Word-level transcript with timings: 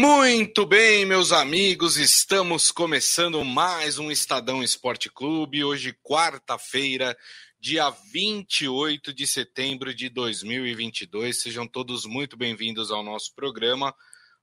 Muito 0.00 0.64
bem, 0.64 1.04
meus 1.04 1.32
amigos, 1.32 1.96
estamos 1.96 2.70
começando 2.70 3.44
mais 3.44 3.98
um 3.98 4.12
Estadão 4.12 4.62
Esporte 4.62 5.10
Clube. 5.10 5.64
Hoje, 5.64 5.92
quarta-feira, 6.04 7.18
dia 7.58 7.90
28 7.90 9.12
de 9.12 9.26
setembro 9.26 9.92
de 9.92 10.08
2022. 10.08 11.42
Sejam 11.42 11.66
todos 11.66 12.06
muito 12.06 12.36
bem-vindos 12.36 12.92
ao 12.92 13.02
nosso 13.02 13.34
programa. 13.34 13.92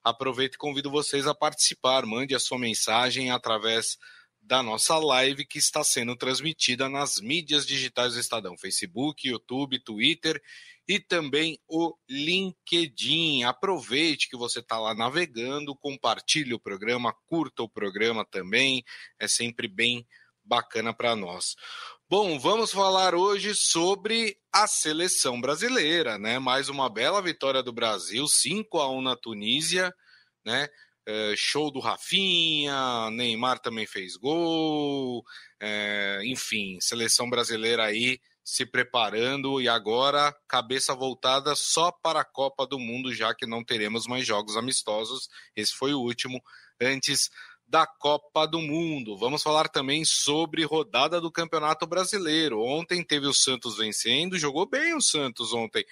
Aproveito 0.04 0.56
e 0.56 0.58
convido 0.58 0.92
vocês 0.92 1.26
a 1.26 1.34
participar. 1.34 2.06
Mande 2.06 2.36
a 2.36 2.40
sua 2.40 2.60
mensagem 2.60 3.32
através 3.32 3.98
da 4.46 4.62
nossa 4.62 4.98
live 4.98 5.44
que 5.44 5.58
está 5.58 5.84
sendo 5.84 6.16
transmitida 6.16 6.88
nas 6.88 7.20
mídias 7.20 7.66
digitais 7.66 8.14
do 8.14 8.20
Estadão: 8.20 8.56
Facebook, 8.58 9.28
YouTube, 9.28 9.84
Twitter 9.84 10.42
e 10.88 11.00
também 11.00 11.60
o 11.68 11.96
LinkedIn. 12.08 13.44
Aproveite 13.44 14.30
que 14.30 14.38
você 14.38 14.60
está 14.60 14.80
lá 14.80 14.94
navegando, 14.94 15.76
compartilhe 15.76 16.54
o 16.54 16.60
programa, 16.60 17.14
curta 17.26 17.64
o 17.64 17.70
programa 17.70 18.24
também, 18.24 18.84
é 19.20 19.28
sempre 19.28 19.68
bem 19.68 20.06
bacana 20.44 20.94
para 20.94 21.16
nós. 21.16 21.56
Bom, 22.08 22.38
vamos 22.38 22.72
falar 22.72 23.16
hoje 23.16 23.56
sobre 23.56 24.38
a 24.54 24.68
seleção 24.68 25.42
brasileira, 25.42 26.20
né? 26.20 26.38
Mais 26.38 26.70
uma 26.70 26.88
bela 26.88 27.20
vitória 27.20 27.64
do 27.64 27.74
Brasil, 27.74 28.28
5 28.28 28.78
a 28.80 28.92
1 28.92 29.02
na 29.02 29.16
Tunísia, 29.16 29.92
né? 30.46 30.70
É, 31.08 31.34
show 31.38 31.70
do 31.70 31.80
Rafinha, 31.80 33.10
Neymar 33.12 33.60
também 33.60 33.86
fez 33.86 34.16
gol, 34.16 35.24
é, 35.60 36.22
enfim, 36.26 36.80
seleção 36.82 37.30
brasileira 37.30 37.84
aí 37.84 38.20
se 38.46 38.64
preparando 38.64 39.60
e 39.60 39.68
agora 39.68 40.36
cabeça 40.48 40.94
voltada 40.94 41.56
só 41.56 41.92
para 41.92 42.22
a 42.22 42.26
Copa 42.26 42.68
do 42.68 42.80
Mundo, 42.80 43.14
já 43.14 43.34
que 43.34 43.48
não 43.48 43.64
teremos 43.64 44.06
mais 44.06 44.26
jogos 44.26 44.56
amistosos. 44.56 45.28
Esse 45.56 45.74
foi 45.74 45.96
o 45.96 46.00
último 46.00 46.40
antes 46.80 47.32
da 47.68 47.88
Copa 47.88 48.46
do 48.46 48.62
Mundo. 48.62 49.18
Vamos 49.18 49.42
falar 49.42 49.68
também 49.68 50.06
sobre 50.06 50.64
rodada 50.64 51.20
do 51.20 51.32
Campeonato 51.32 51.88
Brasileiro. 51.88 52.62
Ontem 52.62 53.04
teve 53.04 53.26
o 53.26 53.34
Santos 53.34 53.78
vencendo, 53.78 54.38
jogou 54.38 54.70
bem 54.70 54.96
o 54.96 55.02
Santos 55.02 55.52
ontem, 55.52 55.84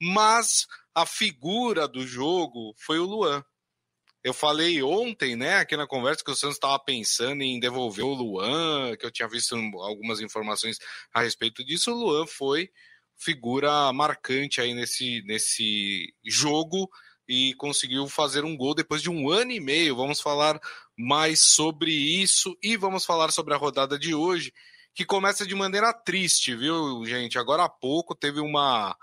mas 0.00 0.66
a 0.94 1.06
figura 1.06 1.88
do 1.88 2.06
jogo 2.06 2.74
foi 2.76 2.98
o 2.98 3.06
Luan. 3.06 3.42
Eu 4.24 4.32
falei 4.32 4.80
ontem, 4.82 5.34
né, 5.34 5.56
aqui 5.56 5.76
na 5.76 5.86
conversa, 5.86 6.22
que 6.24 6.30
o 6.30 6.36
Santos 6.36 6.56
estava 6.56 6.78
pensando 6.78 7.42
em 7.42 7.58
devolver 7.58 8.04
o 8.04 8.14
Luan, 8.14 8.96
que 8.96 9.04
eu 9.04 9.10
tinha 9.10 9.28
visto 9.28 9.56
algumas 9.80 10.20
informações 10.20 10.78
a 11.12 11.22
respeito 11.22 11.64
disso. 11.64 11.90
O 11.90 11.96
Luan 11.96 12.26
foi 12.26 12.70
figura 13.16 13.92
marcante 13.92 14.60
aí 14.60 14.74
nesse, 14.74 15.22
nesse 15.26 16.14
jogo 16.24 16.88
e 17.28 17.54
conseguiu 17.54 18.06
fazer 18.08 18.44
um 18.44 18.56
gol 18.56 18.74
depois 18.74 19.02
de 19.02 19.10
um 19.10 19.28
ano 19.28 19.52
e 19.52 19.60
meio. 19.60 19.96
Vamos 19.96 20.20
falar 20.20 20.60
mais 20.96 21.40
sobre 21.40 21.90
isso 21.90 22.56
e 22.62 22.76
vamos 22.76 23.04
falar 23.04 23.32
sobre 23.32 23.54
a 23.54 23.56
rodada 23.56 23.98
de 23.98 24.14
hoje, 24.14 24.52
que 24.94 25.04
começa 25.04 25.46
de 25.46 25.54
maneira 25.54 25.92
triste, 25.92 26.54
viu, 26.54 27.04
gente? 27.06 27.38
Agora 27.38 27.64
há 27.64 27.68
pouco 27.68 28.14
teve 28.14 28.40
uma 28.40 28.96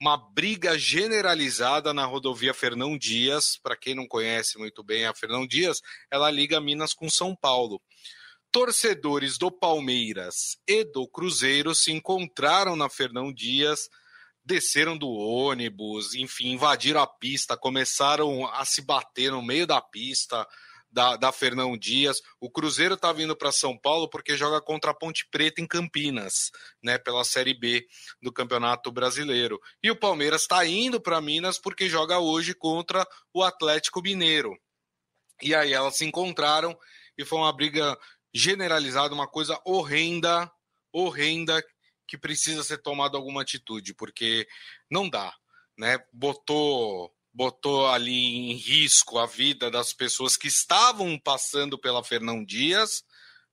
uma 0.00 0.16
briga 0.16 0.78
generalizada 0.78 1.92
na 1.92 2.04
rodovia 2.04 2.54
Fernão 2.54 2.96
Dias. 2.96 3.58
Para 3.62 3.76
quem 3.76 3.94
não 3.94 4.06
conhece 4.06 4.58
muito 4.58 4.82
bem 4.82 5.06
a 5.06 5.14
Fernão 5.14 5.46
Dias, 5.46 5.80
ela 6.10 6.30
liga 6.30 6.60
Minas 6.60 6.94
com 6.94 7.10
São 7.10 7.34
Paulo. 7.34 7.80
Torcedores 8.50 9.36
do 9.36 9.50
Palmeiras 9.50 10.56
e 10.66 10.84
do 10.84 11.06
Cruzeiro 11.06 11.74
se 11.74 11.92
encontraram 11.92 12.76
na 12.76 12.88
Fernão 12.88 13.32
Dias, 13.32 13.90
desceram 14.44 14.96
do 14.96 15.10
ônibus, 15.10 16.14
enfim, 16.14 16.52
invadiram 16.52 17.02
a 17.02 17.06
pista, 17.06 17.56
começaram 17.56 18.46
a 18.46 18.64
se 18.64 18.80
bater 18.80 19.30
no 19.32 19.42
meio 19.42 19.66
da 19.66 19.80
pista 19.80 20.46
da, 20.90 21.16
da 21.16 21.32
Fernão 21.32 21.76
Dias. 21.76 22.20
O 22.40 22.50
Cruzeiro 22.50 22.94
está 22.94 23.12
vindo 23.12 23.36
para 23.36 23.52
São 23.52 23.76
Paulo 23.76 24.08
porque 24.08 24.36
joga 24.36 24.60
contra 24.60 24.90
a 24.90 24.94
Ponte 24.94 25.26
Preta 25.30 25.60
em 25.60 25.66
Campinas, 25.66 26.50
né, 26.82 26.98
pela 26.98 27.24
Série 27.24 27.54
B 27.54 27.86
do 28.22 28.32
Campeonato 28.32 28.90
Brasileiro. 28.90 29.60
E 29.82 29.90
o 29.90 29.96
Palmeiras 29.96 30.42
está 30.42 30.64
indo 30.66 31.00
para 31.00 31.20
Minas 31.20 31.58
porque 31.58 31.88
joga 31.88 32.18
hoje 32.18 32.54
contra 32.54 33.06
o 33.32 33.42
Atlético 33.42 34.02
Mineiro. 34.02 34.58
E 35.42 35.54
aí 35.54 35.72
elas 35.72 35.96
se 35.96 36.04
encontraram 36.04 36.76
e 37.16 37.24
foi 37.24 37.38
uma 37.38 37.52
briga 37.52 37.96
generalizada, 38.34 39.14
uma 39.14 39.26
coisa 39.26 39.60
horrenda, 39.64 40.50
horrenda, 40.92 41.62
que 42.06 42.16
precisa 42.16 42.64
ser 42.64 42.78
tomada 42.78 43.16
alguma 43.16 43.42
atitude, 43.42 43.94
porque 43.94 44.48
não 44.90 45.08
dá, 45.08 45.34
né? 45.76 45.98
Botou 46.12 47.12
botou 47.38 47.86
ali 47.86 48.50
em 48.50 48.54
risco 48.54 49.16
a 49.16 49.24
vida 49.24 49.70
das 49.70 49.92
pessoas 49.92 50.36
que 50.36 50.48
estavam 50.48 51.16
passando 51.16 51.78
pela 51.78 52.02
Fernão 52.02 52.44
Dias, 52.44 53.04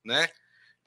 né? 0.03 0.27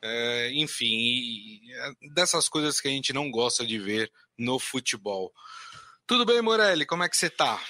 É, 0.03 0.51
enfim, 0.55 1.61
é 1.71 1.93
dessas 2.13 2.49
coisas 2.49 2.81
que 2.81 2.89
a 2.89 2.91
gente 2.91 3.13
não 3.13 3.31
gosta 3.31 3.65
de 3.65 3.79
ver 3.79 4.11
no 4.37 4.59
futebol. 4.59 5.33
Tudo 6.09 6.27
bem, 6.27 6.43
Morelli? 6.43 6.85
Como 6.85 7.05
é 7.05 7.09
que 7.09 7.17
você 7.17 7.31
tá? 7.31 7.63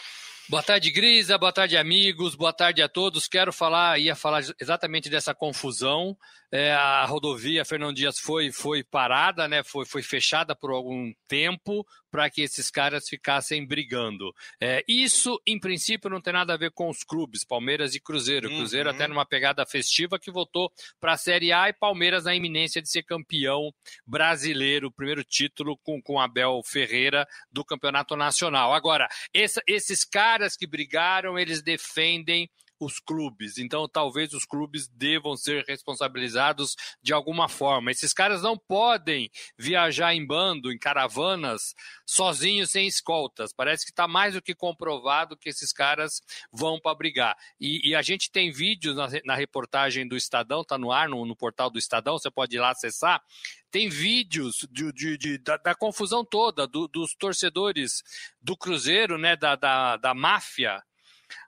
Boa 0.48 0.62
tarde, 0.62 0.90
Grisa. 0.90 1.36
Boa 1.36 1.52
tarde, 1.52 1.76
amigos. 1.76 2.34
Boa 2.34 2.52
tarde 2.52 2.80
a 2.80 2.88
todos. 2.88 3.28
Quero 3.28 3.52
falar, 3.52 3.98
ia 3.98 4.16
falar 4.16 4.42
exatamente 4.58 5.10
dessa 5.10 5.34
confusão. 5.34 6.16
É, 6.50 6.72
a 6.72 7.04
rodovia 7.04 7.64
Fernão 7.64 7.92
Dias 7.92 8.18
foi, 8.18 8.50
foi 8.50 8.82
parada, 8.82 9.46
né? 9.46 9.62
Foi, 9.62 9.84
foi 9.84 10.02
fechada 10.02 10.56
por 10.56 10.70
algum 10.70 11.12
tempo 11.26 11.86
para 12.10 12.30
que 12.30 12.40
esses 12.40 12.70
caras 12.70 13.06
ficassem 13.06 13.66
brigando. 13.66 14.32
É, 14.60 14.82
isso, 14.88 15.40
em 15.46 15.60
princípio, 15.60 16.08
não 16.08 16.22
tem 16.22 16.32
nada 16.32 16.54
a 16.54 16.56
ver 16.56 16.70
com 16.70 16.88
os 16.88 17.04
clubes, 17.04 17.44
Palmeiras 17.44 17.94
e 17.94 18.00
Cruzeiro. 18.00 18.48
Uhum. 18.48 18.56
Cruzeiro 18.58 18.88
até 18.88 19.06
numa 19.06 19.26
pegada 19.26 19.66
festiva 19.66 20.18
que 20.18 20.30
voltou 20.30 20.72
para 20.98 21.12
a 21.12 21.18
Série 21.18 21.52
A 21.52 21.68
e 21.68 21.74
Palmeiras 21.74 22.24
na 22.24 22.34
iminência 22.34 22.80
de 22.80 22.88
ser 22.88 23.02
campeão 23.02 23.70
brasileiro, 24.06 24.90
primeiro 24.90 25.22
título 25.22 25.76
com, 25.78 26.00
com 26.00 26.18
Abel 26.18 26.62
Ferreira 26.64 27.26
do 27.52 27.64
Campeonato 27.64 28.16
Nacional. 28.16 28.72
Agora, 28.72 29.06
essa, 29.34 29.60
esses 29.66 30.02
caras 30.02 30.56
que 30.56 30.66
brigaram, 30.66 31.38
eles 31.38 31.62
defendem 31.62 32.48
os 32.78 33.00
clubes. 33.00 33.58
Então, 33.58 33.88
talvez 33.88 34.32
os 34.32 34.44
clubes 34.44 34.88
devam 34.88 35.36
ser 35.36 35.64
responsabilizados 35.66 36.76
de 37.02 37.12
alguma 37.12 37.48
forma. 37.48 37.90
Esses 37.90 38.12
caras 38.12 38.42
não 38.42 38.56
podem 38.56 39.30
viajar 39.56 40.14
em 40.14 40.24
bando, 40.24 40.72
em 40.72 40.78
caravanas, 40.78 41.74
sozinhos, 42.06 42.70
sem 42.70 42.86
escoltas. 42.86 43.52
Parece 43.52 43.84
que 43.84 43.90
está 43.90 44.06
mais 44.06 44.34
do 44.34 44.42
que 44.42 44.54
comprovado 44.54 45.36
que 45.36 45.48
esses 45.48 45.72
caras 45.72 46.20
vão 46.52 46.80
para 46.80 46.94
brigar. 46.94 47.36
E, 47.60 47.90
e, 47.90 47.94
a 47.94 48.02
gente 48.02 48.30
tem 48.30 48.50
vídeos 48.50 48.96
na, 48.96 49.08
na 49.24 49.34
reportagem 49.34 50.06
do 50.06 50.16
Estadão, 50.16 50.62
está 50.62 50.78
no 50.78 50.92
ar, 50.92 51.08
no, 51.08 51.24
no, 51.24 51.36
portal 51.36 51.70
do 51.70 51.78
Estadão, 51.78 52.18
você 52.18 52.30
pode 52.30 52.56
ir 52.56 52.60
lá 52.60 52.70
acessar. 52.70 53.22
Tem 53.70 53.88
vídeos 53.88 54.66
de, 54.70 54.92
de, 54.92 55.18
de 55.18 55.38
da, 55.38 55.56
da, 55.56 55.74
confusão 55.74 56.24
toda, 56.24 56.66
do, 56.66 56.88
dos 56.88 57.14
torcedores 57.14 58.02
do 58.40 58.56
Cruzeiro, 58.56 59.18
né, 59.18 59.36
da, 59.36 59.56
da, 59.56 59.96
da 59.96 60.14
máfia 60.14 60.82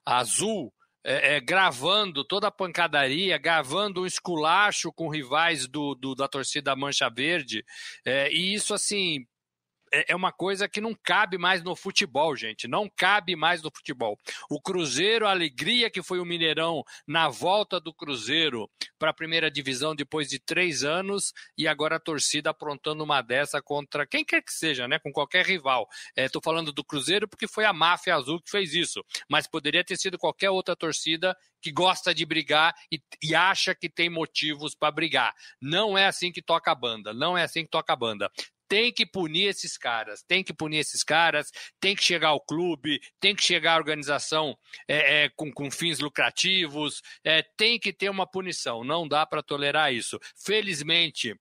azul, 0.05 0.73
é, 1.03 1.35
é, 1.35 1.39
gravando 1.39 2.23
toda 2.23 2.47
a 2.47 2.51
pancadaria, 2.51 3.37
gravando 3.37 4.01
um 4.01 4.05
esculacho 4.05 4.91
com 4.91 5.09
rivais 5.09 5.67
do, 5.67 5.95
do 5.95 6.13
da 6.13 6.27
torcida 6.27 6.75
Mancha 6.75 7.09
Verde. 7.09 7.65
É, 8.05 8.31
e 8.31 8.53
isso, 8.53 8.73
assim, 8.73 9.25
é, 9.91 10.13
é 10.13 10.15
uma 10.15 10.31
coisa 10.31 10.67
que 10.67 10.79
não 10.79 10.95
cabe 10.95 11.37
mais 11.37 11.61
no 11.63 11.75
futebol, 11.75 12.35
gente. 12.35 12.67
Não 12.67 12.89
cabe 12.89 13.35
mais 13.35 13.61
no 13.61 13.69
futebol. 13.69 14.17
O 14.49 14.61
Cruzeiro, 14.61 15.27
a 15.27 15.31
alegria 15.31 15.89
que 15.89 16.01
foi 16.01 16.19
o 16.19 16.25
Mineirão 16.25 16.83
na 17.05 17.29
volta 17.29 17.79
do 17.79 17.93
Cruzeiro 17.93 18.69
para 18.97 19.11
a 19.11 19.13
primeira 19.13 19.51
divisão 19.51 19.95
depois 19.95 20.29
de 20.29 20.39
três 20.39 20.83
anos 20.83 21.33
e 21.57 21.67
agora 21.67 21.97
a 21.97 21.99
torcida 21.99 22.51
aprontando 22.51 23.03
uma 23.03 23.21
dessa 23.21 23.61
contra 23.61 24.07
quem 24.07 24.23
quer 24.23 24.41
que 24.41 24.53
seja, 24.53 24.87
né? 24.87 24.99
Com 24.99 25.11
qualquer 25.11 25.45
rival. 25.45 25.87
Estou 26.15 26.41
é, 26.41 26.43
falando 26.43 26.71
do 26.71 26.83
Cruzeiro 26.83 27.27
porque 27.27 27.47
foi 27.47 27.65
a 27.65 27.73
máfia 27.73 28.15
azul 28.15 28.41
que 28.41 28.49
fez 28.49 28.73
isso, 28.73 29.03
mas 29.29 29.47
poderia 29.47 29.83
ter 29.83 29.97
sido 29.97 30.17
qualquer 30.17 30.49
outra 30.49 30.75
torcida 30.75 31.35
que 31.61 31.71
gosta 31.71 32.13
de 32.13 32.25
brigar 32.25 32.73
e, 32.91 32.99
e 33.21 33.35
acha 33.35 33.75
que 33.75 33.89
tem 33.89 34.09
motivos 34.09 34.73
para 34.73 34.91
brigar. 34.91 35.33
Não 35.59 35.97
é 35.97 36.07
assim 36.07 36.31
que 36.31 36.41
toca 36.41 36.71
a 36.71 36.75
banda. 36.75 37.13
Não 37.13 37.37
é 37.37 37.43
assim 37.43 37.63
que 37.63 37.69
toca 37.69 37.93
a 37.93 37.95
banda 37.95 38.31
tem 38.71 38.89
que 38.89 39.05
punir 39.05 39.47
esses 39.47 39.77
caras, 39.77 40.23
tem 40.23 40.41
que 40.41 40.53
punir 40.53 40.77
esses 40.77 41.03
caras, 41.03 41.51
tem 41.77 41.93
que 41.93 42.01
chegar 42.01 42.29
ao 42.29 42.39
clube, 42.39 43.01
tem 43.19 43.35
que 43.35 43.43
chegar 43.43 43.73
à 43.73 43.77
organização 43.77 44.57
é, 44.87 45.25
é, 45.25 45.29
com, 45.35 45.51
com, 45.51 45.69
fins 45.69 45.99
lucrativos, 45.99 47.01
é, 47.21 47.43
tem 47.57 47.77
que 47.77 47.91
ter 47.91 48.09
uma 48.09 48.25
punição, 48.25 48.81
não 48.85 49.05
dá 49.05 49.25
para 49.25 49.43
tolerar 49.43 49.93
isso. 49.93 50.17
Felizmente, 50.45 51.35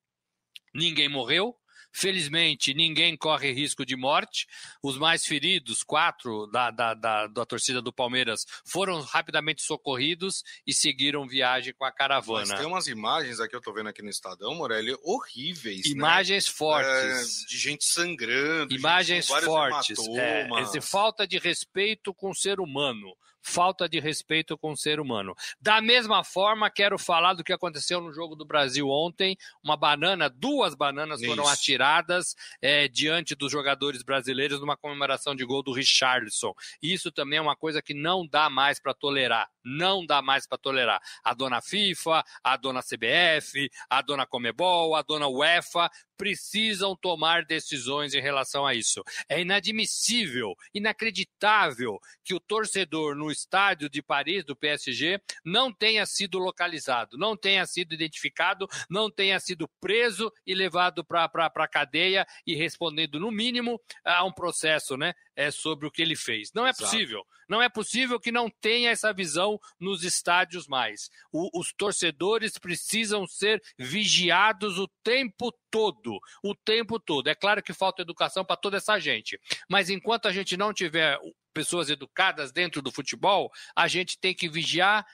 ninguém 0.75 1.09
morreu, 1.09 1.57
Felizmente, 1.93 2.75
ninguém 2.75 3.17
corre 3.17 3.53
risco 3.53 3.85
de 3.85 3.97
morte. 3.97 4.47
Os 4.83 4.97
mais 4.97 5.25
feridos, 5.25 5.83
quatro 5.83 6.47
da, 6.47 6.71
da, 6.71 6.95
da, 6.95 7.27
da 7.27 7.47
torcida 7.47 7.83
do 7.83 7.93
Palmeiras, 7.93 8.45
foram 8.65 9.01
rapidamente 9.01 9.63
socorridos 9.63 10.43
e 10.67 10.73
seguiram 10.73 11.27
viagem 11.27 11.75
com 11.75 11.85
a 11.85 11.93
caravana. 11.93 12.47
Mas 12.49 12.59
tem 12.59 12.67
umas 12.67 12.87
imagens 12.87 13.41
aqui, 13.41 13.55
eu 13.55 13.61
tô 13.61 13.73
vendo 13.73 13.89
aqui 13.89 14.03
no 14.03 14.11
Estadão, 14.11 14.55
Morelli, 14.55 14.97
horríveis. 15.03 15.87
Né? 15.87 15.93
Imagens 15.93 16.47
né? 16.47 16.53
fortes. 16.53 17.43
É, 17.43 17.47
de 17.47 17.59
gente 17.59 17.85
sangrando. 17.85 18.75
Imagens 18.75 19.27
gente 19.27 19.45
fortes. 19.45 19.99
É, 20.17 20.49
falta 20.81 21.27
de 21.27 21.39
respeito 21.39 22.13
com 22.15 22.31
o 22.31 22.35
ser 22.35 22.61
humano 22.61 23.17
falta 23.43 23.89
de 23.89 23.99
respeito 23.99 24.57
com 24.57 24.73
o 24.73 24.77
ser 24.77 25.01
humano. 25.01 25.35
Da 25.61 25.81
mesma 25.81 26.23
forma, 26.25 26.71
quero 26.71 26.99
falar 26.99 27.35
do 27.35 27.45
que 27.45 27.53
aconteceu 27.53 28.01
no 28.01 28.13
jogo 28.13 28.35
do 28.35 28.45
Brasil 28.45 28.89
ontem. 28.89 29.37
Uma 29.63 29.77
banana, 29.77 30.29
duas 30.29 30.75
bananas 30.75 31.25
foram 31.25 31.45
Isso. 31.45 31.53
atiradas 31.53 32.35
é, 32.61 32.89
diante 32.89 33.35
dos 33.35 33.51
jogadores 33.51 34.03
brasileiros 34.03 34.61
numa 34.61 34.77
comemoração 34.77 35.35
de 35.35 35.45
gol 35.45 35.63
do 35.63 35.73
Richardson. 35.73 36.53
Isso 36.83 37.11
também 37.11 37.39
é 37.39 37.43
uma 37.43 37.57
coisa 37.57 37.83
que 37.83 37.95
não 37.95 38.27
dá 38.27 38.51
mais 38.51 38.81
para 38.81 38.95
tolerar. 38.95 39.49
Não 39.65 40.05
dá 40.05 40.23
mais 40.23 40.47
para 40.47 40.59
tolerar. 40.59 41.01
A 41.23 41.35
dona 41.35 41.61
FIFA, 41.61 42.25
a 42.43 42.57
dona 42.57 42.81
CBF, 42.83 43.71
a 43.89 44.03
dona 44.03 44.27
Comebol, 44.27 44.95
a 44.95 45.03
dona 45.03 45.29
UEFA 45.29 45.91
precisam 46.21 46.95
tomar 46.95 47.47
decisões 47.47 48.13
em 48.13 48.21
relação 48.21 48.67
a 48.67 48.75
isso. 48.75 49.03
É 49.27 49.41
inadmissível, 49.41 50.55
inacreditável 50.75 51.99
que 52.23 52.35
o 52.35 52.41
torcedor 52.41 53.17
no 53.17 53.30
estádio 53.31 53.89
de 53.89 54.03
Paris 54.03 54.45
do 54.45 54.57
PSG 54.57 55.21
não 55.45 55.73
tenha 55.73 56.05
sido 56.07 56.39
localizado, 56.39 57.17
não 57.17 57.37
tenha 57.37 57.67
sido 57.67 57.95
identificado, 57.95 58.69
não 58.89 59.11
tenha 59.11 59.39
sido 59.41 59.69
preso 59.81 60.33
e 60.47 60.55
levado 60.55 61.05
para 61.05 61.31
a 61.47 61.69
cadeia 61.69 62.27
e 62.47 62.55
respondendo, 62.55 63.21
no 63.21 63.31
mínimo, 63.31 63.81
a 64.05 64.25
um 64.25 64.33
processo 64.33 64.97
né, 64.97 65.15
é, 65.35 65.51
sobre 65.51 65.87
o 65.87 65.91
que 65.91 66.03
ele 66.03 66.17
fez. 66.17 66.53
Não 66.53 66.67
é 66.67 66.71
Exato. 66.71 66.85
possível. 66.85 67.27
Não 67.49 67.61
é 67.61 67.69
possível 67.69 68.21
que 68.21 68.31
não 68.31 68.49
tenha 68.49 68.91
essa 68.91 69.13
visão 69.13 69.59
nos 69.79 70.05
estádios 70.05 70.69
mais. 70.69 71.11
O, 71.33 71.59
os 71.59 71.73
torcedores 71.73 72.57
precisam 72.59 73.27
ser 73.27 73.61
vigiados 73.77 74.79
o 74.79 74.87
tempo 75.03 75.53
todo. 75.71 76.19
O 76.45 76.55
tempo 76.55 77.01
todo. 77.01 77.29
É 77.29 77.35
claro 77.35 77.63
que 77.63 77.73
falta 77.73 78.03
educação 78.03 78.45
para 78.45 78.57
toda 78.57 78.77
essa 78.77 78.99
gente. 79.01 79.41
Mas 79.69 79.91
enquanto 79.91 80.29
a 80.29 80.33
gente 80.33 80.57
não 80.57 80.73
tiver 80.73 81.19
pessoas 81.53 81.91
educadas 81.91 82.53
dentro 82.53 82.81
do 82.83 82.91
futebol, 82.91 83.51
a 83.77 83.89
gente 83.89 84.19
tem 84.19 84.35
que 84.35 84.49
vigiar, 84.49 85.07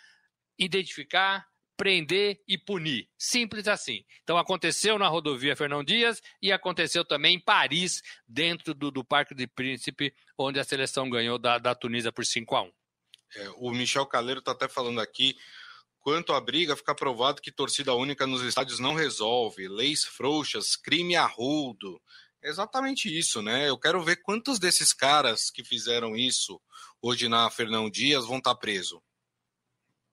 identificar, 0.59 1.47
prender 1.77 2.41
e 2.49 2.57
punir. 2.57 3.09
Simples 3.19 3.69
assim. 3.69 4.05
Então 4.23 4.39
aconteceu 4.39 4.99
na 4.99 5.09
rodovia 5.09 5.55
Fernão 5.55 5.85
Dias 5.85 6.23
e 6.41 6.51
aconteceu 6.51 7.05
também 7.05 7.37
em 7.37 7.41
Paris, 7.41 8.03
dentro 8.27 8.75
do, 8.75 8.91
do 8.91 9.05
Parque 9.05 9.35
de 9.35 9.47
Príncipe, 9.47 10.15
onde 10.39 10.59
a 10.59 10.65
seleção 10.65 11.09
ganhou 11.11 11.39
da, 11.39 11.59
da 11.59 11.75
Tunísia 11.75 12.11
por 12.11 12.25
5 12.25 12.57
a 12.57 12.63
1 12.63 12.73
é, 13.37 13.49
O 13.57 13.71
Michel 13.71 14.07
Caleiro 14.07 14.41
está 14.41 14.53
até 14.53 14.69
falando 14.69 15.01
aqui. 15.01 15.37
Quanto 16.01 16.33
à 16.33 16.41
briga, 16.41 16.77
fica 16.77 16.95
provado 16.95 17.43
que 17.43 17.51
torcida 17.51 17.93
única 17.93 18.27
nos 18.27 18.41
estádios 18.43 18.79
não 18.79 18.95
resolve. 18.95 19.67
Leis 19.69 20.05
frouxas, 20.05 20.77
crime 20.77 21.17
arrudo. 21.17 22.01
Exatamente 22.47 23.09
isso, 23.09 23.43
né? 23.43 23.69
Eu 23.69 23.77
quero 23.77 24.01
ver 24.05 24.23
quantos 24.23 24.61
desses 24.61 24.93
caras 24.93 25.51
que 25.51 25.65
fizeram 25.65 26.17
isso 26.17 26.63
hoje 27.03 27.29
na 27.29 27.51
Fernão 27.51 27.91
Dias 27.91 28.25
vão 28.25 28.39
estar 28.39 28.55
tá 28.55 28.61
presos. 28.61 29.01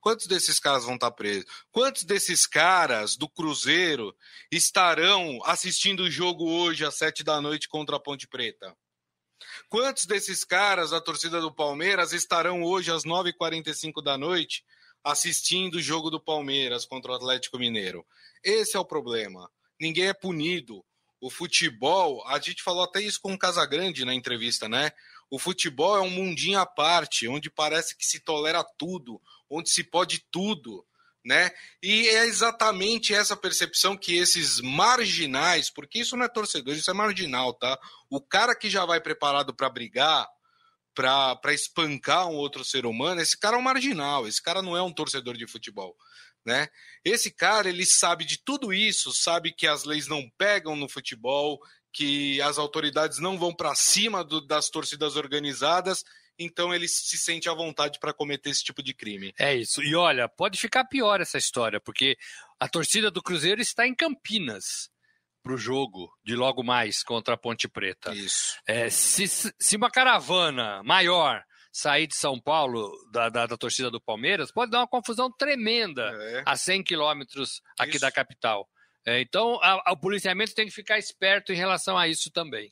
Quantos 0.01 0.25
desses 0.25 0.59
caras 0.59 0.83
vão 0.83 0.95
estar 0.95 1.11
presos? 1.11 1.45
Quantos 1.71 2.03
desses 2.03 2.47
caras 2.47 3.15
do 3.15 3.29
Cruzeiro 3.29 4.17
estarão 4.51 5.41
assistindo 5.45 6.01
o 6.01 6.09
jogo 6.09 6.49
hoje 6.49 6.83
às 6.83 6.97
sete 6.97 7.23
da 7.23 7.39
noite 7.39 7.69
contra 7.69 7.97
a 7.97 7.99
Ponte 7.99 8.27
Preta? 8.27 8.75
Quantos 9.69 10.07
desses 10.07 10.43
caras 10.43 10.89
da 10.89 10.99
torcida 10.99 11.39
do 11.39 11.53
Palmeiras 11.53 12.13
estarão 12.13 12.63
hoje 12.63 12.91
às 12.91 13.03
9h45 13.03 14.01
da 14.03 14.17
noite 14.17 14.65
assistindo 15.03 15.75
o 15.75 15.81
jogo 15.81 16.09
do 16.09 16.19
Palmeiras 16.19 16.83
contra 16.83 17.11
o 17.11 17.15
Atlético 17.15 17.59
Mineiro? 17.59 18.03
Esse 18.43 18.75
é 18.75 18.79
o 18.79 18.85
problema. 18.85 19.47
Ninguém 19.79 20.07
é 20.07 20.13
punido. 20.15 20.83
O 21.23 21.29
futebol, 21.29 22.21
a 22.27 22.37
gente 22.37 22.61
falou 22.61 22.83
até 22.83 22.99
isso 22.99 23.21
com 23.21 23.31
o 23.31 23.39
Casagrande 23.39 24.03
na 24.03 24.13
entrevista, 24.13 24.67
né? 24.67 24.91
O 25.29 25.39
futebol 25.39 25.95
é 25.95 26.01
um 26.01 26.09
mundinho 26.09 26.59
à 26.59 26.65
parte, 26.65 27.29
onde 27.29 27.49
parece 27.49 27.95
que 27.95 28.05
se 28.05 28.19
tolera 28.19 28.61
tudo, 28.77 29.21
onde 29.49 29.69
se 29.69 29.85
pode 29.85 30.19
tudo, 30.29 30.85
né? 31.23 31.49
E 31.81 32.09
é 32.09 32.25
exatamente 32.25 33.13
essa 33.13 33.37
percepção 33.37 33.95
que 33.95 34.17
esses 34.17 34.59
marginais, 34.59 35.69
porque 35.69 35.99
isso 35.99 36.17
não 36.17 36.25
é 36.25 36.27
torcedor, 36.27 36.75
isso 36.75 36.91
é 36.91 36.93
marginal, 36.93 37.53
tá? 37.53 37.79
O 38.09 38.19
cara 38.19 38.53
que 38.53 38.69
já 38.69 38.85
vai 38.85 38.99
preparado 38.99 39.55
para 39.55 39.69
brigar, 39.69 40.27
para 40.93 41.53
espancar 41.53 42.27
um 42.27 42.35
outro 42.35 42.65
ser 42.65 42.85
humano, 42.85 43.21
esse 43.21 43.39
cara 43.39 43.55
é 43.55 43.59
um 43.59 43.63
marginal, 43.63 44.27
esse 44.27 44.43
cara 44.43 44.61
não 44.61 44.75
é 44.75 44.81
um 44.81 44.91
torcedor 44.91 45.37
de 45.37 45.47
futebol. 45.47 45.95
Né? 46.45 46.67
Esse 47.05 47.31
cara 47.31 47.69
ele 47.69 47.85
sabe 47.85 48.25
de 48.25 48.37
tudo 48.43 48.73
isso, 48.73 49.13
sabe 49.13 49.53
que 49.53 49.65
as 49.65 49.85
leis 49.85 50.07
não 50.07 50.29
pegam 50.37 50.75
no 50.75 50.89
futebol, 50.89 51.59
que 51.93 52.41
as 52.41 52.57
autoridades 52.57 53.19
não 53.19 53.37
vão 53.37 53.53
para 53.53 53.73
cima 53.75 54.23
do, 54.23 54.45
das 54.45 54.69
torcidas 54.69 55.15
organizadas, 55.15 56.03
então 56.37 56.73
ele 56.73 56.87
se 56.87 57.17
sente 57.17 57.47
à 57.47 57.53
vontade 57.53 57.99
para 57.99 58.13
cometer 58.13 58.49
esse 58.49 58.63
tipo 58.63 58.81
de 58.81 58.93
crime. 58.93 59.33
É 59.39 59.55
isso. 59.55 59.81
E 59.81 59.95
olha, 59.95 60.27
pode 60.27 60.59
ficar 60.59 60.83
pior 60.85 61.21
essa 61.21 61.37
história, 61.37 61.79
porque 61.79 62.17
a 62.59 62.67
torcida 62.67 63.11
do 63.11 63.21
Cruzeiro 63.21 63.61
está 63.61 63.87
em 63.87 63.95
Campinas 63.95 64.89
para 65.43 65.53
o 65.53 65.57
jogo 65.57 66.11
de 66.23 66.35
logo 66.35 66.63
mais 66.63 67.03
contra 67.03 67.35
a 67.35 67.37
Ponte 67.37 67.67
Preta. 67.67 68.13
Isso. 68.13 68.57
É, 68.65 68.89
se, 68.89 69.27
se 69.27 69.75
uma 69.75 69.91
caravana 69.91 70.81
maior 70.83 71.43
sair 71.73 72.05
de 72.05 72.15
São 72.15 72.39
Paulo, 72.39 72.91
da, 73.11 73.29
da, 73.29 73.47
da, 73.47 73.57
torcida 73.57 73.89
do 73.89 73.99
Palmeiras, 73.99 74.51
pode 74.51 74.69
dar 74.69 74.81
uma 74.81 74.87
confusão 74.87 75.31
tremenda 75.31 76.03
é. 76.03 76.43
a 76.45 76.55
100 76.55 76.83
quilômetros 76.83 77.63
aqui 77.79 77.93
Isso. 77.93 78.01
da 78.01 78.11
capital. 78.11 78.69
É, 79.03 79.19
então, 79.19 79.59
a, 79.61 79.89
a, 79.89 79.93
o 79.93 79.97
policiamento 79.97 80.53
tem 80.53 80.67
que 80.67 80.71
ficar 80.71 80.99
esperto 80.99 81.51
em 81.51 81.57
relação 81.57 81.97
a 81.97 82.07
isso 82.07 82.29
também. 82.31 82.71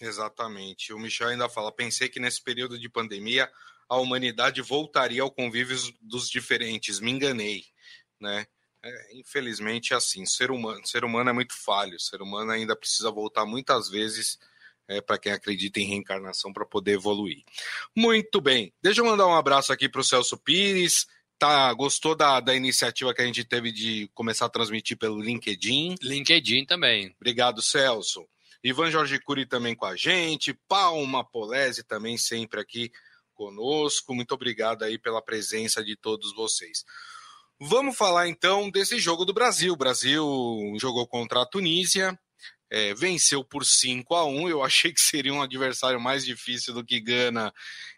Exatamente. 0.00 0.92
O 0.92 0.98
Michel 0.98 1.28
ainda 1.28 1.48
fala: 1.48 1.70
pensei 1.70 2.08
que 2.08 2.20
nesse 2.20 2.42
período 2.42 2.78
de 2.78 2.88
pandemia 2.88 3.50
a 3.88 3.96
humanidade 3.96 4.60
voltaria 4.60 5.22
ao 5.22 5.30
convívio 5.30 5.76
dos 6.00 6.28
diferentes. 6.28 6.98
Me 6.98 7.12
enganei, 7.12 7.64
né? 8.20 8.46
É, 8.84 9.16
infelizmente 9.16 9.94
é 9.94 9.96
assim. 9.96 10.26
Ser 10.26 10.50
humano, 10.50 10.84
ser 10.86 11.04
humano 11.04 11.30
é 11.30 11.32
muito 11.32 11.54
falho. 11.54 11.98
Ser 12.00 12.20
humano 12.20 12.50
ainda 12.50 12.76
precisa 12.76 13.10
voltar 13.10 13.46
muitas 13.46 13.88
vezes 13.88 14.38
é, 14.92 15.00
para 15.00 15.18
quem 15.18 15.32
acredita 15.32 15.80
em 15.80 15.86
reencarnação 15.86 16.52
para 16.52 16.66
poder 16.66 16.92
evoluir. 16.92 17.42
Muito 17.96 18.40
bem. 18.40 18.72
Deixa 18.82 19.00
eu 19.00 19.04
mandar 19.04 19.26
um 19.26 19.34
abraço 19.34 19.72
aqui 19.72 19.88
para 19.88 20.00
o 20.00 20.04
Celso 20.04 20.36
Pires 20.38 21.06
tá, 21.42 21.72
gostou 21.72 22.14
da, 22.14 22.38
da 22.38 22.54
iniciativa 22.54 23.12
que 23.12 23.20
a 23.20 23.26
gente 23.26 23.42
teve 23.42 23.72
de 23.72 24.08
começar 24.14 24.46
a 24.46 24.48
transmitir 24.48 24.96
pelo 24.96 25.20
LinkedIn. 25.20 25.96
LinkedIn 26.00 26.64
também. 26.64 27.12
Obrigado, 27.16 27.60
Celso. 27.60 28.24
Ivan 28.62 28.92
Jorge 28.92 29.18
Cury 29.18 29.44
também 29.44 29.74
com 29.74 29.84
a 29.84 29.96
gente. 29.96 30.56
Palma 30.68 31.24
Polese 31.24 31.82
também 31.82 32.16
sempre 32.16 32.60
aqui 32.60 32.92
conosco. 33.34 34.14
Muito 34.14 34.32
obrigado 34.32 34.84
aí 34.84 35.00
pela 35.00 35.20
presença 35.20 35.82
de 35.82 35.96
todos 35.96 36.32
vocês. 36.32 36.84
Vamos 37.60 37.96
falar 37.96 38.28
então 38.28 38.70
desse 38.70 39.00
jogo 39.00 39.24
do 39.24 39.34
Brasil. 39.34 39.72
O 39.72 39.76
Brasil 39.76 40.24
jogou 40.80 41.08
contra 41.08 41.42
a 41.42 41.46
Tunísia, 41.46 42.16
é, 42.72 42.94
venceu 42.94 43.44
por 43.44 43.66
5 43.66 44.14
a 44.14 44.24
1 44.24 44.48
Eu 44.48 44.62
achei 44.64 44.92
que 44.92 45.00
seria 45.00 45.34
um 45.34 45.42
adversário 45.42 46.00
mais 46.00 46.24
difícil 46.24 46.72
do 46.72 46.82
que 46.82 46.98
Gana 46.98 47.52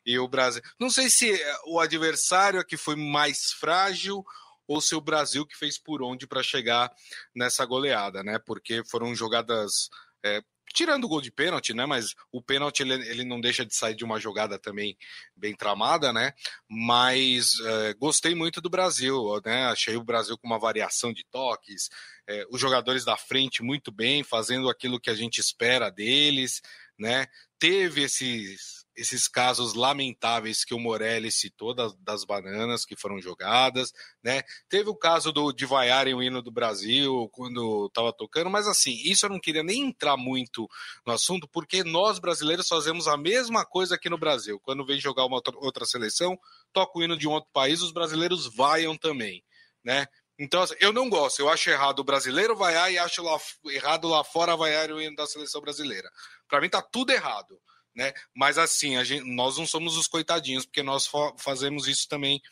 e 0.04 0.18
o 0.18 0.26
Brasil. 0.26 0.60
Não 0.80 0.90
sei 0.90 1.08
se 1.08 1.32
é, 1.32 1.56
o 1.66 1.78
adversário 1.78 2.58
é 2.58 2.64
que 2.64 2.76
foi 2.76 2.96
mais 2.96 3.52
frágil 3.60 4.24
ou 4.66 4.80
se 4.80 4.96
o 4.96 5.00
Brasil 5.00 5.46
que 5.46 5.56
fez 5.56 5.78
por 5.78 6.02
onde 6.02 6.26
para 6.26 6.42
chegar 6.42 6.90
nessa 7.34 7.64
goleada, 7.64 8.24
né? 8.24 8.38
Porque 8.44 8.82
foram 8.90 9.14
jogadas 9.14 9.88
é, 10.24 10.42
tirando 10.74 11.04
o 11.04 11.08
gol 11.08 11.20
de 11.20 11.30
pênalti, 11.30 11.72
né? 11.72 11.86
Mas 11.86 12.14
o 12.32 12.42
pênalti 12.42 12.80
ele, 12.80 12.94
ele 13.08 13.24
não 13.24 13.40
deixa 13.40 13.64
de 13.64 13.74
sair 13.74 13.94
de 13.94 14.04
uma 14.04 14.18
jogada 14.20 14.58
também 14.58 14.96
bem 15.36 15.54
tramada, 15.54 16.12
né? 16.12 16.34
Mas 16.68 17.58
é, 17.60 17.94
gostei 17.94 18.34
muito 18.34 18.60
do 18.60 18.68
Brasil, 18.68 19.40
né? 19.44 19.66
Achei 19.66 19.96
o 19.96 20.04
Brasil 20.04 20.36
com 20.36 20.46
uma 20.46 20.58
variação 20.58 21.12
de 21.12 21.24
toques, 21.30 21.88
é, 22.26 22.44
os 22.50 22.60
jogadores 22.60 23.04
da 23.04 23.16
frente 23.16 23.62
muito 23.62 23.92
bem, 23.92 24.24
fazendo 24.24 24.68
aquilo 24.68 25.00
que 25.00 25.10
a 25.10 25.14
gente 25.14 25.38
espera 25.38 25.88
deles, 25.90 26.60
né? 26.98 27.28
Teve 27.58 28.02
esses 28.02 28.83
esses 28.96 29.26
casos 29.26 29.74
lamentáveis 29.74 30.64
que 30.64 30.74
o 30.74 30.78
Morelli 30.78 31.30
citou 31.30 31.74
das, 31.74 31.94
das, 31.96 32.24
bananas 32.24 32.84
que 32.84 32.96
foram 32.96 33.20
jogadas, 33.20 33.92
né? 34.22 34.42
Teve 34.68 34.88
o 34.88 34.94
caso 34.94 35.32
do 35.32 35.52
de 35.52 35.66
vaiarem 35.66 36.14
o 36.14 36.22
hino 36.22 36.40
do 36.40 36.50
Brasil 36.50 37.28
quando 37.32 37.86
estava 37.86 38.12
tocando, 38.12 38.48
mas 38.48 38.66
assim, 38.66 38.96
isso 39.04 39.26
eu 39.26 39.30
não 39.30 39.40
queria 39.40 39.62
nem 39.62 39.82
entrar 39.88 40.16
muito 40.16 40.68
no 41.06 41.12
assunto, 41.12 41.48
porque 41.48 41.82
nós 41.82 42.18
brasileiros 42.18 42.68
fazemos 42.68 43.08
a 43.08 43.16
mesma 43.16 43.64
coisa 43.64 43.96
aqui 43.96 44.08
no 44.08 44.18
Brasil. 44.18 44.60
Quando 44.60 44.86
vem 44.86 45.00
jogar 45.00 45.24
uma 45.24 45.42
outra 45.56 45.84
seleção, 45.84 46.38
toca 46.72 46.98
o 46.98 47.02
hino 47.02 47.16
de 47.16 47.26
um 47.26 47.32
outro 47.32 47.50
país, 47.52 47.82
os 47.82 47.92
brasileiros 47.92 48.46
vaiam 48.54 48.96
também, 48.96 49.44
né? 49.82 50.06
Então, 50.38 50.62
assim, 50.62 50.74
eu 50.80 50.92
não 50.92 51.08
gosto, 51.08 51.38
eu 51.40 51.48
acho 51.48 51.70
errado 51.70 52.00
o 52.00 52.04
brasileiro 52.04 52.56
vaiar 52.56 52.90
e 52.92 52.98
acho 52.98 53.22
lá, 53.22 53.38
errado 53.66 54.08
lá 54.08 54.24
fora 54.24 54.56
vaiar 54.56 54.90
o 54.90 55.00
hino 55.00 55.14
da 55.14 55.26
seleção 55.26 55.60
brasileira. 55.60 56.10
Para 56.48 56.60
mim 56.60 56.68
tá 56.68 56.82
tudo 56.82 57.12
errado 57.12 57.60
né? 57.94 58.12
Mas 58.34 58.58
assim, 58.58 59.02
gente, 59.04 59.24
nós 59.24 59.56
não 59.56 59.66
somos 59.66 59.96
os 59.96 60.08
coitadinhos, 60.08 60.66
porque 60.66 60.82
nós 60.82 61.08
fazemos 61.38 61.86
isso 61.86 62.08
também 62.08 62.42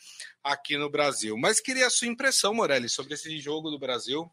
aqui 0.43 0.77
no 0.77 0.89
Brasil. 0.89 1.37
Mas 1.37 1.59
queria 1.59 1.87
a 1.87 1.89
sua 1.89 2.07
impressão, 2.07 2.53
Morelli, 2.53 2.89
sobre 2.89 3.13
esse 3.13 3.39
jogo 3.39 3.69
do 3.69 3.79
Brasil. 3.79 4.31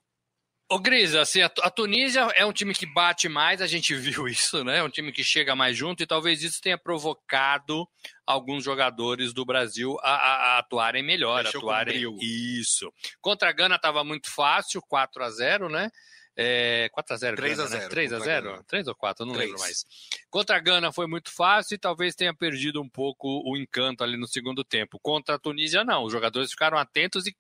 Ô, 0.72 0.78
Gris, 0.78 1.16
assim, 1.16 1.42
a, 1.42 1.48
Tunísia 1.48 2.20
é 2.36 2.46
um 2.46 2.52
time 2.52 2.72
que 2.72 2.86
bate 2.86 3.28
mais, 3.28 3.60
a 3.60 3.66
gente 3.66 3.92
viu 3.96 4.28
isso, 4.28 4.62
né? 4.62 4.78
É 4.78 4.82
um 4.84 4.88
time 4.88 5.10
que 5.10 5.24
chega 5.24 5.56
mais 5.56 5.76
junto 5.76 6.00
e 6.00 6.06
talvez 6.06 6.44
isso 6.44 6.60
tenha 6.62 6.78
provocado 6.78 7.88
alguns 8.24 8.62
jogadores 8.62 9.32
do 9.32 9.44
Brasil 9.44 9.98
a, 10.00 10.12
a, 10.12 10.34
a 10.34 10.58
atuarem 10.60 11.02
melhor, 11.02 11.42
Deixou 11.42 11.62
atuarem 11.62 12.16
isso. 12.20 12.92
Contra 13.20 13.48
a 13.48 13.52
Gana 13.52 13.74
estava 13.74 14.04
muito 14.04 14.32
fácil, 14.32 14.80
4 14.82 15.24
a 15.24 15.30
0, 15.30 15.68
né? 15.68 15.90
É, 16.36 16.88
4x0. 16.96 17.36
3x0. 17.36 17.70
Né? 17.70 17.88
3x0? 17.88 18.64
3 18.66 18.88
ou 18.88 18.94
4, 18.94 19.26
não 19.26 19.34
3. 19.34 19.46
lembro 19.48 19.60
mais. 19.60 19.84
Contra 20.30 20.56
a 20.56 20.60
Gana 20.60 20.92
foi 20.92 21.06
muito 21.06 21.30
fácil 21.30 21.74
e 21.74 21.78
talvez 21.78 22.14
tenha 22.14 22.34
perdido 22.34 22.80
um 22.80 22.88
pouco 22.88 23.42
o 23.44 23.56
encanto 23.56 24.02
ali 24.02 24.16
no 24.16 24.26
segundo 24.26 24.64
tempo. 24.64 24.98
Contra 25.02 25.34
a 25.34 25.38
Tunísia, 25.38 25.84
não. 25.84 26.04
Os 26.04 26.12
jogadores 26.12 26.50
ficaram 26.50 26.78
atentos 26.78 27.26
e 27.26 27.36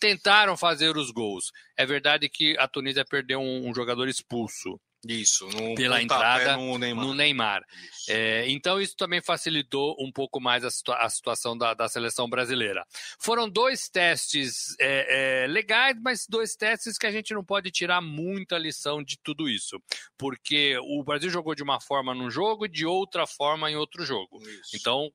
tentaram 0.00 0.56
fazer 0.56 0.96
os 0.96 1.10
gols. 1.10 1.50
É 1.76 1.84
verdade 1.84 2.28
que 2.28 2.56
a 2.58 2.68
Tunísia 2.68 3.04
perdeu 3.04 3.40
um, 3.40 3.68
um 3.68 3.74
jogador 3.74 4.08
expulso. 4.08 4.80
Isso, 5.08 5.48
pela 5.74 6.02
entrada 6.02 6.58
no 6.58 6.76
Neymar. 6.76 7.06
No 7.06 7.14
Neymar. 7.14 7.64
Isso. 7.82 8.10
É, 8.10 8.46
então, 8.50 8.78
isso 8.78 8.94
também 8.94 9.22
facilitou 9.22 9.96
um 9.98 10.12
pouco 10.12 10.38
mais 10.38 10.64
a, 10.64 10.70
situa 10.70 10.96
a 10.96 11.08
situação 11.08 11.56
da, 11.56 11.72
da, 11.72 11.88
seleção 11.88 12.28
brasileira. 12.28 12.84
Foram 13.18 13.48
dois 13.48 13.88
testes 13.88 14.76
é, 14.78 15.44
é, 15.44 15.46
legais, 15.46 15.96
mas 16.02 16.26
dois 16.28 16.54
testes 16.54 16.98
que 16.98 17.06
a 17.06 17.10
gente 17.10 17.32
não 17.32 17.42
pode 17.42 17.70
tirar 17.70 18.02
muita 18.02 18.58
lição 18.58 19.02
de 19.02 19.16
tudo 19.22 19.48
isso. 19.48 19.82
Porque 20.18 20.76
o 20.78 21.02
Brasil 21.02 21.30
jogou 21.30 21.54
de 21.54 21.62
uma 21.62 21.80
forma 21.80 22.14
num 22.14 22.30
jogo 22.30 22.66
e 22.66 22.68
de 22.68 22.84
outra 22.84 23.26
forma 23.26 23.70
em 23.70 23.76
outro 23.76 24.04
jogo. 24.04 24.42
Isso. 24.42 24.76
Então, 24.76 25.10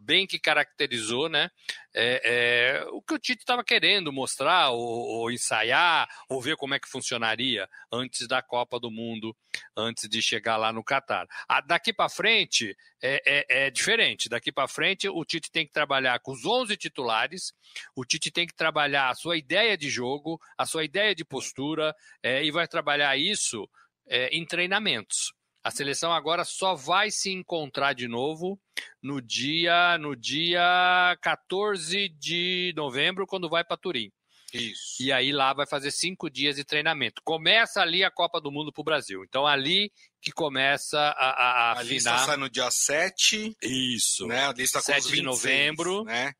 bem 0.00 0.26
que 0.26 0.38
caracterizou 0.38 1.28
né, 1.28 1.50
é, 1.94 2.20
é, 2.24 2.84
o 2.90 3.02
que 3.02 3.14
o 3.14 3.18
Tite 3.18 3.42
estava 3.42 3.62
querendo 3.62 4.12
mostrar, 4.12 4.70
ou, 4.70 4.80
ou, 4.80 5.30
ensaiar, 5.30 6.08
ou 6.28 6.40
ver 6.40 6.56
como 6.56 6.74
é 6.74 6.80
que 6.80 6.88
funcionaria 6.88 7.68
antes 7.92 8.26
da 8.26 8.42
Copa 8.42 8.80
do 8.80 8.90
Mundo, 8.90 9.36
antes 9.76 10.08
de 10.08 10.22
chegar 10.22 10.56
lá 10.56 10.72
no 10.72 10.82
Catar. 10.82 11.26
daqui 11.66 11.92
para 11.92 12.08
frente 12.08 12.76
é, 13.02 13.22
é, 13.26 13.66
é, 13.66 13.70
diferente. 13.70 14.28
Daqui 14.28 14.50
para 14.50 14.66
frente 14.66 15.08
o 15.08 15.24
Tite 15.24 15.50
tem 15.50 15.66
que 15.66 15.72
trabalhar 15.72 16.18
com 16.20 16.32
os 16.32 16.44
11 16.44 16.76
titulares, 16.76 17.52
o 17.94 18.04
Tite 18.04 18.30
tem 18.30 18.46
que 18.46 18.54
trabalhar 18.54 19.10
a 19.10 19.14
sua 19.14 19.36
ideia 19.36 19.76
de 19.76 19.88
jogo, 19.88 20.40
a 20.56 20.64
sua 20.64 20.84
ideia 20.84 21.14
de 21.14 21.24
postura, 21.24 21.94
é, 22.22 22.42
e 22.42 22.50
vai 22.50 22.66
trabalhar 22.66 23.16
isso 23.16 23.68
é, 24.08 24.28
em 24.28 24.44
treinamentos. 24.44 25.32
A 25.62 25.70
seleção 25.70 26.12
agora 26.12 26.44
só 26.44 26.74
vai 26.74 27.10
se 27.10 27.30
encontrar 27.30 27.92
de 27.92 28.08
novo 28.08 28.58
no 29.02 29.20
dia 29.20 29.98
no 29.98 30.16
dia 30.16 31.16
14 31.20 32.08
de 32.08 32.72
novembro, 32.76 33.26
quando 33.26 33.48
vai 33.48 33.62
para 33.62 33.76
Turim. 33.76 34.10
Isso. 34.52 35.02
E 35.02 35.12
aí 35.12 35.32
lá 35.32 35.52
vai 35.52 35.66
fazer 35.66 35.90
cinco 35.90 36.28
dias 36.28 36.56
de 36.56 36.64
treinamento. 36.64 37.22
Começa 37.24 37.80
ali 37.80 38.02
a 38.02 38.10
Copa 38.10 38.40
do 38.40 38.50
Mundo 38.50 38.72
para 38.72 38.80
o 38.80 38.84
Brasil. 38.84 39.22
Então 39.24 39.46
ali 39.46 39.92
que 40.20 40.32
começa 40.32 40.98
a, 40.98 41.30
a, 41.30 41.72
a, 41.72 41.78
a 41.78 41.82
lista 41.82 42.18
sai 42.18 42.36
no 42.36 42.50
dia 42.50 42.70
7. 42.70 43.56
Isso. 43.62 44.26
Né? 44.26 44.46
A 44.46 44.52
lista 44.52 44.80
7 44.80 44.96
26, 44.96 45.16
de 45.16 45.22
novembro. 45.22 46.04
Né? 46.04 46.32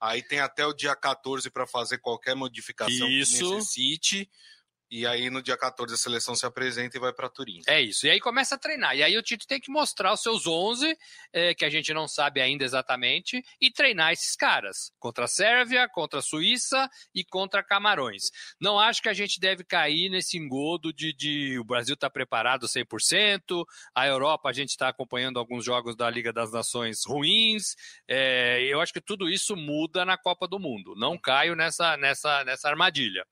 Aí 0.00 0.22
tem 0.22 0.40
até 0.40 0.64
o 0.66 0.74
dia 0.74 0.94
14 0.94 1.50
para 1.50 1.66
fazer 1.66 1.98
qualquer 1.98 2.34
modificação 2.34 3.08
Isso. 3.08 3.38
que 3.38 3.54
necessite. 3.54 4.30
E 4.90 5.06
aí 5.06 5.30
no 5.30 5.42
dia 5.42 5.56
14 5.56 5.94
a 5.94 5.96
seleção 5.96 6.34
se 6.34 6.46
apresenta 6.46 6.96
e 6.96 7.00
vai 7.00 7.12
para 7.12 7.28
Turim. 7.28 7.60
É 7.66 7.80
isso. 7.80 8.06
E 8.06 8.10
aí 8.10 8.20
começa 8.20 8.54
a 8.54 8.58
treinar. 8.58 8.96
E 8.96 9.02
aí 9.02 9.16
o 9.16 9.22
Tito 9.22 9.46
tem 9.46 9.60
que 9.60 9.70
mostrar 9.70 10.12
os 10.12 10.22
seus 10.22 10.46
11, 10.46 10.96
é, 11.32 11.54
que 11.54 11.64
a 11.64 11.70
gente 11.70 11.92
não 11.92 12.06
sabe 12.06 12.40
ainda 12.40 12.64
exatamente, 12.64 13.42
e 13.60 13.70
treinar 13.70 14.12
esses 14.12 14.36
caras. 14.36 14.92
Contra 14.98 15.24
a 15.24 15.28
Sérvia, 15.28 15.88
contra 15.88 16.20
a 16.20 16.22
Suíça 16.22 16.88
e 17.14 17.24
contra 17.24 17.64
Camarões. 17.64 18.30
Não 18.60 18.78
acho 18.78 19.02
que 19.02 19.08
a 19.08 19.14
gente 19.14 19.40
deve 19.40 19.64
cair 19.64 20.08
nesse 20.08 20.38
engodo 20.38 20.92
de, 20.92 21.12
de 21.12 21.58
o 21.58 21.64
Brasil 21.64 21.94
está 21.94 22.08
preparado 22.08 22.66
100%, 22.66 23.64
a 23.94 24.06
Europa 24.06 24.48
a 24.48 24.52
gente 24.52 24.70
está 24.70 24.88
acompanhando 24.88 25.38
alguns 25.38 25.64
jogos 25.64 25.96
da 25.96 26.08
Liga 26.08 26.32
das 26.32 26.52
Nações 26.52 27.00
ruins. 27.06 27.74
É, 28.08 28.62
eu 28.62 28.80
acho 28.80 28.92
que 28.92 29.00
tudo 29.00 29.28
isso 29.28 29.56
muda 29.56 30.04
na 30.04 30.16
Copa 30.16 30.46
do 30.46 30.58
Mundo. 30.58 30.94
Não 30.96 31.18
caio 31.18 31.56
nessa, 31.56 31.96
nessa, 31.96 32.44
nessa 32.44 32.68
armadilha. 32.68 33.26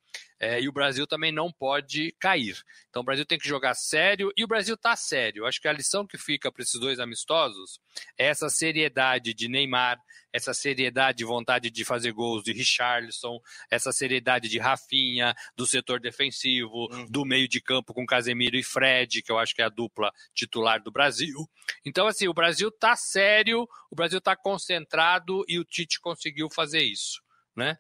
É, 0.45 0.61
e 0.61 0.69
o 0.69 0.73
Brasil 0.73 1.07
também 1.07 1.33
não 1.33 1.51
pode 1.51 2.15
cair. 2.21 2.63
Então 2.91 3.01
o 3.01 3.05
Brasil 3.05 3.25
tem 3.25 3.39
que 3.39 3.49
jogar 3.49 3.73
sério 3.73 4.31
e 4.37 4.45
o 4.45 4.47
Brasil 4.47 4.75
está 4.75 4.95
sério. 4.95 5.47
Acho 5.47 5.59
que 5.59 5.67
a 5.67 5.73
lição 5.73 6.07
que 6.07 6.19
fica 6.19 6.53
para 6.53 6.63
esses 6.63 6.79
dois 6.79 7.01
amistosos 7.01 7.81
é 8.19 8.27
essa 8.27 8.51
seriedade 8.51 9.33
de 9.33 9.49
Neymar, 9.49 9.99
essa 10.31 10.53
seriedade 10.53 11.19
de 11.19 11.25
vontade 11.25 11.71
de 11.71 11.83
fazer 11.83 12.13
gols 12.13 12.45
de 12.45 12.53
Richarlison, 12.53 13.41
essa 13.71 13.91
seriedade 13.91 14.47
de 14.51 14.59
Rafinha, 14.59 15.35
do 15.57 15.67
setor 15.67 15.99
defensivo, 15.99 16.93
uhum. 16.93 17.07
do 17.07 17.25
meio 17.25 17.49
de 17.49 17.63
campo 17.63 17.95
com 17.95 18.05
Casemiro 18.05 18.57
e 18.57 18.63
Fred, 18.63 19.23
que 19.23 19.33
eu 19.33 19.39
acho 19.39 19.55
que 19.55 19.63
é 19.63 19.65
a 19.65 19.71
dupla 19.71 20.13
titular 20.35 20.83
do 20.83 20.93
Brasil. 20.93 21.49
Então, 21.87 22.07
assim, 22.07 22.29
o 22.29 22.35
Brasil 22.35 22.69
está 22.69 22.95
sério, 22.97 23.67
o 23.91 23.97
Brasil 23.97 24.19
está 24.19 24.37
concentrado 24.37 25.43
e 25.49 25.59
o 25.59 25.65
Tite 25.65 25.99
conseguiu 26.01 26.51
fazer 26.51 26.83
isso. 26.83 27.24
Né? 27.57 27.77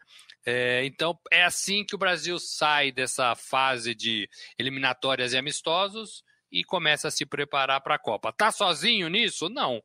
É, 0.47 0.85
então, 0.85 1.19
é 1.33 1.45
assim 1.45 1.85
que 1.85 1.95
o 1.95 1.99
Brasil 1.99 2.39
sai 2.39 2.93
dessa 2.93 3.35
fase 3.35 3.95
de 3.95 4.29
eliminatórias 4.59 5.33
e 5.33 5.39
amistosos 5.39 6.23
e 6.51 6.63
começa 6.63 7.09
a 7.09 7.11
se 7.11 7.27
preparar 7.27 7.81
para 7.81 7.97
a 7.97 7.99
Copa. 7.99 8.33
Tá 8.33 8.53
sozinho 8.53 9.09
nisso? 9.09 9.49
Não. 9.49 9.83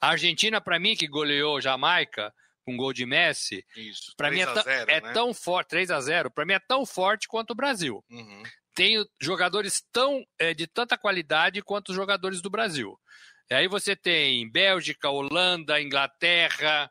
A 0.00 0.10
Argentina, 0.10 0.60
para 0.60 0.78
mim, 0.78 0.94
que 0.94 1.08
goleou 1.08 1.60
Jamaica 1.60 2.32
com 2.64 2.76
gol 2.76 2.92
de 2.92 3.04
Messi, 3.04 3.64
para 4.16 4.30
mim 4.30 4.40
é, 4.40 4.96
é 4.96 5.00
né? 5.00 5.12
tão 5.12 5.34
forte, 5.34 5.68
3 5.68 5.90
a 5.90 6.00
0 6.00 6.30
para 6.30 6.46
mim 6.46 6.54
é 6.54 6.58
tão 6.58 6.86
forte 6.86 7.28
quanto 7.28 7.50
o 7.50 7.54
Brasil. 7.54 8.02
Uhum. 8.08 8.42
Tem 8.74 9.04
jogadores 9.20 9.82
tão 9.92 10.24
é, 10.38 10.54
de 10.54 10.66
tanta 10.66 10.96
qualidade 10.96 11.60
quanto 11.62 11.90
os 11.90 11.94
jogadores 11.94 12.40
do 12.40 12.48
Brasil. 12.48 12.98
E 13.50 13.54
aí 13.54 13.68
você 13.68 13.94
tem 13.94 14.50
Bélgica, 14.50 15.10
Holanda, 15.10 15.80
Inglaterra, 15.80 16.90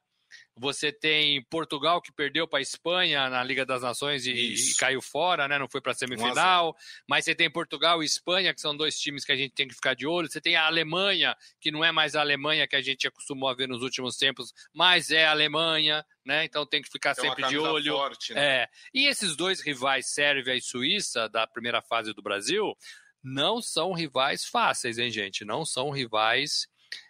você 0.56 0.92
tem 0.92 1.44
Portugal 1.46 2.02
que 2.02 2.12
perdeu 2.12 2.48
para 2.48 2.60
a 2.60 2.62
Espanha 2.62 3.30
na 3.30 3.44
Liga 3.44 3.66
das 3.66 3.82
Nações 3.82 4.26
e, 4.26 4.32
e, 4.32 4.76
caiu 4.76 5.02
fora, 5.02 5.48
né? 5.48 5.58
Não 5.58 5.68
foi 5.68 5.82
para 5.82 5.94
a 5.94 5.96
semifinal. 5.96 6.76
Mas 7.08 7.26
você 7.26 7.34
tem 7.34 7.50
Portugal 7.50 8.04
e 8.04 8.06
Espanha, 8.06 8.54
que 8.54 8.62
são 8.62 8.76
dois 8.76 9.00
times 9.00 9.26
que 9.26 9.32
a 9.32 9.36
gente 9.36 9.54
tem 9.54 9.68
que 9.68 9.74
ficar 9.74 9.96
de 9.96 10.06
olho. 10.06 10.30
Você 10.30 10.40
tem 10.40 10.56
a 10.56 10.66
Alemanha, 10.66 11.36
que 11.60 11.72
não 11.72 11.84
é 11.84 11.92
mais 11.92 12.16
a 12.16 12.22
Alemanha 12.22 12.68
que 12.68 12.76
a 12.76 12.82
gente 12.82 13.08
acostumou 13.08 13.50
a 13.50 13.56
ver 13.56 13.68
nos 13.68 13.82
últimos 13.82 14.16
tempos, 14.16 14.54
mas 14.72 15.10
é 15.10 15.26
a 15.26 15.32
Alemanha, 15.32 16.06
né? 16.24 16.46
Então 16.46 16.66
tem 16.66 16.82
que 16.82 16.90
ficar 16.90 17.16
tem 17.16 17.30
sempre 17.30 17.48
de 17.48 17.58
olho. 17.58 17.94
Forte, 17.94 18.34
né? 18.34 18.64
É. 18.64 18.70
E 18.94 19.08
esses 19.08 19.36
dois 19.36 19.60
rivais, 19.60 20.14
Sérvia 20.14 20.56
e 20.56 20.62
Suíça, 20.62 21.28
da 21.28 21.48
primeira 21.48 21.82
fase 21.82 22.14
do 22.14 22.22
Brasil, 22.22 22.76
não 23.24 23.62
são 23.62 23.94
rivais 23.94 24.46
fáceis, 24.46 25.00
hein, 25.00 25.10
gente? 25.10 25.44
Não 25.44 25.66
são 25.66 25.90
rivais 25.90 26.68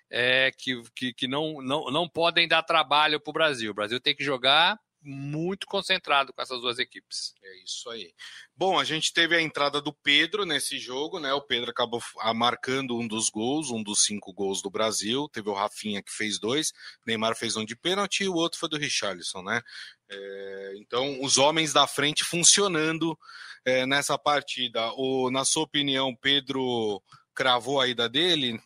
é, 0.10 0.52
que, 0.52 0.82
que, 0.96 1.14
que 1.14 1.28
não, 1.28 1.62
não, 1.62 1.86
não 1.92 2.08
podem 2.08 2.48
dar 2.48 2.64
trabalho 2.64 3.20
para 3.20 3.30
o 3.32 3.34
Brasil. 3.34 3.72
O 3.72 3.76
Brasil 3.76 4.00
tem 4.00 4.16
que 4.16 4.24
jogar 4.24 4.80
muito 5.04 5.68
concentrado 5.68 6.32
com 6.32 6.42
essas 6.42 6.62
duas 6.62 6.80
equipes. 6.80 7.34
É 7.44 7.64
isso 7.64 7.90
aí. 7.90 8.14
Bom, 8.56 8.80
a 8.80 8.84
gente 8.84 9.12
teve 9.12 9.36
a 9.36 9.42
entrada 9.42 9.82
do 9.82 9.94
Pedro 9.94 10.46
nesse 10.46 10.80
jogo, 10.80 11.20
né? 11.20 11.34
O 11.34 11.42
Pedro 11.42 11.72
acabou 11.72 12.02
marcando 12.34 12.98
um 12.98 13.08
dos 13.08 13.30
gols, 13.30 13.70
um 13.70 13.84
dos 13.84 14.04
cinco 14.04 14.32
gols 14.34 14.62
do 14.62 14.70
Brasil. 14.70 15.28
Teve 15.30 15.50
o 15.50 15.54
Rafinha 15.54 16.02
que 16.02 16.12
fez 16.12 16.40
dois, 16.40 16.72
Neymar 17.06 17.36
fez 17.36 17.58
um 17.58 17.66
de 17.66 17.76
pênalti 17.76 18.22
e 18.24 18.30
o 18.30 18.36
outro 18.36 18.60
foi 18.60 18.70
do 18.70 18.78
Richarlison, 18.78 19.44
né? 19.44 19.62
É, 20.10 20.74
então, 20.78 21.22
os 21.22 21.38
homens 21.38 21.74
da 21.74 21.86
frente 21.86 22.24
funcionando 22.24 23.18
é, 23.66 23.86
nessa 23.86 24.18
partida. 24.18 24.94
O, 24.94 25.30
na 25.30 25.44
sua 25.44 25.64
opinião, 25.64 26.16
Pedro 26.16 27.02
cravou 27.34 27.82
a 27.82 27.88
ida 27.88 28.08
dele? 28.08 28.60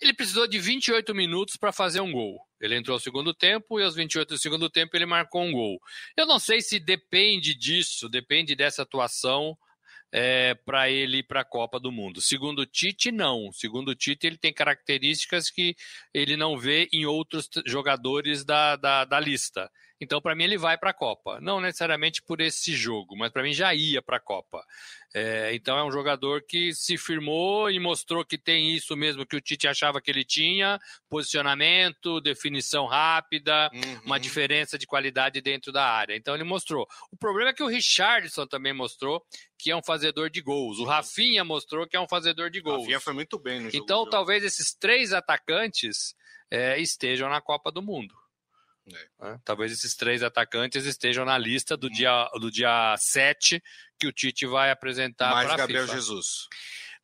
Ele 0.00 0.14
precisou 0.14 0.46
de 0.46 0.58
28 0.58 1.14
minutos 1.14 1.56
para 1.56 1.72
fazer 1.72 2.00
um 2.00 2.10
gol. 2.10 2.40
Ele 2.60 2.76
entrou 2.76 2.96
no 2.96 3.00
segundo 3.00 3.34
tempo 3.34 3.78
e 3.78 3.84
aos 3.84 3.94
28 3.94 4.28
do 4.30 4.38
segundo 4.38 4.70
tempo 4.70 4.96
ele 4.96 5.06
marcou 5.06 5.42
um 5.42 5.52
gol. 5.52 5.80
Eu 6.16 6.26
não 6.26 6.38
sei 6.38 6.60
se 6.60 6.80
depende 6.80 7.54
disso, 7.54 8.08
depende 8.08 8.54
dessa 8.54 8.82
atuação 8.82 9.56
é, 10.12 10.54
para 10.54 10.90
ele 10.90 11.18
ir 11.18 11.22
para 11.22 11.40
a 11.40 11.44
Copa 11.44 11.78
do 11.78 11.92
Mundo. 11.92 12.20
Segundo 12.20 12.60
o 12.60 12.66
Tite, 12.66 13.12
não. 13.12 13.52
Segundo 13.52 13.90
o 13.90 13.94
Tite, 13.94 14.26
ele 14.26 14.36
tem 14.36 14.52
características 14.52 15.50
que 15.50 15.76
ele 16.12 16.36
não 16.36 16.58
vê 16.58 16.88
em 16.92 17.06
outros 17.06 17.48
jogadores 17.66 18.44
da, 18.44 18.76
da, 18.76 19.04
da 19.04 19.20
lista. 19.20 19.70
Então, 20.00 20.20
para 20.20 20.34
mim, 20.34 20.44
ele 20.44 20.56
vai 20.56 20.78
para 20.78 20.90
a 20.90 20.94
Copa. 20.94 21.38
Não 21.40 21.60
necessariamente 21.60 22.22
por 22.22 22.40
esse 22.40 22.74
jogo, 22.74 23.16
mas 23.16 23.30
para 23.30 23.42
mim 23.42 23.52
já 23.52 23.74
ia 23.74 24.00
para 24.00 24.16
a 24.16 24.20
Copa. 24.20 24.64
É, 25.14 25.54
então, 25.54 25.76
é 25.76 25.84
um 25.84 25.90
jogador 25.90 26.42
que 26.42 26.72
se 26.72 26.96
firmou 26.96 27.70
e 27.70 27.78
mostrou 27.78 28.24
que 28.24 28.38
tem 28.38 28.74
isso 28.74 28.96
mesmo 28.96 29.26
que 29.26 29.36
o 29.36 29.40
Tite 29.40 29.68
achava 29.68 30.00
que 30.00 30.10
ele 30.10 30.24
tinha: 30.24 30.78
posicionamento, 31.08 32.20
definição 32.20 32.86
rápida, 32.86 33.70
uhum. 33.74 34.00
uma 34.06 34.18
diferença 34.18 34.78
de 34.78 34.86
qualidade 34.86 35.40
dentro 35.40 35.72
da 35.72 35.84
área. 35.84 36.16
Então, 36.16 36.34
ele 36.34 36.44
mostrou. 36.44 36.86
O 37.10 37.16
problema 37.16 37.50
é 37.50 37.52
que 37.52 37.62
o 37.62 37.68
Richardson 37.68 38.46
também 38.46 38.72
mostrou 38.72 39.22
que 39.58 39.70
é 39.70 39.76
um 39.76 39.82
fazedor 39.82 40.30
de 40.30 40.40
gols. 40.40 40.78
O 40.78 40.84
Rafinha 40.84 41.44
mostrou 41.44 41.86
que 41.86 41.96
é 41.96 42.00
um 42.00 42.08
fazedor 42.08 42.48
de 42.50 42.60
gols. 42.60 42.78
O 42.78 42.80
Rafinha 42.80 43.00
foi 43.00 43.12
muito 43.12 43.38
bem 43.38 43.60
no 43.60 43.70
jogo. 43.70 43.82
Então, 43.82 44.08
talvez 44.08 44.42
esses 44.42 44.72
três 44.72 45.12
atacantes 45.12 46.14
é, 46.50 46.80
estejam 46.80 47.28
na 47.28 47.40
Copa 47.40 47.70
do 47.70 47.82
Mundo. 47.82 48.14
É. 48.88 49.24
Né? 49.24 49.40
Talvez 49.44 49.72
esses 49.72 49.94
três 49.94 50.22
atacantes 50.22 50.84
estejam 50.84 51.24
na 51.24 51.38
lista 51.38 51.76
do 51.76 51.88
dia, 51.90 52.28
do 52.40 52.50
dia 52.50 52.94
7 52.98 53.62
que 53.98 54.06
o 54.06 54.12
Tite 54.12 54.46
vai 54.46 54.70
apresentar 54.70 55.30
para 55.30 55.54
a 55.54 55.56
Gabriel 55.56 55.86
Jesus. 55.86 56.48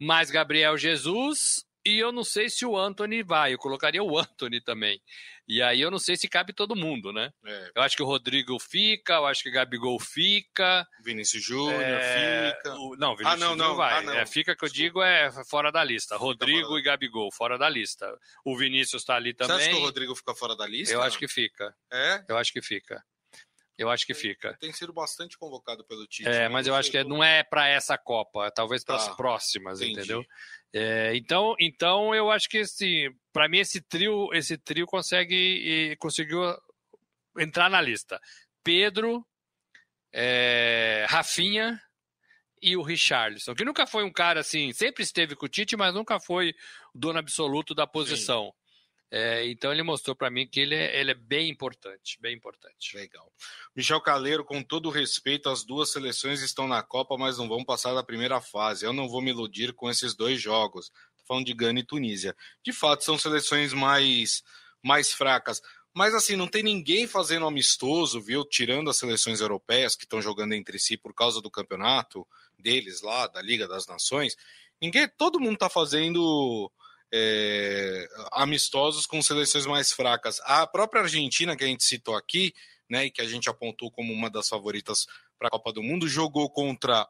Mais 0.00 0.30
Gabriel 0.30 0.76
Jesus 0.76 1.64
e 1.86 1.98
eu 1.98 2.10
não 2.10 2.24
sei 2.24 2.50
se 2.50 2.66
o 2.66 2.76
Anthony 2.76 3.22
vai. 3.22 3.54
Eu 3.54 3.58
colocaria 3.58 4.02
o 4.02 4.18
Anthony 4.18 4.60
também. 4.60 5.00
E 5.48 5.62
aí 5.62 5.80
eu 5.80 5.90
não 5.90 5.98
sei 5.98 6.16
se 6.16 6.28
cabe 6.28 6.52
todo 6.52 6.74
mundo, 6.74 7.12
né? 7.12 7.30
É. 7.44 7.70
Eu 7.76 7.82
acho 7.82 7.96
que 7.96 8.02
o 8.02 8.06
Rodrigo 8.06 8.58
fica, 8.58 9.14
eu 9.14 9.26
acho 9.26 9.42
que 9.42 9.48
o 9.48 9.52
Gabigol 9.52 9.98
fica. 10.00 10.86
Vinícius 11.04 11.44
Júnior 11.44 11.80
é... 11.80 12.52
fica. 12.56 12.74
O... 12.74 12.96
Não, 12.96 13.16
Vinícius 13.16 13.42
ah, 13.42 13.44
não, 13.44 13.50
Júnior 13.52 13.68
não. 13.68 13.76
vai. 13.76 13.98
Ah, 13.98 14.02
não. 14.02 14.12
É, 14.14 14.26
fica 14.26 14.56
que 14.56 14.64
eu 14.64 14.68
digo 14.68 15.02
é 15.02 15.30
fora 15.48 15.70
da 15.70 15.84
lista. 15.84 16.16
Rodrigo 16.16 16.78
e 16.78 16.82
Gabigol, 16.82 17.30
fora 17.32 17.56
da 17.56 17.68
lista. 17.68 18.06
O 18.44 18.56
Vinícius 18.56 19.02
está 19.02 19.14
ali 19.14 19.32
também. 19.32 19.56
Você 19.56 19.62
acha 19.64 19.70
que 19.70 19.76
o 19.76 19.84
Rodrigo 19.84 20.16
fica 20.16 20.34
fora 20.34 20.56
da 20.56 20.66
lista? 20.66 20.94
Eu 20.94 21.02
acho 21.02 21.18
que 21.18 21.28
fica. 21.28 21.74
É? 21.92 22.24
Eu 22.28 22.36
acho 22.36 22.52
que 22.52 22.60
fica. 22.60 23.02
Eu 23.78 23.90
acho 23.90 24.06
que 24.06 24.14
fica. 24.14 24.56
Tem 24.58 24.72
sido 24.72 24.92
bastante 24.92 25.36
convocado 25.36 25.84
pelo 25.84 26.06
Tite. 26.06 26.28
É, 26.28 26.32
né? 26.32 26.48
mas 26.48 26.66
eu 26.66 26.74
acho 26.74 26.90
que 26.90 27.04
não 27.04 27.22
é 27.22 27.42
para 27.42 27.68
essa 27.68 27.98
Copa, 27.98 28.50
talvez 28.50 28.82
para 28.82 28.96
as 28.96 29.06
tá. 29.06 29.14
próximas, 29.14 29.80
Entendi. 29.80 29.98
entendeu? 29.98 30.24
É, 30.72 31.14
então, 31.14 31.54
então 31.60 32.14
eu 32.14 32.30
acho 32.30 32.48
que 32.48 32.58
assim, 32.58 33.08
para 33.32 33.48
mim 33.48 33.58
esse 33.58 33.80
trio, 33.80 34.32
esse 34.32 34.56
trio 34.56 34.86
consegue 34.86 35.96
conseguiu 35.98 36.40
entrar 37.38 37.68
na 37.68 37.80
lista. 37.80 38.20
Pedro, 38.64 39.26
é, 40.12 41.06
Rafinha 41.08 41.80
e 42.60 42.76
o 42.76 42.82
Richarlison, 42.82 43.54
que 43.54 43.64
nunca 43.64 43.86
foi 43.86 44.04
um 44.04 44.12
cara 44.12 44.40
assim, 44.40 44.72
sempre 44.72 45.02
esteve 45.02 45.36
com 45.36 45.46
o 45.46 45.48
Tite, 45.48 45.76
mas 45.76 45.94
nunca 45.94 46.18
foi 46.18 46.50
o 46.94 46.98
dono 46.98 47.18
absoluto 47.18 47.74
da 47.74 47.86
posição. 47.86 48.46
Sim. 48.46 48.65
É, 49.10 49.46
então 49.46 49.72
ele 49.72 49.84
mostrou 49.84 50.16
para 50.16 50.30
mim 50.30 50.46
que 50.46 50.58
ele 50.58 50.74
é, 50.74 51.00
ele 51.00 51.12
é, 51.12 51.14
bem 51.14 51.48
importante, 51.48 52.18
bem 52.20 52.34
importante. 52.34 52.96
Legal. 52.96 53.32
Michel 53.74 54.00
Caleiro, 54.00 54.44
com 54.44 54.62
todo 54.62 54.90
respeito, 54.90 55.48
as 55.48 55.64
duas 55.64 55.90
seleções 55.90 56.42
estão 56.42 56.66
na 56.66 56.82
Copa, 56.82 57.16
mas 57.16 57.38
não 57.38 57.48
vão 57.48 57.64
passar 57.64 57.94
da 57.94 58.02
primeira 58.02 58.40
fase. 58.40 58.84
Eu 58.84 58.92
não 58.92 59.08
vou 59.08 59.22
me 59.22 59.30
iludir 59.30 59.72
com 59.72 59.88
esses 59.88 60.14
dois 60.14 60.40
jogos. 60.40 60.90
Tô 61.18 61.24
falando 61.26 61.46
de 61.46 61.54
Gana 61.54 61.80
e 61.80 61.84
Tunísia. 61.84 62.36
De 62.64 62.72
fato, 62.72 63.04
são 63.04 63.16
seleções 63.16 63.72
mais, 63.72 64.42
mais 64.82 65.12
fracas. 65.12 65.62
Mas 65.94 66.12
assim, 66.12 66.36
não 66.36 66.48
tem 66.48 66.62
ninguém 66.62 67.06
fazendo 67.06 67.46
amistoso, 67.46 68.20
viu? 68.20 68.44
Tirando 68.44 68.90
as 68.90 68.98
seleções 68.98 69.40
europeias 69.40 69.96
que 69.96 70.04
estão 70.04 70.20
jogando 70.20 70.52
entre 70.52 70.78
si 70.78 70.96
por 70.96 71.14
causa 71.14 71.40
do 71.40 71.50
campeonato 71.50 72.26
deles 72.58 73.00
lá, 73.02 73.26
da 73.28 73.40
Liga 73.40 73.66
das 73.68 73.86
Nações. 73.86 74.36
Ninguém, 74.82 75.08
todo 75.16 75.40
mundo 75.40 75.54
está 75.54 75.70
fazendo 75.70 76.70
é, 77.12 78.08
amistosos 78.32 79.06
com 79.06 79.22
seleções 79.22 79.66
mais 79.66 79.92
fracas. 79.92 80.40
A 80.44 80.66
própria 80.66 81.02
Argentina, 81.02 81.56
que 81.56 81.64
a 81.64 81.66
gente 81.66 81.84
citou 81.84 82.16
aqui, 82.16 82.52
né, 82.88 83.06
e 83.06 83.10
que 83.10 83.20
a 83.20 83.28
gente 83.28 83.48
apontou 83.48 83.90
como 83.90 84.12
uma 84.12 84.30
das 84.30 84.48
favoritas 84.48 85.06
para 85.38 85.48
a 85.48 85.50
Copa 85.50 85.72
do 85.72 85.82
Mundo, 85.82 86.08
jogou 86.08 86.50
contra 86.50 87.06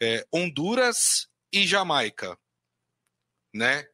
é, 0.00 0.26
Honduras 0.32 1.28
e 1.52 1.66
Jamaica, 1.66 2.38
né? 3.54 3.86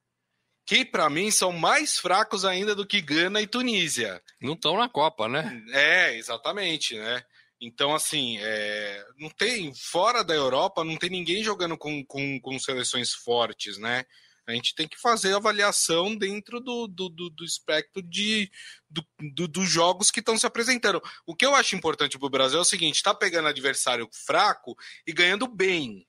Que 0.66 0.84
para 0.84 1.10
mim 1.10 1.30
são 1.30 1.52
mais 1.52 1.98
fracos 1.98 2.44
ainda 2.44 2.74
do 2.74 2.86
que 2.86 3.00
Gana 3.00 3.42
e 3.42 3.46
Tunísia. 3.46 4.22
Não 4.40 4.54
estão 4.54 4.76
na 4.78 4.88
Copa, 4.88 5.28
né? 5.28 5.62
É, 5.72 6.16
exatamente, 6.16 6.96
né? 6.96 7.22
Então, 7.60 7.94
assim, 7.94 8.38
é, 8.40 9.06
não 9.18 9.30
tem, 9.30 9.74
fora 9.74 10.22
da 10.22 10.34
Europa, 10.34 10.84
não 10.84 10.96
tem 10.96 11.10
ninguém 11.10 11.42
jogando 11.42 11.76
com, 11.78 12.04
com, 12.04 12.40
com 12.40 12.58
seleções 12.58 13.12
fortes, 13.12 13.78
né? 13.78 14.04
A 14.46 14.52
gente 14.52 14.74
tem 14.74 14.86
que 14.86 15.00
fazer 15.00 15.34
avaliação 15.34 16.14
dentro 16.14 16.60
do, 16.60 16.86
do, 16.86 17.08
do, 17.08 17.30
do 17.30 17.44
espectro 17.44 18.02
de, 18.02 18.50
do, 18.90 19.06
do, 19.34 19.48
dos 19.48 19.68
jogos 19.68 20.10
que 20.10 20.20
estão 20.20 20.36
se 20.36 20.46
apresentando. 20.46 21.02
O 21.26 21.34
que 21.34 21.46
eu 21.46 21.54
acho 21.54 21.74
importante 21.74 22.18
para 22.18 22.26
o 22.26 22.30
Brasil 22.30 22.58
é 22.58 22.62
o 22.62 22.64
seguinte: 22.64 22.96
está 22.96 23.14
pegando 23.14 23.48
adversário 23.48 24.08
fraco 24.12 24.76
e 25.06 25.12
ganhando 25.12 25.46
bem. 25.46 26.06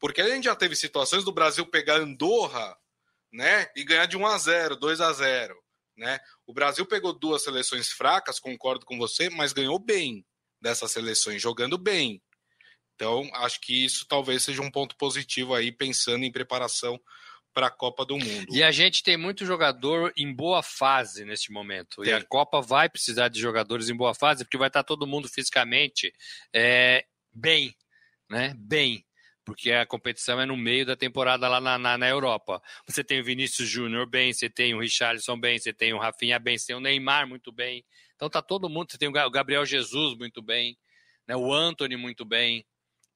Porque 0.00 0.20
a 0.20 0.28
gente 0.28 0.44
já 0.44 0.56
teve 0.56 0.74
situações 0.74 1.24
do 1.24 1.32
Brasil 1.32 1.64
pegar 1.66 1.96
Andorra 1.96 2.76
né, 3.32 3.68
e 3.76 3.84
ganhar 3.84 4.06
de 4.06 4.16
1 4.16 4.26
a 4.26 4.38
0 4.38 4.76
2 4.76 5.00
a 5.00 5.12
0 5.12 5.56
né? 5.96 6.20
O 6.46 6.52
Brasil 6.52 6.84
pegou 6.84 7.12
duas 7.12 7.42
seleções 7.42 7.90
fracas, 7.90 8.38
concordo 8.38 8.84
com 8.84 8.98
você, 8.98 9.30
mas 9.30 9.52
ganhou 9.52 9.78
bem 9.78 10.24
dessas 10.60 10.92
seleções, 10.92 11.40
jogando 11.40 11.78
bem. 11.78 12.22
Então, 12.94 13.28
acho 13.34 13.60
que 13.60 13.84
isso 13.84 14.06
talvez 14.06 14.42
seja 14.42 14.62
um 14.62 14.70
ponto 14.70 14.96
positivo 14.96 15.54
aí, 15.54 15.72
pensando 15.72 16.24
em 16.24 16.32
preparação 16.32 17.00
para 17.56 17.68
a 17.68 17.70
Copa 17.70 18.04
do 18.04 18.18
Mundo. 18.18 18.54
E 18.54 18.62
a 18.62 18.70
gente 18.70 19.02
tem 19.02 19.16
muito 19.16 19.46
jogador 19.46 20.12
em 20.14 20.30
boa 20.30 20.62
fase 20.62 21.24
neste 21.24 21.50
momento. 21.50 22.02
Tem. 22.02 22.10
E 22.10 22.12
a 22.12 22.22
Copa 22.22 22.60
vai 22.60 22.86
precisar 22.86 23.28
de 23.28 23.40
jogadores 23.40 23.88
em 23.88 23.96
boa 23.96 24.14
fase, 24.14 24.44
porque 24.44 24.58
vai 24.58 24.68
estar 24.68 24.84
todo 24.84 25.06
mundo 25.06 25.26
fisicamente 25.26 26.12
é, 26.52 27.06
bem, 27.32 27.74
né? 28.28 28.52
Bem. 28.58 29.06
Porque 29.42 29.72
a 29.72 29.86
competição 29.86 30.38
é 30.38 30.44
no 30.44 30.54
meio 30.54 30.84
da 30.84 30.94
temporada 30.94 31.48
lá 31.48 31.58
na, 31.58 31.78
na, 31.78 31.96
na 31.96 32.06
Europa. 32.06 32.60
Você 32.86 33.02
tem 33.02 33.22
o 33.22 33.24
Vinícius 33.24 33.66
Júnior 33.66 34.06
bem, 34.06 34.34
você 34.34 34.50
tem 34.50 34.74
o 34.74 34.80
Richarlison 34.80 35.40
bem, 35.40 35.58
você 35.58 35.72
tem 35.72 35.94
o 35.94 35.98
Rafinha 35.98 36.38
bem, 36.38 36.58
você 36.58 36.66
tem 36.66 36.76
o 36.76 36.80
Neymar 36.80 37.26
muito 37.26 37.50
bem. 37.50 37.82
Então 38.16 38.28
tá 38.28 38.42
todo 38.42 38.68
mundo, 38.68 38.92
você 38.92 38.98
tem 38.98 39.08
o 39.08 39.30
Gabriel 39.30 39.64
Jesus 39.64 40.14
muito 40.18 40.42
bem, 40.42 40.76
né? 41.26 41.34
o 41.34 41.54
Anthony 41.54 41.96
muito 41.96 42.22
bem. 42.22 42.66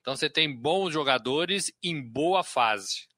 Então 0.00 0.16
você 0.16 0.30
tem 0.30 0.50
bons 0.50 0.94
jogadores 0.94 1.70
em 1.82 2.00
boa 2.00 2.42
fase. 2.42 3.10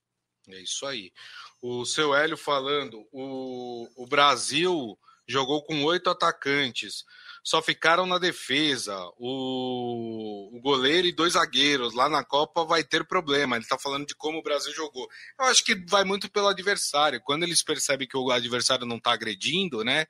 É 0.49 0.61
isso 0.61 0.85
aí. 0.87 1.13
O 1.61 1.85
seu 1.85 2.15
Hélio 2.15 2.37
falando, 2.37 3.07
o, 3.13 3.89
o 3.97 4.07
Brasil 4.07 4.99
jogou 5.27 5.63
com 5.63 5.85
oito 5.85 6.11
atacantes, 6.11 7.05
só 7.45 7.63
ficaram 7.63 8.07
na 8.07 8.19
defesa. 8.19 8.97
O, 9.19 10.51
o 10.57 10.61
goleiro 10.61 11.07
e 11.07 11.13
dois 11.13 11.33
zagueiros 11.35 11.95
lá 11.95 12.09
na 12.09 12.25
Copa 12.25 12.65
vai 12.65 12.85
ter 12.85 13.05
problema. 13.05 13.57
Ele 13.57 13.65
está 13.65 13.79
falando 13.79 14.07
de 14.07 14.15
como 14.15 14.39
o 14.39 14.43
Brasil 14.43 14.73
jogou. 14.73 15.09
Eu 15.39 15.47
acho 15.47 15.65
que 15.65 15.75
vai 15.89 16.05
muito 16.05 16.31
pelo 16.31 16.49
adversário. 16.49 17.21
Quando 17.21 17.43
eles 17.43 17.63
percebem 17.63 18.07
que 18.07 18.17
o 18.17 18.31
adversário 18.31 18.87
não 18.87 18.97
está 18.97 19.13
agredindo, 19.13 19.83
né? 19.85 20.07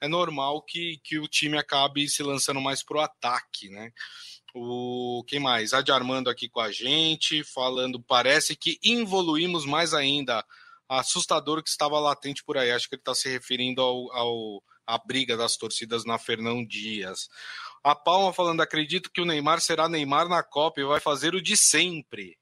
É 0.00 0.06
normal 0.06 0.62
que, 0.62 1.00
que 1.02 1.18
o 1.18 1.26
time 1.26 1.56
acabe 1.56 2.06
se 2.08 2.22
lançando 2.22 2.60
mais 2.60 2.82
pro 2.82 3.00
ataque, 3.00 3.70
né? 3.70 3.92
O 4.58 5.22
quem 5.28 5.38
mais? 5.38 5.74
Adi 5.74 5.92
Armando 5.92 6.30
aqui 6.30 6.48
com 6.48 6.60
a 6.60 6.72
gente, 6.72 7.44
falando, 7.44 8.02
parece 8.02 8.56
que 8.56 8.78
evoluímos 8.82 9.66
mais 9.66 9.92
ainda. 9.92 10.42
Assustador 10.88 11.62
que 11.62 11.68
estava 11.68 12.00
latente 12.00 12.42
por 12.42 12.56
aí. 12.56 12.70
Acho 12.70 12.88
que 12.88 12.94
ele 12.94 13.02
está 13.02 13.14
se 13.14 13.28
referindo 13.28 13.82
ao, 13.82 14.10
ao 14.12 14.62
a 14.86 14.96
briga 14.96 15.36
das 15.36 15.58
torcidas 15.58 16.06
na 16.06 16.16
Fernão 16.16 16.64
Dias. 16.64 17.28
A 17.84 17.94
Palma 17.94 18.32
falando, 18.32 18.62
acredito 18.62 19.10
que 19.12 19.20
o 19.20 19.26
Neymar 19.26 19.60
será 19.60 19.90
Neymar 19.90 20.26
na 20.26 20.42
Copa 20.42 20.80
e 20.80 20.84
vai 20.84 21.00
fazer 21.00 21.34
o 21.34 21.42
de 21.42 21.54
sempre. 21.54 22.38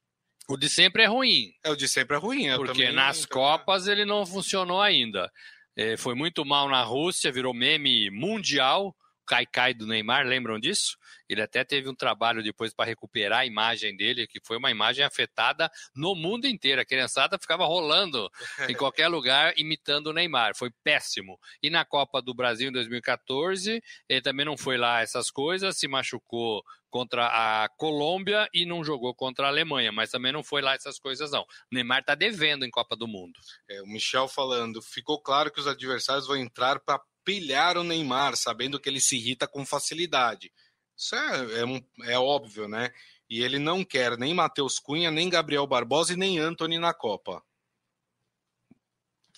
O 0.48 0.56
de 0.56 0.68
sempre 0.68 1.02
é 1.02 1.06
ruim. 1.06 1.52
É, 1.64 1.70
o 1.70 1.76
de 1.76 1.88
sempre 1.88 2.16
é 2.16 2.20
ruim. 2.20 2.54
Porque 2.54 2.72
também, 2.72 2.92
nas 2.92 3.26
Copas 3.26 3.88
ele 3.88 4.04
não 4.04 4.24
funcionou 4.24 4.80
ainda. 4.80 5.32
É, 5.74 5.96
foi 5.96 6.14
muito 6.14 6.44
mal 6.44 6.68
na 6.68 6.82
Rússia, 6.84 7.32
virou 7.32 7.52
meme 7.52 8.08
mundial. 8.10 8.94
Caicai 9.26 9.74
do 9.74 9.86
Neymar, 9.86 10.26
lembram 10.26 10.58
disso? 10.58 10.96
Ele 11.28 11.42
até 11.42 11.64
teve 11.64 11.88
um 11.88 11.94
trabalho 11.94 12.42
depois 12.42 12.74
para 12.74 12.86
recuperar 12.86 13.40
a 13.40 13.46
imagem 13.46 13.96
dele, 13.96 14.26
que 14.26 14.40
foi 14.44 14.56
uma 14.56 14.70
imagem 14.70 15.04
afetada 15.04 15.70
no 15.94 16.14
mundo 16.14 16.46
inteiro. 16.46 16.80
A 16.80 16.84
criançada 16.84 17.38
ficava 17.38 17.64
rolando 17.64 18.30
em 18.68 18.74
qualquer 18.74 19.08
lugar 19.08 19.54
imitando 19.56 20.08
o 20.08 20.12
Neymar. 20.12 20.56
Foi 20.56 20.70
péssimo. 20.82 21.38
E 21.62 21.70
na 21.70 21.84
Copa 21.84 22.20
do 22.20 22.34
Brasil 22.34 22.68
em 22.68 22.72
2014, 22.72 23.82
ele 24.08 24.20
também 24.20 24.44
não 24.46 24.56
foi 24.56 24.76
lá 24.76 25.00
essas 25.00 25.30
coisas, 25.30 25.78
se 25.78 25.88
machucou 25.88 26.62
contra 26.94 27.26
a 27.26 27.68
Colômbia 27.70 28.48
e 28.54 28.64
não 28.64 28.84
jogou 28.84 29.12
contra 29.12 29.46
a 29.46 29.48
Alemanha, 29.48 29.90
mas 29.90 30.12
também 30.12 30.32
não 30.32 30.44
foi 30.44 30.62
lá 30.62 30.74
essas 30.74 30.96
coisas 30.96 31.32
não. 31.32 31.42
O 31.42 31.46
Neymar 31.72 31.98
está 31.98 32.14
devendo 32.14 32.64
em 32.64 32.70
Copa 32.70 32.94
do 32.94 33.08
Mundo. 33.08 33.40
É, 33.68 33.82
o 33.82 33.86
Michel 33.86 34.28
falando, 34.28 34.80
ficou 34.80 35.20
claro 35.20 35.50
que 35.50 35.58
os 35.58 35.66
adversários 35.66 36.28
vão 36.28 36.36
entrar 36.36 36.78
para 36.78 37.02
pilhar 37.24 37.76
o 37.78 37.84
Neymar, 37.84 38.36
sabendo 38.36 38.78
que 38.78 38.88
ele 38.88 39.00
se 39.00 39.16
irrita 39.16 39.46
com 39.46 39.64
facilidade. 39.64 40.52
Isso 40.96 41.14
é, 41.14 41.60
é, 41.60 41.64
um, 41.64 41.82
é 42.04 42.18
óbvio, 42.18 42.68
né? 42.68 42.92
E 43.28 43.42
ele 43.42 43.58
não 43.58 43.84
quer 43.84 44.16
nem 44.18 44.34
Matheus 44.34 44.78
Cunha, 44.78 45.10
nem 45.10 45.28
Gabriel 45.28 45.66
Barbosa 45.66 46.12
e 46.12 46.16
nem 46.16 46.38
Anthony 46.38 46.78
na 46.78 46.94
Copa. 46.94 47.42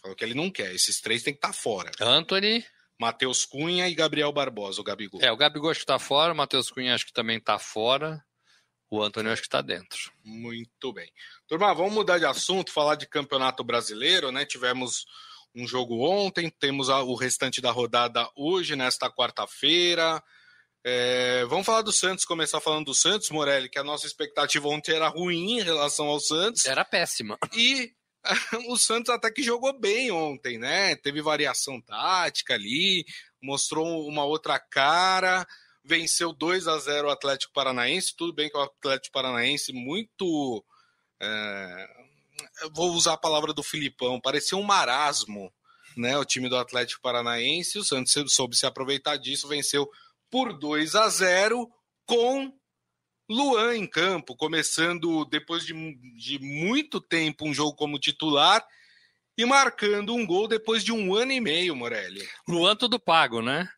Falou 0.01 0.16
que 0.16 0.25
ele 0.25 0.35
não 0.35 0.51
quer. 0.51 0.75
Esses 0.75 1.01
três 1.01 1.22
tem 1.22 1.33
que 1.33 1.38
estar 1.38 1.49
tá 1.49 1.55
fora. 1.55 1.90
Anthony. 2.01 2.64
Matheus 2.99 3.44
Cunha 3.44 3.88
e 3.88 3.94
Gabriel 3.94 4.33
Barbosa, 4.33 4.81
o 4.81 4.85
Gabigol. 4.85 5.20
É, 5.22 5.31
o 5.31 5.37
Gabigol 5.37 5.70
acho 5.70 5.81
que 5.81 5.85
está 5.85 5.99
fora, 5.99 6.33
o 6.33 6.37
Matheus 6.37 6.70
Cunha 6.70 6.94
acho 6.94 7.05
que 7.05 7.12
também 7.12 7.37
está 7.37 7.59
fora. 7.59 8.25
O 8.88 9.03
Antônio 9.03 9.33
acho 9.33 9.42
que 9.42 9.49
está 9.49 9.61
dentro. 9.61 10.12
Muito 10.25 10.92
bem. 10.92 11.11
Turma, 11.46 11.75
vamos 11.75 11.92
mudar 11.92 12.18
de 12.18 12.25
assunto, 12.25 12.72
falar 12.72 12.94
de 12.94 13.07
campeonato 13.07 13.64
brasileiro, 13.64 14.31
né? 14.31 14.46
Tivemos 14.46 15.05
um 15.57 15.66
jogo 15.66 16.07
ontem, 16.07 16.53
temos 16.61 16.88
o 16.88 17.14
restante 17.14 17.62
da 17.62 17.71
rodada 17.71 18.29
hoje, 18.37 18.77
nesta 18.77 19.11
quarta-feira. 19.11 20.23
É, 20.85 21.45
vamos 21.47 21.64
falar 21.64 21.83
do 21.83 21.92
Santos, 21.92 22.27
começar 22.27 22.61
falando 22.61 22.85
do 22.85 22.95
Santos, 22.95 23.31
Morelli, 23.31 23.69
que 23.69 23.79
a 23.79 23.83
nossa 23.83 24.07
expectativa 24.07 24.69
ontem 24.69 24.95
era 24.95 25.09
ruim 25.09 25.59
em 25.59 25.62
relação 25.62 26.07
ao 26.07 26.21
Santos. 26.21 26.66
Era 26.66 26.85
péssima. 26.85 27.38
E 27.55 27.90
o 28.69 28.77
Santos 28.77 29.11
até 29.11 29.31
que 29.31 29.42
jogou 29.42 29.77
bem 29.79 30.11
ontem, 30.11 30.59
né? 30.59 30.95
Teve 30.97 31.23
variação 31.23 31.81
tática 31.81 32.55
ali, 32.55 33.05
mostrou 33.42 34.07
uma 34.07 34.25
outra 34.25 34.61
cara, 34.61 35.47
venceu 35.83 36.33
2 36.33 36.69
a 36.69 36.79
0 36.79 37.09
o 37.09 37.11
Atlético 37.11 37.53
Paranaense. 37.53 38.14
Tudo 38.14 38.35
bem 38.35 38.51
que 38.51 38.57
o 38.57 38.62
Atlético 38.62 39.12
Paranaense 39.12 39.73
muito. 39.73 40.64
É, 41.21 42.06
vou 42.72 42.92
usar 42.92 43.14
a 43.14 43.18
palavra 43.18 43.53
do 43.53 43.62
Filipão, 43.62 44.20
parecia 44.20 44.57
um 44.57 44.62
marasmo, 44.62 45.53
né? 45.96 46.16
O 46.18 46.25
time 46.25 46.49
do 46.49 46.57
Atlético 46.57 47.03
Paranaense. 47.03 47.79
O 47.79 47.85
Santos 47.85 48.35
soube 48.35 48.57
se 48.57 48.66
aproveitar 48.66 49.16
disso, 49.16 49.49
venceu 49.49 49.88
por 50.31 50.59
2 50.59 50.94
a 50.94 51.09
0 51.09 51.68
com 52.05 52.53
Luan 53.29 53.77
em 53.77 53.87
campo, 53.87 54.37
começando 54.37 55.25
depois 55.25 55.64
de, 55.64 55.72
de 56.16 56.38
muito 56.38 57.01
tempo 57.01 57.46
um 57.46 57.53
jogo 57.53 57.75
como 57.75 57.99
titular 57.99 58.64
e 59.37 59.44
marcando 59.44 60.14
um 60.14 60.25
gol 60.25 60.46
depois 60.46 60.85
de 60.85 60.92
um 60.92 61.14
ano 61.14 61.33
e 61.33 61.40
meio, 61.40 61.75
Morelli. 61.75 62.27
Luan 62.49 62.77
tudo 62.77 62.99
pago, 62.99 63.42
né? 63.42 63.68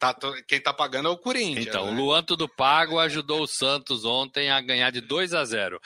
Tá, 0.00 0.16
quem 0.48 0.58
tá 0.58 0.72
pagando 0.72 1.10
é 1.10 1.12
o 1.12 1.18
Corinthians. 1.18 1.66
Então, 1.66 1.84
né? 1.84 1.92
o 1.92 1.94
Luan 1.94 2.22
Tudo 2.22 2.48
Pago 2.48 2.98
ajudou 2.98 3.42
o 3.42 3.46
Santos 3.46 4.02
ontem 4.02 4.50
a 4.50 4.58
ganhar 4.58 4.90
de 4.90 5.02
2 5.02 5.34
a 5.34 5.44
0. 5.44 5.78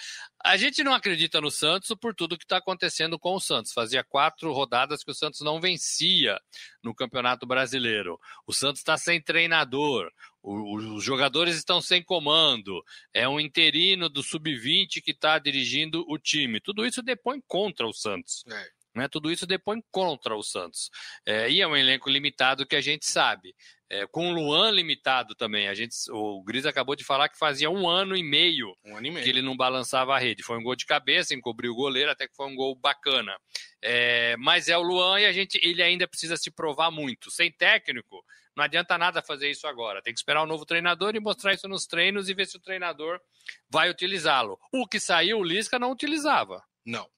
A 0.44 0.56
gente 0.56 0.84
não 0.84 0.94
acredita 0.94 1.40
no 1.40 1.50
Santos 1.50 1.90
por 2.00 2.14
tudo 2.14 2.38
que 2.38 2.44
está 2.44 2.58
acontecendo 2.58 3.18
com 3.18 3.34
o 3.34 3.40
Santos. 3.40 3.72
Fazia 3.72 4.04
quatro 4.04 4.52
rodadas 4.52 5.02
que 5.02 5.10
o 5.10 5.14
Santos 5.14 5.40
não 5.40 5.60
vencia 5.60 6.38
no 6.80 6.94
Campeonato 6.94 7.44
Brasileiro. 7.44 8.16
O 8.46 8.52
Santos 8.52 8.82
está 8.82 8.96
sem 8.96 9.20
treinador. 9.20 10.08
os 10.40 11.02
jogadores 11.02 11.56
estão 11.56 11.80
sem 11.82 12.00
comando. 12.00 12.84
É 13.12 13.28
um 13.28 13.40
interino 13.40 14.08
do 14.08 14.22
sub-20 14.22 15.02
que 15.02 15.10
está 15.10 15.40
dirigindo 15.40 16.04
o 16.08 16.18
time. 16.20 16.60
Tudo 16.60 16.86
isso 16.86 17.02
depõe 17.02 17.42
contra 17.48 17.84
o 17.84 17.92
Santos. 17.92 18.44
É. 18.48 18.83
Né? 18.94 19.08
Tudo 19.08 19.30
isso 19.30 19.46
depõe 19.46 19.82
contra 19.90 20.36
o 20.36 20.42
Santos. 20.42 20.88
É, 21.26 21.50
e 21.50 21.60
é 21.60 21.66
um 21.66 21.76
elenco 21.76 22.08
limitado 22.08 22.64
que 22.64 22.76
a 22.76 22.80
gente 22.80 23.06
sabe. 23.06 23.54
É, 23.90 24.06
com 24.06 24.30
o 24.30 24.32
Luan 24.32 24.70
limitado 24.70 25.34
também. 25.34 25.68
A 25.68 25.74
gente, 25.74 25.94
o 26.10 26.42
Gris 26.42 26.64
acabou 26.64 26.94
de 26.94 27.04
falar 27.04 27.28
que 27.28 27.38
fazia 27.38 27.68
um 27.68 27.88
ano 27.88 28.16
e 28.16 28.22
meio, 28.22 28.74
um 28.84 28.96
ano 28.96 29.06
e 29.06 29.10
meio. 29.10 29.24
que 29.24 29.30
ele 29.30 29.42
não 29.42 29.56
balançava 29.56 30.14
a 30.14 30.18
rede. 30.18 30.42
Foi 30.42 30.56
um 30.56 30.62
gol 30.62 30.76
de 30.76 30.86
cabeça, 30.86 31.34
encobriu 31.34 31.72
o 31.72 31.76
goleiro, 31.76 32.10
até 32.10 32.28
que 32.28 32.36
foi 32.36 32.46
um 32.46 32.54
gol 32.54 32.74
bacana. 32.76 33.36
É, 33.82 34.36
mas 34.38 34.68
é 34.68 34.78
o 34.78 34.82
Luan 34.82 35.20
e 35.20 35.26
a 35.26 35.32
gente, 35.32 35.60
ele 35.62 35.82
ainda 35.82 36.08
precisa 36.08 36.36
se 36.36 36.50
provar 36.50 36.90
muito. 36.90 37.30
Sem 37.30 37.50
técnico, 37.52 38.24
não 38.56 38.64
adianta 38.64 38.96
nada 38.96 39.20
fazer 39.20 39.50
isso 39.50 39.66
agora. 39.66 40.00
Tem 40.02 40.14
que 40.14 40.20
esperar 40.20 40.40
o 40.40 40.44
um 40.44 40.48
novo 40.48 40.64
treinador 40.64 41.14
e 41.14 41.20
mostrar 41.20 41.52
isso 41.52 41.68
nos 41.68 41.84
treinos 41.86 42.28
e 42.28 42.34
ver 42.34 42.46
se 42.46 42.56
o 42.56 42.60
treinador 42.60 43.20
vai 43.68 43.90
utilizá-lo. 43.90 44.58
O 44.72 44.86
que 44.86 45.00
saiu, 45.00 45.38
o 45.38 45.44
Lisca 45.44 45.78
não 45.78 45.90
utilizava. 45.90 46.62
Não 46.86 47.08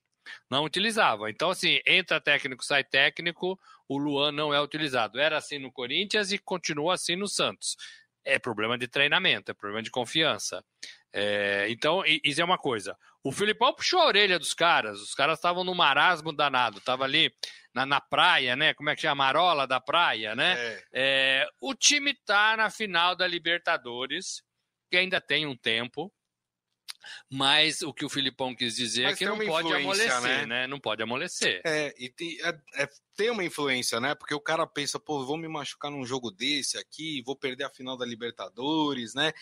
não 0.51 0.65
utilizava. 0.65 1.31
Então, 1.31 1.51
assim, 1.51 1.81
entra 1.87 2.21
técnico, 2.21 2.65
sai 2.65 2.85
técnico, 2.85 3.59
o 3.89 3.99
Luan 3.99 4.33
não 4.33 4.53
é 4.53 4.61
utilizado. 4.61 5.19
Era 5.19 5.39
assim 5.39 5.59
no 5.59 5.73
Corinthians 5.73 6.33
e 6.33 6.39
continua 6.39 6.95
assim 6.95 7.17
no 7.17 7.29
Santos. 7.29 7.77
É 8.25 8.39
problema 8.39 8.77
de 8.77 8.89
treinamento, 8.89 9.51
é 9.51 9.55
problema 9.55 9.83
de 9.83 9.91
confiança. 9.91 10.65
É, 11.13 11.67
então, 11.71 12.03
isso 12.25 12.41
é 12.41 12.45
uma 12.45 12.59
coisa. 12.59 12.97
O 13.23 13.33
Filipão 13.33 13.73
puxou 13.73 14.01
a 14.01 14.07
orelha 14.07 14.39
dos 14.39 14.53
caras, 14.53 15.01
os 15.01 15.15
caras 15.15 15.39
estavam 15.39 15.65
no 15.65 15.75
marasmo 15.75 16.33
danado, 16.33 16.79
estava 16.79 17.05
ali 17.05 17.33
na, 17.75 17.87
na, 17.87 18.01
praia, 18.01 18.55
né? 18.55 18.75
Como 18.75 18.91
é 18.91 18.95
que 18.95 19.03
chama? 19.03 19.25
Marola 19.25 19.67
da 19.67 19.81
praia, 19.81 20.35
né? 20.35 20.55
É. 20.59 20.85
É, 20.93 21.49
o 21.61 21.75
time 21.75 22.11
está 22.11 22.57
na 22.57 22.69
final 22.69 23.17
da 23.17 23.27
Libertadores, 23.27 24.43
que 24.91 24.97
ainda 24.97 25.21
tem 25.21 25.47
um 25.47 25.57
tempo. 25.57 26.13
Mas 27.31 27.83
o 27.83 27.93
que 27.93 28.05
o 28.05 28.09
Filipão 28.09 28.55
quis 28.55 28.77
dizer 28.77 29.03
é 29.03 29.05
Mas 29.07 29.15
é 29.15 29.19
que 29.19 29.25
não 29.25 29.39
pode 29.39 29.73
amolecer, 29.73 30.21
né? 30.21 30.47
né? 30.47 30.67
Não 30.67 30.81
pode 30.81 31.03
amolecer. 31.03 31.61
É, 31.65 31.95
e 31.99 32.13
é, 32.43 32.83
é, 32.83 32.89
tem 33.17 33.31
uma 33.31 33.45
influência, 33.45 34.01
né? 34.01 34.15
Porque 34.15 34.35
o 34.35 34.41
cara 34.41 34.67
pensa, 34.67 35.01
pô, 35.01 35.25
vou 35.25 35.37
me 35.37 35.49
machucar 35.49 35.91
num 35.91 36.05
jogo 36.05 36.31
desse 36.31 36.79
aqui, 36.79 37.23
vou 37.25 37.37
perder 37.37 37.65
a 37.65 37.71
final 37.71 37.97
da 37.97 38.07
Libertadores, 38.07 39.15
né? 39.15 39.33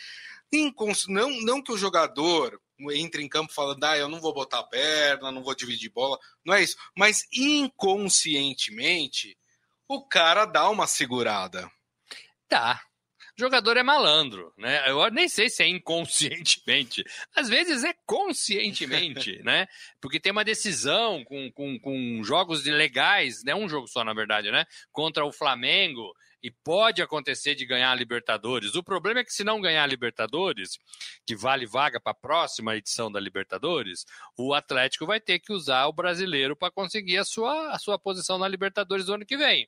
Incons... 0.52 1.06
Não, 1.08 1.30
não 1.42 1.62
que 1.62 1.72
o 1.72 1.78
jogador 1.78 2.60
entre 2.92 3.22
em 3.22 3.28
campo 3.28 3.52
falando, 3.52 3.84
ah, 3.84 3.96
eu 3.96 4.08
não 4.08 4.20
vou 4.20 4.34
botar 4.34 4.60
a 4.60 4.64
perna, 4.64 5.30
não 5.30 5.42
vou 5.42 5.54
dividir 5.54 5.90
bola, 5.90 6.18
não 6.44 6.54
é 6.54 6.62
isso. 6.62 6.76
Mas 6.96 7.24
inconscientemente, 7.32 9.38
o 9.88 10.06
cara 10.06 10.44
dá 10.44 10.68
uma 10.68 10.86
segurada. 10.86 11.70
Tá, 12.48 12.82
jogador 13.36 13.76
é 13.76 13.82
malandro, 13.82 14.52
né? 14.56 14.88
Eu 14.88 15.10
nem 15.10 15.28
sei 15.28 15.48
se 15.48 15.62
é 15.62 15.68
inconscientemente. 15.68 17.04
Às 17.34 17.48
vezes 17.48 17.84
é 17.84 17.94
conscientemente, 18.06 19.40
né? 19.44 19.66
Porque 20.00 20.20
tem 20.20 20.32
uma 20.32 20.44
decisão 20.44 21.24
com, 21.24 21.50
com, 21.52 21.78
com 21.78 22.22
jogos 22.24 22.64
legais, 22.64 23.42
né? 23.42 23.54
Um 23.54 23.68
jogo 23.68 23.88
só, 23.88 24.04
na 24.04 24.14
verdade, 24.14 24.50
né? 24.50 24.64
Contra 24.92 25.24
o 25.24 25.32
Flamengo. 25.32 26.14
E 26.42 26.50
pode 26.50 27.00
acontecer 27.00 27.54
de 27.54 27.64
ganhar 27.64 27.90
a 27.90 27.94
Libertadores. 27.94 28.74
O 28.74 28.82
problema 28.82 29.20
é 29.20 29.24
que, 29.24 29.32
se 29.32 29.42
não 29.42 29.62
ganhar 29.62 29.82
a 29.82 29.86
Libertadores, 29.86 30.78
que 31.26 31.34
vale 31.34 31.64
vaga 31.64 31.98
para 31.98 32.12
a 32.12 32.14
próxima 32.14 32.76
edição 32.76 33.10
da 33.10 33.18
Libertadores, 33.18 34.04
o 34.36 34.52
Atlético 34.52 35.06
vai 35.06 35.18
ter 35.18 35.38
que 35.38 35.54
usar 35.54 35.86
o 35.86 35.92
brasileiro 35.92 36.54
para 36.54 36.70
conseguir 36.70 37.16
a 37.16 37.24
sua, 37.24 37.70
a 37.70 37.78
sua 37.78 37.98
posição 37.98 38.36
na 38.36 38.46
Libertadores 38.46 39.06
do 39.06 39.14
ano 39.14 39.24
que 39.24 39.38
vem. 39.38 39.66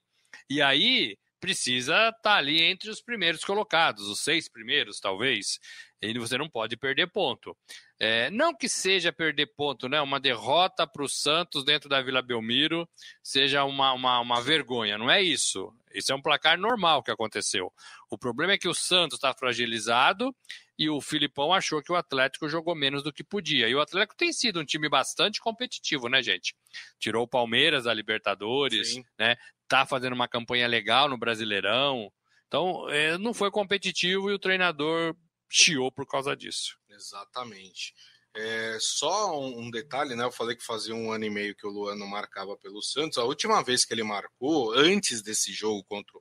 E 0.50 0.60
aí, 0.60 1.16
precisa 1.46 2.08
estar 2.08 2.22
tá 2.22 2.34
ali 2.34 2.60
entre 2.60 2.90
os 2.90 3.00
primeiros 3.00 3.44
colocados, 3.44 4.08
os 4.08 4.18
seis 4.18 4.48
primeiros, 4.48 4.98
talvez. 4.98 5.60
E 6.02 6.18
você 6.18 6.36
não 6.36 6.48
pode 6.48 6.76
perder 6.76 7.06
ponto. 7.06 7.56
É, 8.00 8.28
não 8.30 8.52
que 8.52 8.68
seja 8.68 9.12
perder 9.12 9.46
ponto, 9.56 9.88
né? 9.88 10.00
Uma 10.00 10.18
derrota 10.18 10.86
para 10.88 11.04
o 11.04 11.08
Santos 11.08 11.64
dentro 11.64 11.88
da 11.88 12.02
Vila 12.02 12.20
Belmiro 12.20 12.86
seja 13.22 13.62
uma, 13.64 13.92
uma, 13.92 14.18
uma, 14.18 14.42
vergonha. 14.42 14.98
Não 14.98 15.08
é 15.08 15.22
isso. 15.22 15.72
Isso 15.94 16.10
é 16.10 16.16
um 16.16 16.20
placar 16.20 16.58
normal 16.58 17.00
que 17.00 17.12
aconteceu. 17.12 17.72
O 18.10 18.18
problema 18.18 18.54
é 18.54 18.58
que 18.58 18.68
o 18.68 18.74
Santos 18.74 19.16
está 19.16 19.32
fragilizado 19.32 20.34
e 20.78 20.90
o 20.90 21.00
Filipão 21.00 21.52
achou 21.52 21.82
que 21.82 21.90
o 21.90 21.96
Atlético 21.96 22.48
jogou 22.48 22.74
menos 22.74 23.02
do 23.02 23.12
que 23.12 23.24
podia. 23.24 23.68
E 23.68 23.74
o 23.74 23.80
Atlético 23.80 24.16
tem 24.16 24.32
sido 24.32 24.60
um 24.60 24.64
time 24.64 24.88
bastante 24.88 25.40
competitivo, 25.40 26.08
né, 26.08 26.22
gente? 26.22 26.54
Tirou 26.98 27.24
o 27.24 27.28
Palmeiras 27.28 27.84
da 27.84 27.94
Libertadores, 27.94 28.92
Sim. 28.92 29.04
né? 29.18 29.36
Tá 29.66 29.86
fazendo 29.86 30.12
uma 30.12 30.28
campanha 30.28 30.66
legal 30.66 31.08
no 31.08 31.16
Brasileirão. 31.16 32.12
Então, 32.46 32.88
é, 32.90 33.16
não 33.16 33.32
foi 33.32 33.50
competitivo 33.50 34.30
e 34.30 34.34
o 34.34 34.38
treinador 34.38 35.16
chiou 35.48 35.90
por 35.90 36.06
causa 36.06 36.36
disso. 36.36 36.76
Exatamente. 36.90 37.94
É, 38.36 38.76
só 38.78 39.40
um, 39.40 39.70
detalhe, 39.70 40.14
né? 40.14 40.24
Eu 40.24 40.30
falei 40.30 40.54
que 40.54 40.64
fazia 40.64 40.94
um 40.94 41.10
ano 41.10 41.24
e 41.24 41.30
meio 41.30 41.54
que 41.54 41.66
o 41.66 41.70
Luan 41.70 41.96
não 41.96 42.06
marcava 42.06 42.54
pelo 42.58 42.82
Santos. 42.82 43.16
A 43.16 43.24
última 43.24 43.62
vez 43.62 43.84
que 43.84 43.94
ele 43.94 44.02
marcou, 44.02 44.74
antes 44.74 45.22
desse 45.22 45.54
jogo 45.54 45.82
contra 45.84 46.12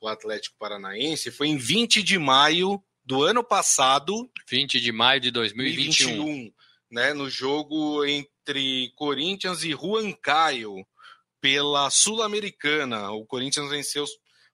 o 0.00 0.08
Atlético 0.08 0.56
Paranaense, 0.58 1.30
foi 1.30 1.46
em 1.46 1.56
20 1.56 2.02
de 2.02 2.18
maio 2.18 2.82
do 3.04 3.22
ano 3.22 3.42
passado. 3.42 4.30
20 4.48 4.80
de 4.80 4.92
maio 4.92 5.20
de 5.20 5.30
2021. 5.30 6.16
2021 6.16 6.52
né, 6.90 7.14
no 7.14 7.30
jogo 7.30 8.04
entre 8.04 8.92
Corinthians 8.96 9.62
e 9.62 9.70
Juan 9.70 10.12
Caio 10.12 10.84
pela 11.40 11.88
Sul-Americana. 11.88 13.10
O 13.12 13.24
Corinthians 13.24 13.70
venceu 13.70 14.04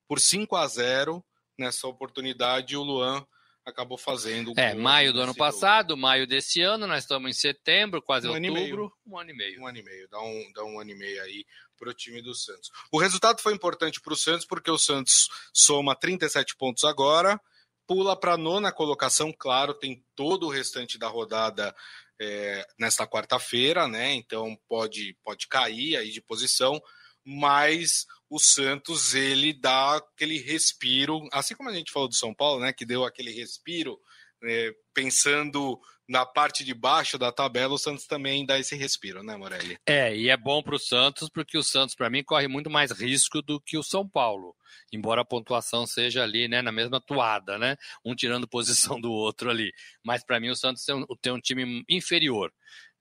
por 0.07 0.21
5 0.21 0.55
a 0.55 0.67
0 0.67 1.25
nessa 1.59 1.89
oportunidade. 1.89 2.77
O 2.77 2.83
Luan 2.83 3.27
acabou 3.65 3.99
fazendo. 3.99 4.53
É, 4.57 4.75
maio 4.75 5.13
do 5.13 5.21
ano 5.21 5.35
passado, 5.35 5.91
jogo. 5.91 6.03
maio 6.03 6.27
desse 6.27 6.61
ano, 6.61 6.87
nós 6.87 7.03
estamos 7.03 7.29
em 7.29 7.33
setembro, 7.33 8.01
quase 8.01 8.29
um 8.29 8.33
outubro, 8.33 8.93
um 9.05 9.19
ano 9.19 9.31
e 9.31 9.37
meio. 9.37 9.61
Um 9.61 9.67
ano 9.67 9.79
e 9.79 9.83
meio, 9.83 10.09
dá 10.09 10.21
um, 10.21 10.53
dá 10.55 10.65
um 10.65 10.79
ano 10.79 10.91
e 10.91 10.95
meio 10.95 11.21
aí 11.23 11.45
para 11.77 11.91
o 11.91 11.95
time 11.95 12.23
do 12.23 12.35
Santos. 12.35 12.71
O 12.93 12.99
resultado 12.99 13.41
foi 13.41 13.53
importante 13.53 14.01
para 14.01 14.13
o 14.13 14.17
Santos, 14.17 14.47
porque 14.47 14.71
o 14.71 14.79
Santos 14.79 15.29
soma 15.53 15.97
37 15.97 16.57
pontos 16.57 16.85
agora, 16.85 17.41
pula 17.87 18.18
para 18.18 18.35
a 18.35 18.38
nona 18.38 18.72
colocação, 18.72 19.33
claro, 19.37 19.75
tem 19.75 20.05
todo 20.14 20.46
o 20.46 20.51
restante 20.51 20.99
da 20.99 21.09
rodada 21.09 21.75
é, 22.20 22.66
nesta 22.79 23.07
quarta-feira, 23.07 23.87
né? 23.87 24.14
Então 24.14 24.59
pode, 24.68 25.16
pode 25.25 25.46
cair 25.46 25.96
aí 25.96 26.11
de 26.11 26.20
posição, 26.20 26.81
mas 27.25 28.07
o 28.29 28.38
Santos 28.38 29.14
ele 29.14 29.53
dá 29.53 29.96
aquele 29.96 30.38
respiro, 30.38 31.27
assim 31.33 31.55
como 31.55 31.68
a 31.68 31.75
gente 31.75 31.92
falou 31.92 32.09
do 32.09 32.16
São 32.16 32.35
Paulo, 32.35 32.61
né, 32.61 32.72
que 32.72 32.85
deu 32.85 33.05
aquele 33.05 33.31
respiro, 33.31 34.01
né, 34.42 34.72
pensando 34.94 35.79
na 36.09 36.25
parte 36.25 36.64
de 36.64 36.72
baixo 36.72 37.18
da 37.18 37.33
tabela, 37.33 37.75
o 37.75 37.79
Santos 37.79 38.07
também 38.07 38.46
dá 38.46 38.59
esse 38.59 38.77
respiro, 38.77 39.22
né, 39.22 39.37
Morelli? 39.37 39.77
É, 39.87 40.16
e 40.16 40.29
é 40.29 40.37
bom 40.37 40.62
para 40.62 40.77
o 40.77 40.79
Santos, 40.79 41.29
porque 41.29 41.59
o 41.59 41.62
Santos, 41.62 41.94
para 41.94 42.09
mim, 42.09 42.22
corre 42.22 42.46
muito 42.46 42.70
mais 42.70 42.92
risco 42.92 43.42
do 43.42 43.61
que 43.61 43.77
o 43.77 43.83
São 43.83 44.09
Paulo, 44.09 44.55
embora 44.92 45.22
a 45.22 45.25
pontuação 45.25 45.87
seja 45.87 46.22
ali, 46.22 46.46
né, 46.46 46.62
na 46.62 46.70
mesma 46.70 47.01
toada, 47.01 47.59
né, 47.59 47.77
um 48.05 48.14
tirando 48.14 48.46
posição 48.49 49.01
do 49.01 49.11
outro 49.11 49.51
ali. 49.51 49.72
Mas 50.05 50.25
para 50.25 50.38
mim, 50.38 50.51
o 50.51 50.57
Santos 50.57 50.85
tem 50.85 50.94
um, 50.94 51.07
tem 51.20 51.33
um 51.33 51.40
time 51.40 51.85
inferior. 51.88 52.53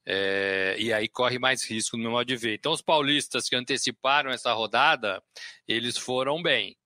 É, 0.07 0.75
e 0.77 0.93
aí 0.93 1.07
corre 1.07 1.39
mais 1.39 1.67
risco 1.67 1.97
no 1.97 2.03
meu 2.03 2.11
modo 2.11 2.27
de 2.27 2.35
ver. 2.35 2.55
Então, 2.55 2.71
os 2.71 2.81
paulistas 2.81 3.49
que 3.49 3.55
anteciparam 3.55 4.29
essa 4.29 4.53
rodada, 4.53 5.21
eles 5.67 5.97
foram 5.97 6.41
bem. 6.43 6.77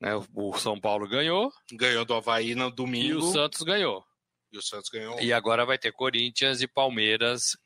Né? 0.00 0.10
O 0.34 0.58
São 0.58 0.80
Paulo 0.80 1.08
ganhou. 1.08 1.52
Ganhou 1.72 2.04
do 2.04 2.14
Havaí 2.14 2.54
no 2.54 2.70
domingo. 2.70 3.06
E 3.06 3.14
o 3.14 3.22
Santos 3.32 3.62
ganhou. 3.62 4.04
E 4.52 4.58
o 4.58 4.62
Santos 4.62 4.90
ganhou. 4.90 5.20
E 5.20 5.32
agora 5.32 5.64
vai 5.64 5.78
ter 5.78 5.92
Corinthians 5.92 6.60
e 6.60 6.68
Palmeiras 6.68 7.56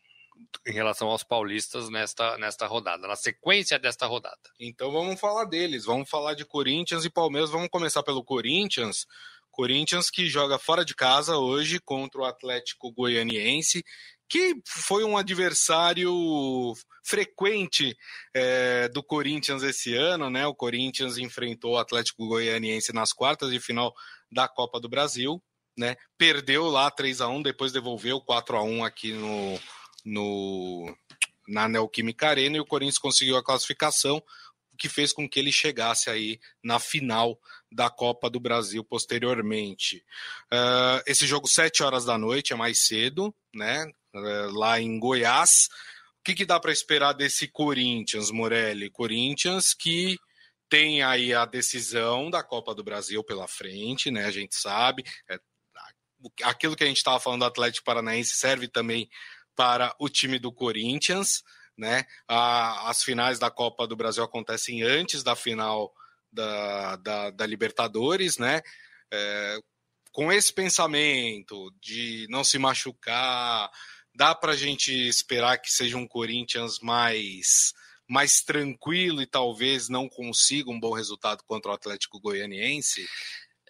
em 0.66 0.72
relação 0.72 1.08
aos 1.08 1.22
paulistas 1.22 1.88
nesta, 1.90 2.38
nesta 2.38 2.66
rodada, 2.66 3.06
na 3.06 3.16
sequência 3.16 3.78
desta 3.78 4.06
rodada. 4.06 4.40
Então 4.58 4.90
vamos 4.90 5.20
falar 5.20 5.44
deles, 5.44 5.84
vamos 5.84 6.08
falar 6.08 6.34
de 6.34 6.44
Corinthians 6.44 7.04
e 7.04 7.10
Palmeiras. 7.10 7.50
Vamos 7.50 7.68
começar 7.68 8.02
pelo 8.02 8.24
Corinthians. 8.24 9.06
Corinthians 9.50 10.08
que 10.08 10.26
joga 10.26 10.58
fora 10.58 10.84
de 10.84 10.94
casa 10.94 11.36
hoje 11.36 11.80
contra 11.80 12.20
o 12.20 12.24
Atlético 12.24 12.92
Goianiense, 12.92 13.84
que 14.30 14.54
foi 14.64 15.02
um 15.02 15.18
adversário 15.18 16.14
frequente 17.04 17.96
é, 18.32 18.88
do 18.88 19.02
Corinthians 19.02 19.64
esse 19.64 19.92
ano, 19.92 20.30
né? 20.30 20.46
O 20.46 20.54
Corinthians 20.54 21.18
enfrentou 21.18 21.72
o 21.72 21.78
Atlético 21.78 22.28
Goianiense 22.28 22.92
nas 22.92 23.12
quartas 23.12 23.50
de 23.50 23.58
final 23.58 23.92
da 24.30 24.46
Copa 24.46 24.78
do 24.78 24.88
Brasil, 24.88 25.42
né? 25.76 25.96
Perdeu 26.16 26.68
lá 26.68 26.88
3 26.92 27.20
a 27.20 27.28
1 27.28 27.42
depois 27.42 27.72
devolveu 27.72 28.20
4 28.20 28.56
a 28.56 28.62
1 28.62 28.84
aqui 28.84 29.12
no, 29.12 29.60
no 30.04 30.96
na 31.48 31.68
Neoquímica 31.68 32.28
Arena 32.28 32.56
e 32.56 32.60
o 32.60 32.66
Corinthians 32.66 32.98
conseguiu 32.98 33.36
a 33.36 33.42
classificação, 33.42 34.22
o 34.72 34.76
que 34.76 34.88
fez 34.88 35.12
com 35.12 35.28
que 35.28 35.40
ele 35.40 35.50
chegasse 35.50 36.08
aí 36.08 36.38
na 36.62 36.78
final 36.78 37.36
da 37.72 37.90
Copa 37.90 38.30
do 38.30 38.38
Brasil 38.38 38.84
posteriormente. 38.84 40.04
Uh, 40.52 41.02
esse 41.04 41.26
jogo 41.26 41.48
7 41.48 41.82
horas 41.82 42.04
da 42.04 42.16
noite 42.16 42.52
é 42.52 42.56
mais 42.56 42.86
cedo, 42.86 43.34
né? 43.52 43.90
Uh, 44.14 44.50
lá 44.52 44.80
em 44.80 44.98
Goiás. 44.98 45.68
O 46.20 46.22
que, 46.24 46.34
que 46.34 46.44
dá 46.44 46.58
para 46.60 46.72
esperar 46.72 47.12
desse 47.12 47.48
Corinthians, 47.48 48.30
Morelli? 48.30 48.90
Corinthians 48.90 49.72
que 49.72 50.18
tem 50.68 51.02
aí 51.02 51.34
a 51.34 51.44
decisão 51.44 52.30
da 52.30 52.42
Copa 52.42 52.74
do 52.74 52.84
Brasil 52.84 53.24
pela 53.24 53.48
frente, 53.48 54.10
né? 54.10 54.24
A 54.24 54.30
gente 54.30 54.54
sabe. 54.54 55.04
É, 55.28 55.38
aquilo 56.44 56.76
que 56.76 56.84
a 56.84 56.86
gente 56.86 56.98
estava 56.98 57.18
falando 57.18 57.40
do 57.40 57.46
Atlético 57.46 57.84
Paranaense 57.84 58.34
serve 58.34 58.68
também 58.68 59.08
para 59.56 59.94
o 59.98 60.08
time 60.08 60.38
do 60.38 60.52
Corinthians, 60.52 61.42
né? 61.76 62.04
A, 62.28 62.88
as 62.88 63.02
finais 63.02 63.38
da 63.38 63.50
Copa 63.50 63.86
do 63.86 63.96
Brasil 63.96 64.22
acontecem 64.22 64.82
antes 64.82 65.22
da 65.22 65.34
final 65.34 65.92
da, 66.32 66.96
da, 66.96 67.30
da 67.30 67.46
Libertadores, 67.46 68.38
né? 68.38 68.62
É, 69.12 69.58
com 70.12 70.30
esse 70.32 70.52
pensamento 70.52 71.72
de 71.80 72.26
não 72.30 72.44
se 72.44 72.58
machucar, 72.58 73.70
dá 74.20 74.34
para 74.34 74.52
a 74.52 74.56
gente 74.56 74.92
esperar 74.92 75.56
que 75.56 75.72
seja 75.72 75.96
um 75.96 76.06
Corinthians 76.06 76.78
mais 76.80 77.72
mais 78.06 78.42
tranquilo 78.42 79.22
e 79.22 79.26
talvez 79.26 79.88
não 79.88 80.10
consiga 80.10 80.70
um 80.70 80.78
bom 80.78 80.92
resultado 80.92 81.42
contra 81.44 81.70
o 81.70 81.74
Atlético 81.74 82.20
Goianiense? 82.20 83.08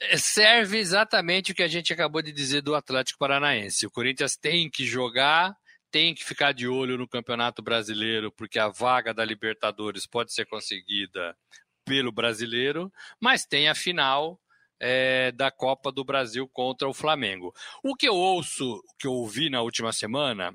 É, 0.00 0.16
serve 0.16 0.78
exatamente 0.78 1.52
o 1.52 1.54
que 1.54 1.62
a 1.62 1.68
gente 1.68 1.92
acabou 1.92 2.20
de 2.20 2.32
dizer 2.32 2.62
do 2.62 2.74
Atlético 2.74 3.18
Paranaense. 3.18 3.86
O 3.86 3.90
Corinthians 3.90 4.36
tem 4.36 4.68
que 4.68 4.84
jogar, 4.84 5.54
tem 5.88 6.14
que 6.14 6.24
ficar 6.24 6.52
de 6.52 6.66
olho 6.66 6.98
no 6.98 7.06
Campeonato 7.06 7.62
Brasileiro, 7.62 8.32
porque 8.32 8.58
a 8.58 8.68
vaga 8.68 9.14
da 9.14 9.24
Libertadores 9.24 10.04
pode 10.04 10.32
ser 10.32 10.46
conseguida 10.46 11.36
pelo 11.84 12.10
brasileiro, 12.10 12.90
mas 13.20 13.44
tem 13.44 13.68
a 13.68 13.74
final 13.74 14.39
é, 14.80 15.30
da 15.32 15.50
Copa 15.50 15.92
do 15.92 16.02
Brasil 16.02 16.48
contra 16.48 16.88
o 16.88 16.94
Flamengo. 16.94 17.54
O 17.84 17.94
que 17.94 18.08
eu 18.08 18.14
ouço, 18.14 18.76
o 18.76 18.96
que 18.98 19.06
eu 19.06 19.12
ouvi 19.12 19.50
na 19.50 19.60
última 19.60 19.92
semana, 19.92 20.52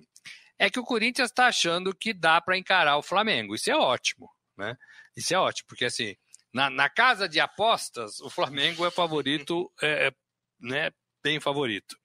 é 0.57 0.69
que 0.69 0.79
o 0.79 0.83
Corinthians 0.83 1.29
está 1.29 1.47
achando 1.47 1.95
que 1.95 2.13
dá 2.13 2.41
para 2.41 2.57
encarar 2.57 2.97
o 2.97 3.03
Flamengo. 3.03 3.53
Isso 3.53 3.69
é 3.69 3.75
ótimo, 3.75 4.29
né? 4.57 4.75
Isso 5.15 5.33
é 5.33 5.37
ótimo, 5.37 5.67
porque 5.67 5.85
assim, 5.85 6.15
na, 6.53 6.69
na 6.69 6.89
casa 6.89 7.29
de 7.29 7.39
apostas, 7.39 8.19
o 8.19 8.29
Flamengo 8.29 8.85
é 8.85 8.91
favorito, 8.91 9.71
é, 9.81 10.07
é, 10.07 10.11
né, 10.59 10.91
bem 11.23 11.39
favorito. 11.39 11.95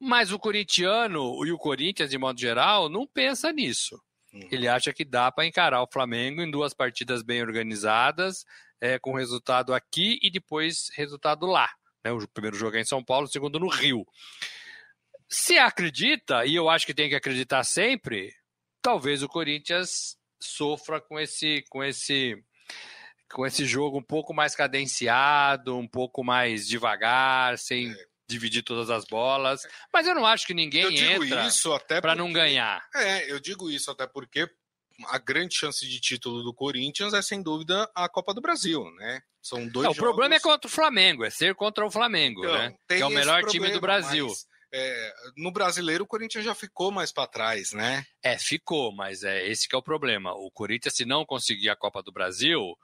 Mas 0.00 0.32
o 0.32 0.38
corintiano 0.38 1.44
e 1.46 1.52
o 1.52 1.58
Corinthians, 1.58 2.10
de 2.10 2.18
modo 2.18 2.38
geral, 2.40 2.88
não 2.88 3.06
pensa 3.06 3.52
nisso. 3.52 3.98
Uhum. 4.32 4.48
Ele 4.50 4.66
acha 4.66 4.92
que 4.92 5.04
dá 5.04 5.30
para 5.30 5.46
encarar 5.46 5.82
o 5.82 5.88
Flamengo 5.90 6.42
em 6.42 6.50
duas 6.50 6.74
partidas 6.74 7.22
bem 7.22 7.40
organizadas, 7.40 8.44
é, 8.84 8.98
com 8.98 9.14
resultado 9.14 9.72
aqui 9.72 10.18
e 10.20 10.30
depois 10.30 10.90
resultado 10.94 11.46
lá. 11.46 11.70
Né? 12.04 12.12
O 12.12 12.28
primeiro 12.28 12.54
jogo 12.54 12.76
é 12.76 12.80
em 12.80 12.84
São 12.84 13.02
Paulo, 13.02 13.26
o 13.26 13.30
segundo 13.30 13.58
no 13.58 13.68
Rio. 13.68 14.04
Se 15.26 15.56
acredita, 15.56 16.44
e 16.44 16.54
eu 16.54 16.68
acho 16.68 16.84
que 16.84 16.92
tem 16.92 17.08
que 17.08 17.14
acreditar 17.14 17.64
sempre, 17.64 18.30
talvez 18.82 19.22
o 19.22 19.28
Corinthians 19.28 20.18
sofra 20.38 21.00
com 21.00 21.18
esse, 21.18 21.64
com 21.70 21.82
esse, 21.82 22.36
com 23.32 23.46
esse 23.46 23.64
jogo 23.64 23.98
um 23.98 24.02
pouco 24.02 24.34
mais 24.34 24.54
cadenciado, 24.54 25.78
um 25.78 25.88
pouco 25.88 26.22
mais 26.22 26.68
devagar, 26.68 27.56
sem 27.56 27.90
é. 27.90 27.96
dividir 28.28 28.62
todas 28.62 28.90
as 28.90 29.06
bolas. 29.06 29.62
Mas 29.90 30.06
eu 30.06 30.14
não 30.14 30.26
acho 30.26 30.46
que 30.46 30.52
ninguém 30.52 30.94
entra 30.94 31.50
para 32.02 32.14
não 32.14 32.30
ganhar. 32.30 32.86
É, 32.94 33.32
eu 33.32 33.40
digo 33.40 33.70
isso 33.70 33.90
até 33.90 34.06
porque 34.06 34.46
a 35.08 35.18
grande 35.18 35.54
chance 35.54 35.86
de 35.86 36.00
título 36.00 36.42
do 36.42 36.54
Corinthians 36.54 37.12
é 37.14 37.22
sem 37.22 37.42
dúvida 37.42 37.90
a 37.94 38.08
Copa 38.08 38.32
do 38.32 38.40
Brasil, 38.40 38.84
né? 38.96 39.20
São 39.42 39.66
dois. 39.66 39.86
Não, 39.86 39.94
jogos... 39.94 39.98
O 39.98 40.00
problema 40.00 40.34
é 40.36 40.40
contra 40.40 40.68
o 40.68 40.70
Flamengo, 40.70 41.24
é 41.24 41.30
ser 41.30 41.54
contra 41.54 41.84
o 41.84 41.90
Flamengo, 41.90 42.44
então, 42.44 42.58
né? 42.58 42.74
Que 42.88 42.94
é 42.94 43.06
o 43.06 43.10
melhor 43.10 43.40
problema, 43.40 43.50
time 43.50 43.70
do 43.70 43.80
Brasil. 43.80 44.28
Mas, 44.28 44.46
é, 44.72 45.12
no 45.36 45.52
brasileiro 45.52 46.04
o 46.04 46.06
Corinthians 46.06 46.44
já 46.44 46.54
ficou 46.54 46.90
mais 46.90 47.12
para 47.12 47.28
trás, 47.28 47.72
né? 47.72 48.04
É, 48.22 48.36
ficou, 48.38 48.92
mas 48.92 49.22
é 49.22 49.46
esse 49.48 49.68
que 49.68 49.74
é 49.74 49.78
o 49.78 49.82
problema. 49.82 50.32
O 50.32 50.50
Corinthians, 50.50 50.94
se 50.94 51.04
não 51.04 51.24
conseguir 51.24 51.70
a 51.70 51.76
Copa 51.76 52.02
do 52.02 52.10
Brasil, 52.12 52.76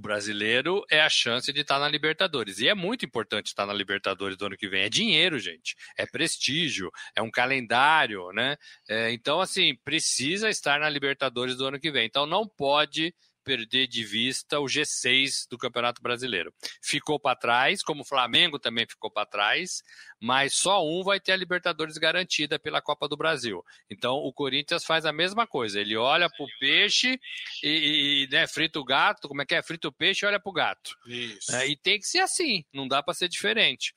o 0.00 0.02
brasileiro 0.02 0.82
é 0.90 1.02
a 1.02 1.10
chance 1.10 1.52
de 1.52 1.60
estar 1.60 1.78
na 1.78 1.86
Libertadores. 1.86 2.58
E 2.58 2.66
é 2.66 2.74
muito 2.74 3.04
importante 3.04 3.48
estar 3.48 3.66
na 3.66 3.74
Libertadores 3.74 4.36
do 4.36 4.46
ano 4.46 4.56
que 4.56 4.66
vem. 4.66 4.82
É 4.84 4.88
dinheiro, 4.88 5.38
gente. 5.38 5.76
É 5.96 6.06
prestígio, 6.06 6.90
é 7.14 7.20
um 7.20 7.30
calendário, 7.30 8.32
né? 8.32 8.56
É, 8.88 9.12
então, 9.12 9.40
assim, 9.40 9.76
precisa 9.84 10.48
estar 10.48 10.80
na 10.80 10.88
Libertadores 10.88 11.56
do 11.56 11.66
ano 11.66 11.78
que 11.78 11.90
vem. 11.90 12.06
Então, 12.06 12.24
não 12.24 12.48
pode 12.48 13.14
perder 13.50 13.88
de 13.88 14.04
vista 14.04 14.60
o 14.60 14.66
G6 14.66 15.48
do 15.50 15.58
Campeonato 15.58 16.00
Brasileiro. 16.00 16.54
Ficou 16.80 17.18
para 17.18 17.34
trás, 17.34 17.82
como 17.82 18.02
o 18.02 18.04
Flamengo 18.04 18.60
também 18.60 18.86
ficou 18.86 19.10
para 19.10 19.26
trás, 19.26 19.82
mas 20.20 20.54
só 20.54 20.86
um 20.86 21.02
vai 21.02 21.18
ter 21.18 21.32
a 21.32 21.36
Libertadores 21.36 21.98
garantida 21.98 22.60
pela 22.60 22.80
Copa 22.80 23.08
do 23.08 23.16
Brasil. 23.16 23.64
Então 23.90 24.14
o 24.18 24.32
Corinthians 24.32 24.84
faz 24.84 25.04
a 25.04 25.12
mesma 25.12 25.48
coisa. 25.48 25.80
Ele 25.80 25.96
olha 25.96 26.30
para 26.30 26.44
o 26.44 26.58
peixe 26.60 27.18
e, 27.60 28.28
e 28.28 28.28
né, 28.30 28.46
frita 28.46 28.78
o 28.78 28.84
gato, 28.84 29.26
como 29.26 29.42
é 29.42 29.44
que 29.44 29.56
é? 29.56 29.62
Frita 29.62 29.88
o 29.88 29.92
peixe 29.92 30.24
e 30.24 30.28
olha 30.28 30.38
para 30.38 30.50
o 30.50 30.52
gato. 30.52 30.96
Isso. 31.08 31.52
É, 31.56 31.66
e 31.66 31.76
tem 31.76 31.98
que 31.98 32.06
ser 32.06 32.20
assim, 32.20 32.64
não 32.72 32.86
dá 32.86 33.02
para 33.02 33.14
ser 33.14 33.28
diferente 33.28 33.92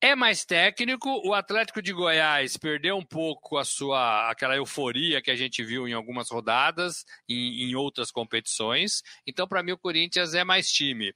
é 0.00 0.14
mais 0.14 0.44
técnico. 0.44 1.08
O 1.26 1.34
Atlético 1.34 1.82
de 1.82 1.92
Goiás 1.92 2.56
perdeu 2.56 2.96
um 2.96 3.04
pouco 3.04 3.58
a 3.58 3.64
sua 3.64 4.30
aquela 4.30 4.56
euforia 4.56 5.20
que 5.20 5.30
a 5.30 5.36
gente 5.36 5.62
viu 5.62 5.86
em 5.86 5.92
algumas 5.92 6.30
rodadas, 6.30 7.04
em, 7.28 7.64
em 7.64 7.74
outras 7.74 8.10
competições. 8.10 9.02
Então, 9.26 9.46
para 9.46 9.62
mim, 9.62 9.72
o 9.72 9.78
Corinthians 9.78 10.34
é 10.34 10.42
mais 10.42 10.68
time. 10.68 11.12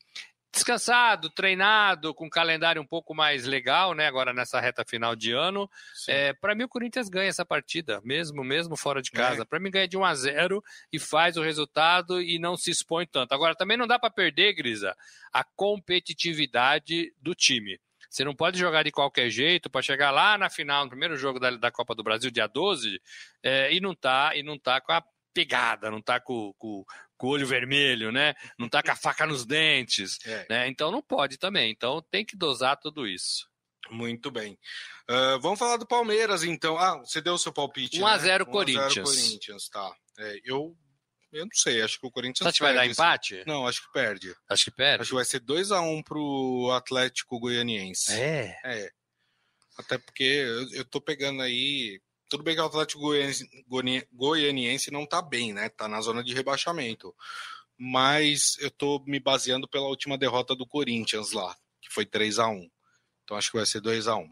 Descansado, 0.53 1.29
treinado, 1.31 2.15
com 2.15 2.27
um 2.27 2.31
calendário 2.31 2.81
um 2.81 2.87
pouco 2.87 3.13
mais 3.13 3.45
legal, 3.45 3.93
né? 3.93 4.07
Agora 4.07 4.33
nessa 4.33 4.61
reta 4.61 4.85
final 4.87 5.17
de 5.17 5.33
ano. 5.33 5.69
É, 6.07 6.33
para 6.33 6.55
mim, 6.55 6.63
o 6.63 6.69
Corinthians 6.69 7.09
ganha 7.09 7.29
essa 7.29 7.45
partida, 7.45 8.01
mesmo 8.05 8.45
mesmo 8.45 8.77
fora 8.77 9.03
de 9.03 9.11
casa. 9.11 9.43
É. 9.43 9.45
Para 9.45 9.59
mim, 9.59 9.69
ganha 9.69 9.89
de 9.89 9.97
1 9.97 10.05
a 10.05 10.15
0 10.15 10.63
e 10.93 10.99
faz 11.01 11.37
o 11.37 11.43
resultado 11.43 12.23
e 12.23 12.39
não 12.39 12.57
se 12.57 12.71
expõe 12.71 13.05
tanto. 13.05 13.33
Agora, 13.33 13.57
também 13.57 13.77
não 13.77 13.87
dá 13.89 13.99
para 13.99 14.11
perder, 14.11 14.53
Grisa, 14.53 14.95
a 15.33 15.43
competitividade 15.43 17.13
do 17.21 17.35
time. 17.35 17.81
Você 18.15 18.23
não 18.23 18.33
pode 18.33 18.57
jogar 18.57 18.85
de 18.85 18.93
qualquer 18.93 19.29
jeito 19.29 19.69
para 19.69 19.83
chegar 19.83 20.13
lá 20.13 20.39
na 20.39 20.49
final, 20.49 20.85
no 20.85 20.91
primeiro 20.91 21.17
jogo 21.17 21.41
da, 21.41 21.51
da 21.51 21.73
Copa 21.73 21.97
do 21.97 22.05
Brasil, 22.05 22.31
dia 22.31 22.47
12, 22.47 23.01
é, 23.43 23.75
e 23.75 23.81
não 23.81 23.93
tá, 23.93 24.37
e 24.37 24.43
não 24.45 24.57
tá 24.57 24.81
com 24.81 24.93
a 24.93 25.03
pegada, 25.35 25.91
não 25.91 26.01
tá 26.01 26.21
com, 26.21 26.55
com, 26.57 26.85
com, 27.17 27.27
o 27.27 27.31
olho 27.31 27.45
vermelho, 27.45 28.13
né? 28.13 28.35
Não 28.57 28.69
tá 28.69 28.85
com 28.85 28.93
a 28.93 28.95
faca 28.95 29.27
nos 29.27 29.45
dentes, 29.45 30.25
é. 30.25 30.47
né? 30.49 30.69
Então 30.69 30.93
não 30.93 31.03
pode 31.03 31.39
também. 31.39 31.73
Então 31.73 32.01
tem 32.09 32.25
que 32.25 32.37
dosar 32.37 32.77
tudo 32.77 33.05
isso. 33.05 33.49
Muito 33.91 34.31
bem. 34.31 34.57
Uh, 35.11 35.41
vamos 35.41 35.59
falar 35.59 35.77
do 35.77 35.85
Palmeiras, 35.85 36.45
então. 36.45 36.79
Ah, 36.79 36.99
você 36.99 37.21
deu 37.21 37.35
o 37.35 37.39
seu 37.39 37.53
palpite. 37.53 37.99
1x0 37.99 38.39
né? 38.39 38.45
Corinthians. 38.45 38.95
1x0 38.95 39.03
Corinthians, 39.03 39.69
tá. 39.69 39.93
É, 40.21 40.39
eu 40.45 40.77
eu 41.35 41.45
não 41.45 41.53
sei, 41.53 41.83
acho 41.83 41.99
que 41.99 42.07
o 42.07 42.11
Corinthians. 42.11 42.55
Você 42.55 42.63
vai 42.63 42.75
dar 42.75 42.87
empate? 42.87 43.43
Não, 43.47 43.67
acho 43.67 43.83
que 43.83 43.93
perde. 43.93 44.35
Acho 44.49 44.65
que 44.65 44.71
perde. 44.71 45.03
Acho 45.03 45.11
que 45.11 45.17
vai 45.17 45.25
ser 45.25 45.41
2x1 45.41 45.83
um 45.83 46.03
pro 46.03 46.71
Atlético 46.73 47.41
Goianiense. 47.41 48.13
É. 48.13 48.57
É. 48.65 48.91
Até 49.77 49.99
porque 49.99 50.23
eu, 50.23 50.71
eu 50.71 50.85
tô 50.85 51.01
pegando 51.01 51.43
aí. 51.43 52.01
Tudo 52.29 52.45
bem 52.45 52.55
que 52.55 52.61
o 52.61 52.65
Atlético 52.65 53.01
Goianiense, 53.01 53.49
Goianiense 54.13 54.91
não 54.91 55.05
tá 55.05 55.21
bem, 55.21 55.53
né? 55.53 55.69
Tá 55.69 55.89
na 55.89 56.01
zona 56.01 56.23
de 56.23 56.33
rebaixamento. 56.33 57.15
Mas 57.77 58.57
eu 58.61 58.71
tô 58.71 59.03
me 59.07 59.19
baseando 59.19 59.69
pela 59.69 59.89
última 59.89 60.17
derrota 60.17 60.55
do 60.55 60.67
Corinthians 60.67 61.33
lá, 61.33 61.57
que 61.83 61.93
foi 61.93 62.07
3 62.07 62.39
a 62.39 62.47
1 62.47 62.71
Então 63.25 63.37
acho 63.37 63.51
que 63.51 63.57
vai 63.57 63.67
ser 63.67 63.81
2 63.81 64.07
a 64.07 64.17
1 64.17 64.31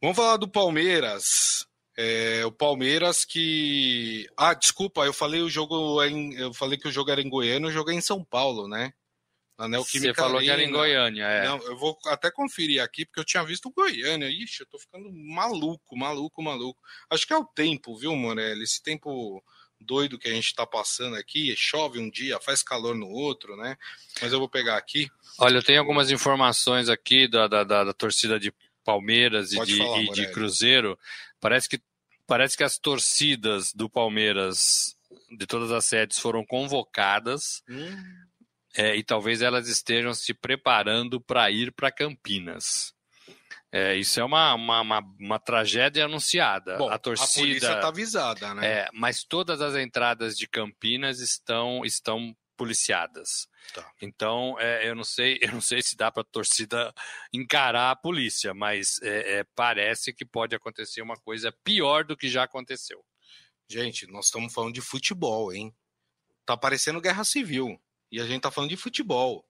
Vamos 0.00 0.16
falar 0.16 0.36
do 0.36 0.46
Palmeiras. 0.46 1.66
É, 2.00 2.46
o 2.46 2.52
Palmeiras 2.52 3.24
que. 3.24 4.28
Ah, 4.36 4.54
desculpa, 4.54 5.04
eu 5.04 5.12
falei 5.12 5.40
o 5.40 5.50
jogo 5.50 6.00
em... 6.04 6.32
eu 6.34 6.54
falei 6.54 6.78
que 6.78 6.86
o 6.86 6.92
jogo 6.92 7.10
era 7.10 7.20
em 7.20 7.28
Goiânia, 7.28 7.72
jogo 7.72 7.90
é 7.90 7.94
em 7.94 8.00
São 8.00 8.22
Paulo, 8.24 8.68
né? 8.68 8.92
Na 9.58 9.66
Neoquímica 9.66 10.14
Você 10.14 10.20
falou 10.20 10.36
Arena. 10.36 10.44
que 10.44 10.60
era 10.60 10.62
em 10.62 10.72
Goiânia, 10.72 11.24
é. 11.24 11.44
Não, 11.46 11.58
eu 11.64 11.76
vou 11.76 11.98
até 12.06 12.30
conferir 12.30 12.80
aqui, 12.80 13.04
porque 13.04 13.18
eu 13.18 13.24
tinha 13.24 13.42
visto 13.42 13.72
Goiânia. 13.72 14.30
Ixi, 14.30 14.60
eu 14.60 14.66
tô 14.66 14.78
ficando 14.78 15.10
maluco, 15.12 15.96
maluco, 15.96 16.40
maluco. 16.40 16.80
Acho 17.10 17.26
que 17.26 17.32
é 17.32 17.36
o 17.36 17.44
tempo, 17.44 17.98
viu, 17.98 18.14
Morelli? 18.14 18.62
Esse 18.62 18.80
tempo 18.80 19.42
doido 19.80 20.20
que 20.20 20.28
a 20.28 20.32
gente 20.32 20.46
está 20.46 20.64
passando 20.64 21.16
aqui, 21.16 21.52
chove 21.56 21.98
um 21.98 22.08
dia, 22.08 22.38
faz 22.38 22.62
calor 22.62 22.94
no 22.94 23.08
outro, 23.08 23.56
né? 23.56 23.76
Mas 24.22 24.32
eu 24.32 24.38
vou 24.38 24.48
pegar 24.48 24.76
aqui. 24.76 25.10
Olha, 25.36 25.56
eu 25.56 25.64
tenho 25.64 25.80
algumas 25.80 26.12
informações 26.12 26.88
aqui 26.88 27.26
da, 27.26 27.48
da, 27.48 27.64
da, 27.64 27.82
da 27.82 27.92
torcida 27.92 28.38
de 28.38 28.52
Palmeiras 28.84 29.52
e, 29.52 29.60
de, 29.64 29.76
falar, 29.76 30.00
e 30.00 30.10
de 30.12 30.32
Cruzeiro. 30.32 30.98
Parece 31.40 31.68
que, 31.68 31.80
parece 32.26 32.56
que 32.56 32.64
as 32.64 32.78
torcidas 32.78 33.72
do 33.72 33.88
Palmeiras, 33.88 34.96
de 35.36 35.46
todas 35.46 35.70
as 35.70 35.84
sedes, 35.84 36.18
foram 36.18 36.44
convocadas. 36.44 37.62
Hum. 37.68 37.96
É, 38.76 38.94
e 38.96 39.02
talvez 39.02 39.42
elas 39.42 39.68
estejam 39.68 40.14
se 40.14 40.32
preparando 40.34 41.20
para 41.20 41.50
ir 41.50 41.72
para 41.72 41.90
Campinas. 41.90 42.94
É, 43.70 43.94
isso 43.96 44.18
é 44.18 44.24
uma, 44.24 44.54
uma, 44.54 44.80
uma, 44.80 45.14
uma 45.20 45.38
tragédia 45.38 46.06
anunciada. 46.06 46.78
Bom, 46.78 46.88
a 46.88 46.98
torcida. 46.98 47.74
Está 47.74 47.88
avisada, 47.88 48.54
né? 48.54 48.66
É, 48.66 48.88
mas 48.94 49.24
todas 49.24 49.60
as 49.60 49.74
entradas 49.74 50.36
de 50.38 50.46
Campinas 50.48 51.20
estão, 51.20 51.84
estão 51.84 52.34
policiadas. 52.58 53.48
Tá. 53.72 53.90
Então, 54.02 54.58
é, 54.58 54.88
eu 54.88 54.94
não 54.94 55.04
sei, 55.04 55.38
eu 55.40 55.52
não 55.52 55.60
sei 55.60 55.80
se 55.80 55.96
dá 55.96 56.10
para 56.10 56.22
a 56.22 56.26
torcida 56.30 56.92
encarar 57.32 57.92
a 57.92 57.96
polícia, 57.96 58.52
mas 58.52 59.00
é, 59.00 59.38
é, 59.38 59.44
parece 59.54 60.12
que 60.12 60.26
pode 60.26 60.54
acontecer 60.54 61.00
uma 61.00 61.16
coisa 61.16 61.50
pior 61.64 62.04
do 62.04 62.16
que 62.16 62.28
já 62.28 62.42
aconteceu. 62.42 63.02
Gente, 63.70 64.06
nós 64.08 64.26
estamos 64.26 64.52
falando 64.52 64.74
de 64.74 64.80
futebol, 64.80 65.52
hein? 65.52 65.74
Tá 66.44 66.56
parecendo 66.56 67.00
guerra 67.00 67.24
civil. 67.24 67.80
E 68.10 68.20
a 68.20 68.26
gente 68.26 68.42
tá 68.42 68.50
falando 68.50 68.70
de 68.70 68.76
futebol. 68.76 69.47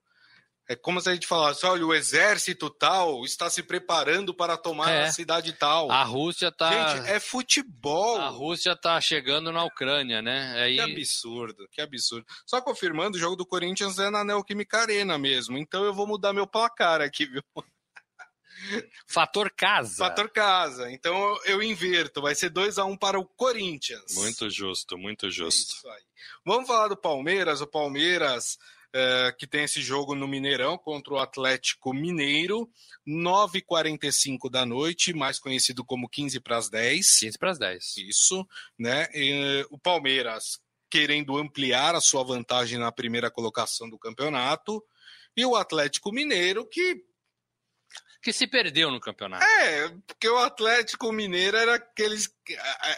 É 0.69 0.77
como 0.77 1.01
se 1.01 1.09
a 1.09 1.15
gente 1.15 1.27
falasse: 1.27 1.65
olha, 1.65 1.87
o 1.87 1.95
exército 1.95 2.69
tal 2.69 3.25
está 3.25 3.49
se 3.49 3.63
preparando 3.63 4.35
para 4.35 4.55
tomar 4.55 4.91
é. 4.91 5.05
a 5.05 5.13
cidade 5.13 5.55
tal. 5.55 5.91
A 5.91 6.03
Rússia 6.05 6.49
está. 6.49 6.97
Gente, 6.97 7.09
é 7.09 7.19
futebol. 7.19 8.21
A 8.21 8.29
Rússia 8.29 8.73
está 8.73 9.01
chegando 9.01 9.51
na 9.51 9.65
Ucrânia, 9.65 10.21
né? 10.21 10.63
Aí... 10.63 10.77
Que 10.77 10.81
absurdo, 10.83 11.67
que 11.73 11.81
absurdo. 11.81 12.27
Só 12.45 12.61
confirmando, 12.61 13.17
o 13.17 13.21
jogo 13.21 13.35
do 13.35 13.47
Corinthians 13.47 13.99
é 13.99 14.11
na 14.11 14.23
Neoquímica 14.23 14.83
Arena 14.83 15.17
mesmo. 15.17 15.57
Então 15.57 15.85
eu 15.85 15.95
vou 15.95 16.07
mudar 16.07 16.35
meu 16.35 16.47
placar 16.47 17.01
aqui, 17.01 17.25
viu? 17.25 17.43
Fator 19.07 19.51
casa. 19.57 20.05
Fator 20.05 20.29
casa. 20.29 20.91
Então 20.91 21.39
eu 21.47 21.63
inverto. 21.63 22.21
Vai 22.21 22.35
ser 22.35 22.51
2 22.51 22.77
a 22.77 22.85
1 22.85 22.91
um 22.91 22.97
para 22.97 23.19
o 23.19 23.25
Corinthians. 23.25 24.15
Muito 24.17 24.51
justo, 24.51 24.99
muito 24.99 25.31
justo. 25.31 25.75
É 25.89 25.99
Vamos 26.45 26.67
falar 26.67 26.89
do 26.89 26.97
Palmeiras. 26.97 27.63
O 27.63 27.67
Palmeiras 27.67 28.59
é, 28.93 29.35
que 29.39 29.47
tem 29.47 29.65
esse 29.65 29.83
jogo 29.83 30.15
no 30.15 30.27
Mineirão 30.27 30.79
contra 30.79 31.15
o 31.15 31.19
Atlético 31.19 31.93
Mineiro, 31.93 32.71
9h45 33.07 34.51
da 34.51 34.65
noite, 34.65 35.13
mais 35.13 35.39
conhecido 35.39 35.85
como 35.85 36.09
15 36.09 36.41
para 36.41 36.57
as 36.57 36.71
10. 36.71 37.19
15 37.21 37.39
para 37.39 37.51
as 37.51 37.59
10. 37.59 37.97
Isso, 37.99 38.47
né? 38.79 39.09
E, 39.15 39.67
o 39.71 39.79
Palmeiras 39.79 40.61
querendo 40.91 41.37
ampliar 41.37 41.95
a 41.95 42.01
sua 42.01 42.25
vantagem 42.25 42.79
na 42.79 42.91
primeira 42.91 43.31
colocação 43.31 43.89
do 43.89 43.99
campeonato, 43.99 44.83
e 45.37 45.45
o 45.45 45.55
Atlético 45.55 46.13
Mineiro 46.13 46.67
que 46.67 47.05
que 48.21 48.33
se 48.33 48.49
perdeu 48.49 48.91
no 48.91 49.01
campeonato. 49.01 49.45
É, 49.45 49.89
porque 50.07 50.29
o 50.29 50.39
Atlético 50.39 51.13
Mineiro 51.13 51.57
era 51.57 51.77
aqueles 51.77 52.29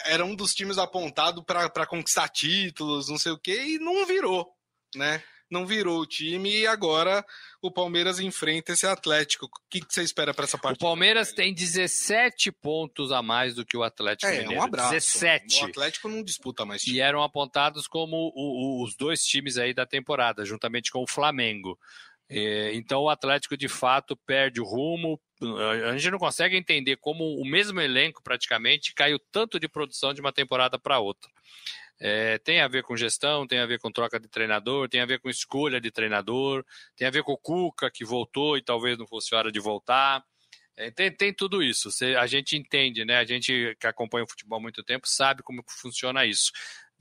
era 0.05 0.25
um 0.25 0.35
dos 0.35 0.51
times 0.51 0.79
apontado 0.79 1.43
para 1.43 1.85
conquistar 1.85 2.27
títulos, 2.29 3.07
não 3.07 3.19
sei 3.19 3.31
o 3.31 3.37
quê, 3.37 3.63
e 3.63 3.79
não 3.79 4.05
virou, 4.05 4.51
né? 4.95 5.23
Não 5.51 5.65
virou 5.65 5.99
o 5.99 6.05
time 6.05 6.49
e 6.49 6.65
agora 6.65 7.23
o 7.61 7.69
Palmeiras 7.69 8.19
enfrenta 8.19 8.71
esse 8.71 8.87
Atlético. 8.87 9.45
O 9.45 9.49
que, 9.69 9.81
que 9.81 9.93
você 9.93 10.01
espera 10.01 10.33
para 10.33 10.45
essa 10.45 10.57
partida? 10.57 10.83
O 10.83 10.87
Palmeiras 10.87 11.33
tem 11.33 11.53
17 11.53 12.51
pontos 12.51 13.11
a 13.11 13.21
mais 13.21 13.53
do 13.53 13.65
que 13.65 13.75
o 13.75 13.83
Atlético 13.83 14.31
é, 14.31 14.39
Mineiro. 14.39 14.61
um 14.61 14.63
abraço. 14.63 14.91
17. 14.91 15.63
O 15.63 15.67
Atlético 15.67 16.07
não 16.07 16.23
disputa 16.23 16.65
mais 16.65 16.81
time. 16.81 16.97
E 16.97 17.01
eram 17.01 17.21
apontados 17.21 17.87
como 17.87 18.31
o, 18.33 18.79
o, 18.79 18.83
os 18.83 18.95
dois 18.95 19.21
times 19.23 19.57
aí 19.57 19.73
da 19.73 19.85
temporada, 19.85 20.45
juntamente 20.45 20.89
com 20.89 21.03
o 21.03 21.07
Flamengo. 21.07 21.77
É, 22.33 22.73
então 22.73 23.01
o 23.01 23.09
Atlético 23.09 23.57
de 23.57 23.67
fato 23.67 24.15
perde 24.15 24.61
o 24.61 24.63
rumo. 24.63 25.19
A 25.83 25.97
gente 25.97 26.11
não 26.11 26.19
consegue 26.19 26.55
entender 26.55 26.95
como 26.95 27.25
o 27.35 27.45
mesmo 27.45 27.81
elenco 27.81 28.23
praticamente 28.23 28.93
caiu 28.93 29.19
tanto 29.31 29.59
de 29.59 29.67
produção 29.67 30.13
de 30.13 30.21
uma 30.21 30.31
temporada 30.31 30.79
para 30.79 30.99
outra. 30.99 31.29
É, 32.03 32.39
tem 32.39 32.61
a 32.61 32.67
ver 32.67 32.81
com 32.81 32.97
gestão, 32.97 33.45
tem 33.45 33.59
a 33.59 33.65
ver 33.67 33.79
com 33.79 33.91
troca 33.91 34.19
de 34.19 34.27
treinador, 34.27 34.89
tem 34.89 35.01
a 35.01 35.05
ver 35.05 35.19
com 35.19 35.29
escolha 35.29 35.79
de 35.79 35.91
treinador, 35.91 36.65
tem 36.95 37.07
a 37.07 37.11
ver 37.11 37.21
com 37.23 37.33
o 37.33 37.37
Cuca 37.37 37.91
que 37.91 38.03
voltou 38.03 38.57
e 38.57 38.63
talvez 38.63 38.97
não 38.97 39.05
fosse 39.05 39.35
hora 39.35 39.51
de 39.51 39.59
voltar. 39.59 40.23
É, 40.75 40.89
tem, 40.89 41.15
tem, 41.15 41.31
tudo 41.31 41.61
isso. 41.61 41.89
a 42.17 42.25
gente 42.25 42.57
entende, 42.57 43.05
né? 43.05 43.17
A 43.17 43.23
gente 43.25 43.77
que 43.79 43.85
acompanha 43.85 44.23
o 44.23 44.27
futebol 44.27 44.57
há 44.57 44.61
muito 44.61 44.83
tempo 44.83 45.07
sabe 45.07 45.43
como 45.43 45.63
funciona 45.67 46.25
isso. 46.25 46.51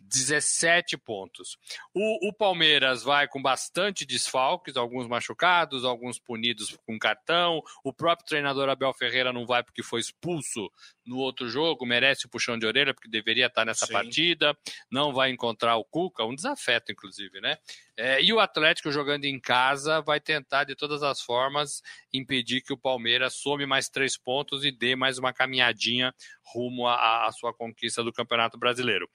17 0.03 0.97
pontos. 0.97 1.57
O, 1.95 2.29
o, 2.29 2.33
Palmeiras 2.33 3.03
vai 3.03 3.29
com 3.29 3.41
bastante 3.41 4.05
desfalques, 4.05 4.77
alguns 4.77 5.07
machucados, 5.07 5.85
alguns 5.85 6.19
punidos 6.19 6.77
com 6.87 6.99
cartão. 6.99 7.63
O 7.85 7.93
próprio 7.93 8.27
treinador 8.27 8.69
Abel 8.69 8.93
Ferreira 8.93 9.33
não 9.33 9.47
vai 9.47 9.63
porque 9.63 9.83
foi 9.83 10.01
expulso 10.01 10.71
no 11.07 11.17
outro 11.17 11.49
jogo, 11.49 11.85
merece 11.85 12.27
o 12.27 12.29
puxão 12.29 12.59
de 12.59 12.67
orelha 12.67 12.95
porque 12.95 13.09
deveria 13.09 13.47
estar 13.47 13.65
nessa 13.65 13.87
Sim. 13.87 13.93
partida. 13.93 14.57
Não 14.91 15.13
vai 15.13 15.31
encontrar 15.31 15.77
o 15.77 15.85
Cuca, 15.85 16.25
um 16.25 16.35
desafeto, 16.35 16.93
inclusive, 16.93 17.41
né? 17.41 17.59
É, 17.97 18.23
e 18.23 18.33
o 18.33 18.41
Atlético 18.41 18.91
jogando 18.91 19.25
em 19.25 19.39
casa 19.39 20.01
vai 20.01 20.21
tentar 20.21 20.65
de 20.65 20.75
todas 20.75 21.03
as 21.03 21.21
formas 21.21 21.83
impedir 22.13 22.63
que 22.63 22.73
o 22.73 22.79
Palmeiras 22.79 23.35
some 23.35 23.67
mais 23.67 23.89
três 23.89 24.17
pontos 24.17 24.65
e 24.65 24.71
dê 24.71 24.97
mais 24.97 25.19
uma 25.19 25.33
caminhadinha 25.33 26.15
rumo 26.43 26.89
à 26.89 27.31
sua 27.33 27.53
conquista 27.53 28.03
do 28.03 28.13
Campeonato 28.13 28.59
Brasileiro 28.59 29.09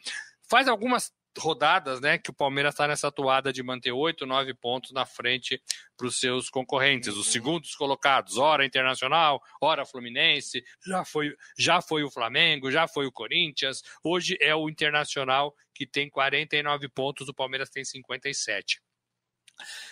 faz 0.50 0.68
algumas 0.68 1.12
rodadas, 1.38 2.00
né, 2.00 2.18
que 2.18 2.30
o 2.30 2.34
Palmeiras 2.34 2.74
está 2.74 2.88
nessa 2.88 3.10
atuada 3.10 3.52
de 3.52 3.62
manter 3.62 3.92
oito, 3.92 4.26
nove 4.26 4.54
pontos 4.54 4.92
na 4.92 5.06
frente 5.06 5.62
para 5.98 6.08
os 6.08 6.18
seus 6.20 6.50
concorrentes, 6.50 7.10
os 7.10 7.18
uhum. 7.18 7.32
segundos 7.32 7.76
colocados, 7.76 8.38
ora 8.38 8.66
Internacional, 8.66 9.42
ora 9.62 9.86
Fluminense, 9.86 10.64
já 10.86 11.04
foi, 11.04 11.36
já 11.58 11.82
foi 11.82 12.04
o 12.04 12.12
Flamengo, 12.12 12.72
já 12.72 12.88
foi 12.88 13.06
o 13.06 13.12
Corinthians, 13.12 13.84
hoje 14.04 14.38
é 14.40 14.56
o 14.56 14.70
Internacional 14.70 15.54
que 15.74 15.86
tem 15.86 16.10
49 16.10 16.88
pontos, 16.90 17.28
o 17.28 17.34
Palmeiras 17.34 17.70
tem 17.70 17.84
57. 17.84 18.82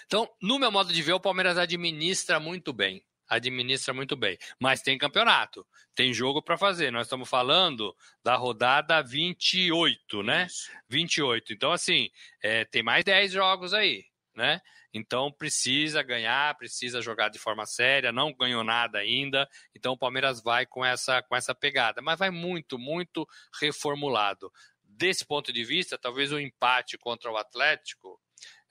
Então, 0.05 0.29
no 0.41 0.57
meu 0.57 0.71
modo 0.71 0.93
de 0.93 1.01
ver, 1.01 1.13
o 1.13 1.19
Palmeiras 1.19 1.57
administra 1.57 2.39
muito 2.39 2.71
bem 2.71 3.03
administra 3.33 3.93
muito 3.93 4.15
bem. 4.15 4.37
Mas 4.59 4.81
tem 4.81 4.97
campeonato, 4.97 5.65
tem 5.95 6.13
jogo 6.13 6.41
para 6.41 6.57
fazer. 6.57 6.91
Nós 6.91 7.07
estamos 7.07 7.29
falando 7.29 7.95
da 8.23 8.35
rodada 8.35 9.01
28, 9.01 10.23
né? 10.23 10.45
Isso. 10.47 10.71
28. 10.89 11.53
Então, 11.53 11.71
assim, 11.71 12.09
é, 12.41 12.65
tem 12.65 12.83
mais 12.83 13.03
10 13.03 13.31
jogos 13.31 13.73
aí, 13.73 14.05
né? 14.35 14.61
Então 14.93 15.31
precisa 15.31 16.03
ganhar, 16.03 16.55
precisa 16.55 17.01
jogar 17.01 17.29
de 17.29 17.39
forma 17.39 17.65
séria, 17.65 18.11
não 18.11 18.31
ganhou 18.31 18.63
nada 18.63 18.99
ainda. 18.99 19.49
Então 19.75 19.93
o 19.93 19.97
Palmeiras 19.97 20.41
vai 20.41 20.67
com 20.67 20.85
essa, 20.85 21.21
com 21.23 21.35
essa 21.35 21.55
pegada, 21.55 22.01
mas 22.01 22.19
vai 22.19 22.29
muito, 22.29 22.77
muito 22.77 23.27
reformulado. 23.59 24.51
Desse 24.83 25.25
ponto 25.25 25.51
de 25.51 25.63
vista, 25.65 25.97
talvez 25.97 26.31
o 26.31 26.39
empate 26.39 26.95
contra 26.99 27.31
o 27.31 27.37
Atlético 27.37 28.21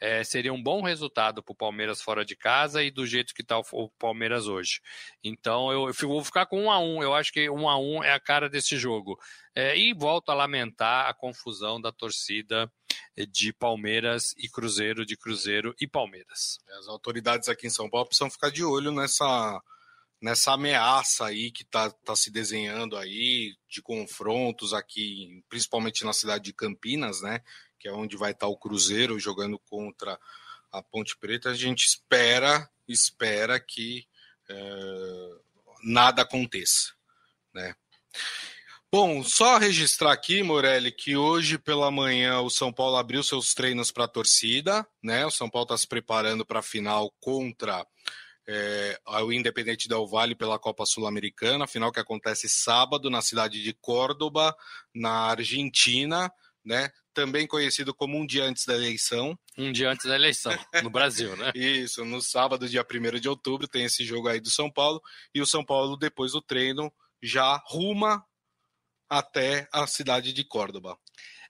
é, 0.02 0.24
seria 0.24 0.52
um 0.52 0.61
bom 0.61 0.82
resultado 0.82 1.44
para 1.44 1.52
o 1.52 1.56
Palmeiras 1.56 2.02
fora 2.02 2.24
de 2.24 2.35
casa 2.35 2.82
e 2.82 2.90
do 2.90 3.06
jeito 3.06 3.32
que 3.32 3.42
está 3.42 3.56
o, 3.58 3.88
Palmeiras 3.98 4.48
hoje. 4.48 4.80
Então 5.22 5.70
eu, 5.70 5.87
eu, 5.87 6.08
vou 6.08 6.24
ficar 6.24 6.46
com 6.46 6.64
um 6.64 6.70
a 6.72 6.80
um. 6.80 7.00
Eu 7.00 7.14
acho 7.14 7.32
que 7.32 7.48
um 7.48 7.68
a 7.68 7.78
um 7.78 8.02
é 8.02 8.12
a 8.12 8.18
cara 8.18 8.48
desse 8.48 8.76
jogo. 8.76 9.16
É, 9.54 9.78
e 9.78 9.94
volto 9.94 10.30
a 10.30 10.35
lamentar 10.35 11.08
a 11.08 11.14
confusão 11.14 11.80
da 11.80 11.92
torcida 11.92 12.68
de 13.30 13.52
Palmeiras 13.52 14.35
e 14.37 14.48
Cruzeiro, 14.48 15.06
de 15.06 15.16
Cruzeiro 15.16 15.72
e 15.80 15.87
Palmeiras. 15.87 16.58
As 16.80 16.88
autoridades 16.88 17.48
aqui 17.48 17.68
em 17.68 17.70
São 17.70 17.88
Paulo 17.88 18.06
precisam 18.06 18.30
ficar 18.30 18.50
de 18.50 18.64
olho 18.64 18.90
nessa 18.90 19.62
nessa 20.20 20.52
ameaça 20.52 21.26
aí 21.26 21.50
que 21.50 21.64
está 21.64 21.90
tá 21.90 22.14
se 22.14 22.30
desenhando 22.30 22.96
aí 22.96 23.56
de 23.68 23.82
confrontos 23.82 24.72
aqui, 24.72 25.42
principalmente 25.48 26.04
na 26.04 26.12
cidade 26.12 26.44
de 26.44 26.52
Campinas, 26.52 27.20
né? 27.20 27.40
Que 27.83 27.88
é 27.88 27.92
onde 27.92 28.16
vai 28.16 28.31
estar 28.31 28.47
o 28.47 28.57
Cruzeiro 28.57 29.18
jogando 29.18 29.59
contra 29.59 30.16
a 30.71 30.81
Ponte 30.81 31.18
Preta, 31.18 31.51
a 31.51 31.55
gente 31.55 31.85
espera, 31.85 32.71
espera 32.87 33.59
que 33.59 34.07
é, 34.48 35.31
nada 35.83 36.23
aconteça, 36.23 36.92
né? 37.52 37.75
Bom, 38.90 39.25
só 39.25 39.59
registrar 39.59 40.13
aqui, 40.13 40.42
Morelli, 40.42 40.92
que 40.92 41.17
hoje 41.17 41.59
pela 41.59 41.90
manhã 41.90 42.40
o 42.40 42.50
São 42.50 42.73
Paulo 42.73 42.96
abriu 42.96 43.23
seus 43.23 43.52
treinos 43.52 43.90
para 43.90 44.04
a 44.04 44.09
torcida, 44.09 44.87
né? 45.02 45.27
O 45.27 45.31
São 45.31 45.50
Paulo 45.50 45.65
está 45.65 45.77
se 45.77 45.88
preparando 45.88 46.46
para 46.46 46.61
a 46.61 46.63
final 46.63 47.13
contra 47.19 47.85
é, 48.46 49.00
o 49.25 49.33
Independente 49.33 49.88
Del 49.88 50.06
Vale 50.06 50.37
pela 50.37 50.59
Copa 50.59 50.87
Sul-Americana, 50.87 51.67
final 51.67 51.90
que 51.90 52.00
acontece 52.00 52.48
sábado 52.48 53.11
na 53.11 53.23
cidade 53.23 53.61
de 53.61 53.73
Córdoba, 53.73 54.54
na 54.94 55.31
Argentina 55.31 56.33
né? 56.65 56.90
Também 57.15 57.46
conhecido 57.46 57.94
como 57.94 58.19
um 58.19 58.27
dia 58.27 58.44
antes 58.44 58.65
da 58.65 58.75
eleição. 58.75 59.38
Um 59.56 59.73
dia 59.73 59.90
antes 59.90 60.06
da 60.06 60.15
eleição, 60.15 60.52
no 60.83 60.90
Brasil, 60.90 61.37
né? 61.37 61.52
Isso, 61.54 62.04
no 62.04 62.21
sábado, 62.21 62.69
dia 62.69 62.85
1 62.85 63.21
de 63.21 63.29
outubro, 63.29 63.69
tem 63.69 63.85
esse 63.85 64.04
jogo 64.04 64.29
aí 64.29 64.40
do 64.40 64.50
São 64.50 64.71
Paulo. 64.71 65.00
E 65.35 65.40
o 65.40 65.46
São 65.46 65.65
Paulo, 65.65 65.96
depois 65.96 66.33
do 66.33 66.40
treino, 66.40 66.92
já 67.23 67.60
ruma 67.67 68.25
até 69.08 69.69
a 69.73 69.87
cidade 69.87 70.33
de 70.33 70.44
Córdoba. 70.44 70.96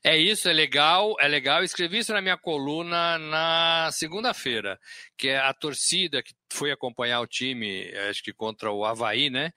É 0.04 0.18
isso, 0.18 0.48
é 0.48 0.52
legal, 0.52 1.14
é 1.20 1.28
legal. 1.28 1.62
escrevi 1.62 1.98
isso 1.98 2.12
na 2.12 2.20
minha 2.20 2.36
coluna 2.36 3.18
na 3.18 3.88
segunda-feira, 3.92 4.76
que 5.16 5.28
é 5.28 5.38
a 5.38 5.54
torcida 5.54 6.20
que 6.24 6.34
foi 6.52 6.72
acompanhar 6.72 7.20
o 7.20 7.26
time, 7.26 7.88
acho 8.10 8.20
que 8.20 8.32
contra 8.32 8.72
o 8.72 8.84
Havaí, 8.84 9.30
né? 9.30 9.52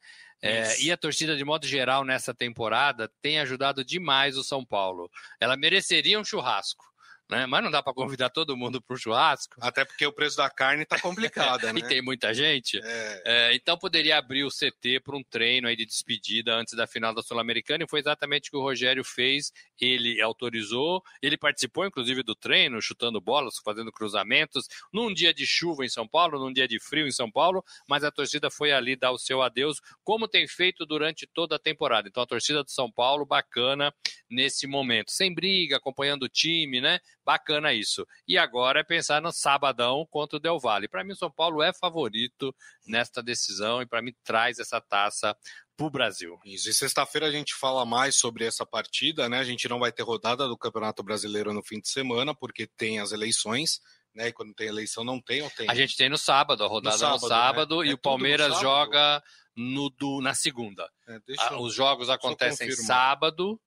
É, 0.46 0.82
e 0.82 0.92
a 0.92 0.98
torcida, 0.98 1.36
de 1.36 1.44
modo 1.44 1.66
geral, 1.66 2.04
nessa 2.04 2.34
temporada, 2.34 3.12
tem 3.22 3.40
ajudado 3.40 3.84
demais 3.84 4.38
o 4.38 4.44
São 4.44 4.66
Paulo. 4.66 5.10
Ela 5.40 5.58
mereceria 5.58 6.20
um 6.20 6.24
churrasco 6.24 6.86
né? 7.30 7.46
Mas 7.46 7.64
não 7.64 7.72
dá 7.72 7.82
para 7.82 7.94
convidar 7.94 8.30
todo 8.30 8.56
mundo 8.56 8.82
para 8.82 8.94
o 8.94 8.98
churrasco. 8.98 9.56
Até 9.60 9.84
porque 9.84 10.06
o 10.06 10.14
preço 10.14 10.38
da 10.38 10.50
carne 10.50 10.84
está 10.84 11.00
complicado, 11.00 11.66
né? 11.74 11.80
e 11.80 11.88
tem 11.88 12.02
muita 12.02 12.34
gente. 12.34 12.80
É. 12.84 13.22
É, 13.26 13.56
então 13.56 13.78
poderia 13.78 14.18
abrir 14.18 14.44
o 14.44 14.50
CT 14.50 15.00
para 15.04 15.18
um 15.18 15.24
treino 15.24 15.68
aí 15.68 15.76
de 15.76 15.86
despedida 15.86 16.54
antes 16.56 16.76
da 16.76 16.86
final 16.88 17.14
da 17.14 17.22
Sul-Americana 17.22 17.84
e 17.84 17.90
foi 17.90 18.00
exatamente 18.00 18.50
o 18.50 18.52
que 18.52 18.58
o 18.58 18.62
Rogério 18.62 19.04
fez. 19.04 19.52
Ele 19.80 20.22
autorizou, 20.22 21.02
ele 21.22 21.38
participou 21.38 21.86
inclusive 21.86 22.24
do 22.24 22.36
treino, 22.36 22.82
chutando 22.82 23.20
bolas, 23.20 23.56
fazendo 23.64 23.92
cruzamentos, 23.92 24.68
num 24.94 25.14
dia 25.14 25.34
de 25.34 25.46
chuva 25.46 25.86
em 25.86 25.90
São 25.90 26.08
Paulo, 26.08 26.40
num 26.40 26.54
dia 26.54 26.68
de 26.68 26.80
frio 26.80 27.08
em 27.08 27.12
São 27.12 27.32
Paulo, 27.32 27.64
mas 27.88 28.04
a 28.04 28.12
torcida 28.12 28.50
foi 28.50 28.72
ali 28.72 28.96
dar 28.96 29.12
o 29.12 29.18
seu 29.18 29.42
adeus, 29.42 29.82
como 30.04 30.28
tem 30.28 30.48
feito 30.48 30.86
durante 30.86 31.28
toda 31.28 31.56
a 31.56 31.60
temporada. 31.60 32.08
Então 32.08 32.24
a 32.24 32.28
torcida 32.28 32.64
do 32.64 32.72
São 32.72 32.92
Paulo 32.92 33.26
bacana 33.26 33.94
nesse 34.30 34.68
momento, 34.68 35.12
sem 35.12 35.34
briga, 35.34 35.78
acompanhando 35.78 36.24
o 36.24 36.30
time, 36.30 36.82
né? 36.82 37.00
Bacana 37.26 37.74
isso. 37.74 38.06
E 38.28 38.38
agora 38.38 38.82
é 38.82 38.84
pensar 38.84 39.22
no 39.22 39.32
sabadão 39.32 40.06
contra 40.12 40.38
o 40.38 40.40
Del 40.40 40.60
Valle. 40.60 40.88
Para 40.88 41.04
mim, 41.04 41.14
o 41.14 41.16
São 41.16 41.32
Paulo 41.32 41.64
é 41.64 41.74
favorito 41.74 42.56
nesta 42.86 43.24
decisão 43.24 43.82
e 43.82 43.86
para 43.86 44.02
mim 44.02 44.14
traz 44.24 44.60
essa 44.60 44.80
taça 44.80 45.36
para 45.76 45.88
o 45.88 45.90
Brasil. 45.90 46.40
Isso. 46.46 46.70
E 46.70 46.74
sexta-feira 46.74 47.28
a 47.28 47.32
gente 47.32 47.56
fala 47.56 47.84
mais 47.84 48.16
sobre 48.16 48.46
essa 48.46 48.66
partida, 48.66 49.28
né? 49.28 49.40
A 49.40 49.44
gente 49.44 49.68
não 49.68 49.80
vai 49.80 49.92
ter 49.92 50.04
rodada 50.04 50.48
do 50.48 50.58
Campeonato 50.58 51.02
Brasileiro 51.02 51.52
no 51.52 51.64
fim 51.64 51.80
de 51.80 51.90
semana, 51.90 52.36
porque 52.36 52.68
tem 52.68 53.00
as 53.00 53.12
eleições. 53.12 53.82
Né? 54.14 54.30
E 54.30 54.34
quando 54.34 54.54
tem 54.54 54.68
eleição, 54.68 55.04
não 55.04 55.20
tem 55.20 55.42
ou 55.42 55.50
tem? 55.50 55.70
A 55.70 55.76
gente 55.76 55.98
tem 55.98 56.10
no 56.10 56.18
sábado, 56.18 56.64
a 56.64 56.68
rodada 56.68 56.96
no 56.96 57.00
sábado, 57.00 57.22
no 57.22 57.28
sábado 57.28 57.82
né? 57.82 57.88
e 57.88 57.92
é 57.92 57.94
o 57.94 57.98
Palmeiras 57.98 58.60
joga 58.60 59.22
no, 59.56 59.90
do, 59.90 60.22
na 60.22 60.34
segunda. 60.34 60.90
É, 61.08 61.20
eu, 61.28 61.60
Os 61.60 61.74
jogos 61.74 62.10
acontecem 62.10 62.72
sábado 62.72 63.60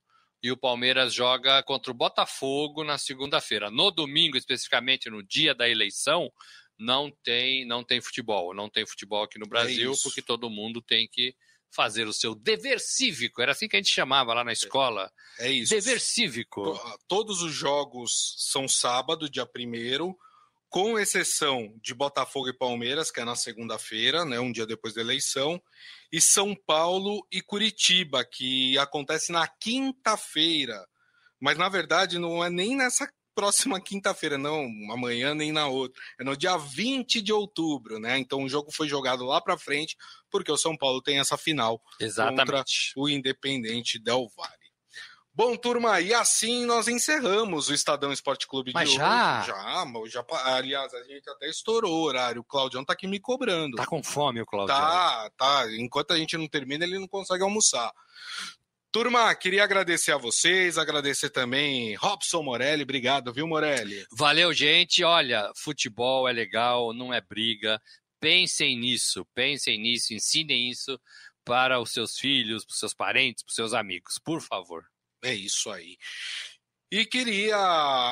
e 0.43 0.53
o 0.53 0.57
Palmeiras 0.57 1.13
joga 1.13 1.63
contra 1.63 1.91
o 1.91 1.95
Botafogo 1.95 2.85
na 2.85 2.97
segunda-feira. 2.97 3.71
No 3.71 3.91
domingo, 3.91 4.37
especificamente 4.37 5.11
no 5.11 5.23
dia 5.23 5.55
da 5.55 5.69
eleição, 5.69 6.31
não 6.79 7.11
tem 7.25 7.67
não 7.67 7.83
tem 7.83 8.01
futebol. 8.01 8.55
Não 8.55 8.69
tem 8.69 8.87
futebol 8.87 9.25
aqui 9.25 9.39
no 9.39 9.47
é 9.47 9.49
Brasil, 9.49 9.93
é 9.93 9.97
porque 10.03 10.23
todo 10.23 10.51
mundo 10.51 10.81
tem 10.81 11.09
que 11.11 11.35
fazer 11.71 12.07
o 12.07 12.13
seu 12.13 12.35
dever 12.35 12.81
cívico. 12.81 13.43
Era 13.43 13.53
assim 13.53 13.69
que 13.69 13.77
a 13.77 13.79
gente 13.79 13.93
chamava 13.93 14.33
lá 14.33 14.45
na 14.45 14.53
escola. 14.53 15.11
É 15.39 15.51
isso. 15.51 15.75
Dever 15.75 16.01
cívico. 16.01 16.79
Todos 17.07 17.43
os 17.43 17.53
jogos 17.53 18.37
são 18.39 18.67
sábado, 18.67 19.29
dia 19.29 19.45
primeiro 19.47 20.17
com 20.69 20.99
exceção 20.99 21.75
de 21.83 21.95
Botafogo 21.95 22.49
e 22.49 22.57
Palmeiras, 22.57 23.11
que 23.11 23.21
é 23.21 23.25
na 23.25 23.35
segunda-feira, 23.35 24.25
né, 24.25 24.39
um 24.39 24.53
dia 24.53 24.67
depois 24.67 24.95
da 24.95 25.01
eleição, 25.01 25.61
e 26.13 26.21
São 26.21 26.55
Paulo 26.55 27.27
e 27.33 27.41
Curitiba, 27.41 28.25
que 28.25 28.77
acontece 28.79 29.33
na 29.33 29.47
quinta-feira. 29.47 30.87
Mas 31.41 31.57
na 31.57 31.69
verdade 31.69 32.19
não 32.19 32.45
é 32.45 32.51
nem 32.51 32.77
nessa 32.77 33.09
próxima 33.35 33.81
quinta-feira, 33.81 34.37
não, 34.37 34.69
amanhã 34.91 35.35
nem 35.35 35.53
na 35.53 35.69
outra. 35.69 36.03
É 36.21 36.25
no 36.25 36.37
dia 36.37 36.57
20 36.57 37.23
de 37.23 37.33
outubro, 37.33 37.99
né? 37.99 38.19
Então 38.19 38.43
o 38.43 38.49
jogo 38.49 38.73
foi 38.73 38.89
jogado 38.89 39.25
lá 39.25 39.41
para 39.41 39.57
frente, 39.57 39.97
porque 40.31 40.51
o 40.51 40.57
São 40.57 40.77
Paulo 40.77 41.01
tem 41.01 41.19
essa 41.19 41.37
final 41.39 41.81
Exatamente. 42.01 42.39
contra 42.41 42.65
o 42.97 43.09
Independente 43.09 43.99
Del 43.99 44.29
Valle. 44.37 44.58
Bom, 45.39 45.55
turma, 45.55 46.01
e 46.01 46.13
assim 46.13 46.67
nós 46.67 46.89
encerramos 46.89 47.69
o 47.69 47.73
Estadão 47.73 48.13
Esporte 48.13 48.45
Clube 48.45 48.73
Mas 48.75 48.91
de 48.91 48.97
já? 48.97 49.39
hoje. 49.39 49.47
Já, 49.47 49.87
já, 50.09 50.27
aliás, 50.57 50.93
a 50.93 51.05
gente 51.05 51.31
até 51.31 51.49
estourou 51.49 51.93
o 51.93 52.03
horário. 52.03 52.41
O 52.41 52.45
Claudião 52.45 52.85
tá 52.85 52.93
aqui 52.93 53.07
me 53.07 53.21
cobrando. 53.21 53.77
Tá 53.77 53.87
com 53.87 54.03
fome 54.03 54.41
o 54.41 54.45
Claudião. 54.45 54.77
Tá, 54.77 55.31
tá. 55.39 55.73
Enquanto 55.77 56.11
a 56.11 56.19
gente 56.19 56.37
não 56.37 56.49
termina, 56.49 56.85
ele 56.85 56.99
não 56.99 57.07
consegue 57.07 57.45
almoçar. 57.45 57.93
Turma, 58.91 59.33
queria 59.37 59.63
agradecer 59.63 60.11
a 60.11 60.17
vocês, 60.17 60.77
agradecer 60.77 61.31
também 61.31 61.95
Robson 61.95 62.43
Morelli. 62.43 62.83
Obrigado, 62.83 63.33
viu, 63.33 63.47
Morelli? 63.47 64.05
Valeu, 64.11 64.53
gente. 64.53 65.05
Olha, 65.05 65.53
futebol 65.55 66.29
é 66.29 66.33
legal, 66.33 66.93
não 66.93 67.15
é 67.15 67.21
briga. 67.21 67.81
Pensem 68.19 68.77
nisso, 68.77 69.25
pensem 69.37 69.79
nisso, 69.79 70.13
ensinem 70.13 70.69
isso 70.69 71.01
para 71.45 71.79
os 71.79 71.93
seus 71.93 72.19
filhos, 72.19 72.65
para 72.65 72.73
os 72.73 72.79
seus 72.81 72.93
parentes, 72.93 73.45
para 73.45 73.51
os 73.51 73.55
seus 73.55 73.73
amigos, 73.73 74.19
por 74.19 74.41
favor. 74.41 74.85
É 75.23 75.35
isso 75.35 75.71
aí. 75.71 75.97
E 76.91 77.05
queria 77.05 77.59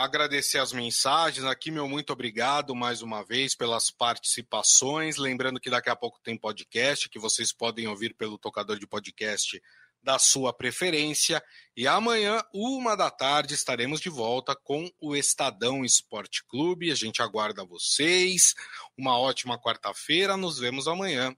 agradecer 0.02 0.58
as 0.58 0.70
mensagens 0.70 1.46
aqui, 1.46 1.70
meu 1.70 1.88
muito 1.88 2.12
obrigado 2.12 2.74
mais 2.74 3.00
uma 3.00 3.24
vez 3.24 3.54
pelas 3.54 3.90
participações. 3.90 5.16
Lembrando 5.16 5.58
que 5.58 5.70
daqui 5.70 5.88
a 5.88 5.96
pouco 5.96 6.20
tem 6.22 6.36
podcast 6.36 7.08
que 7.08 7.18
vocês 7.18 7.54
podem 7.54 7.86
ouvir 7.86 8.14
pelo 8.14 8.36
tocador 8.36 8.78
de 8.78 8.86
podcast 8.86 9.58
da 10.02 10.18
sua 10.18 10.52
preferência. 10.52 11.42
E 11.76 11.88
amanhã, 11.88 12.42
uma 12.52 12.94
da 12.94 13.10
tarde, 13.10 13.54
estaremos 13.54 14.00
de 14.00 14.10
volta 14.10 14.54
com 14.54 14.88
o 15.00 15.16
Estadão 15.16 15.84
Esporte 15.84 16.44
Clube. 16.46 16.92
A 16.92 16.94
gente 16.94 17.22
aguarda 17.22 17.64
vocês. 17.64 18.54
Uma 18.96 19.18
ótima 19.18 19.58
quarta-feira. 19.58 20.36
Nos 20.36 20.58
vemos 20.58 20.86
amanhã. 20.86 21.34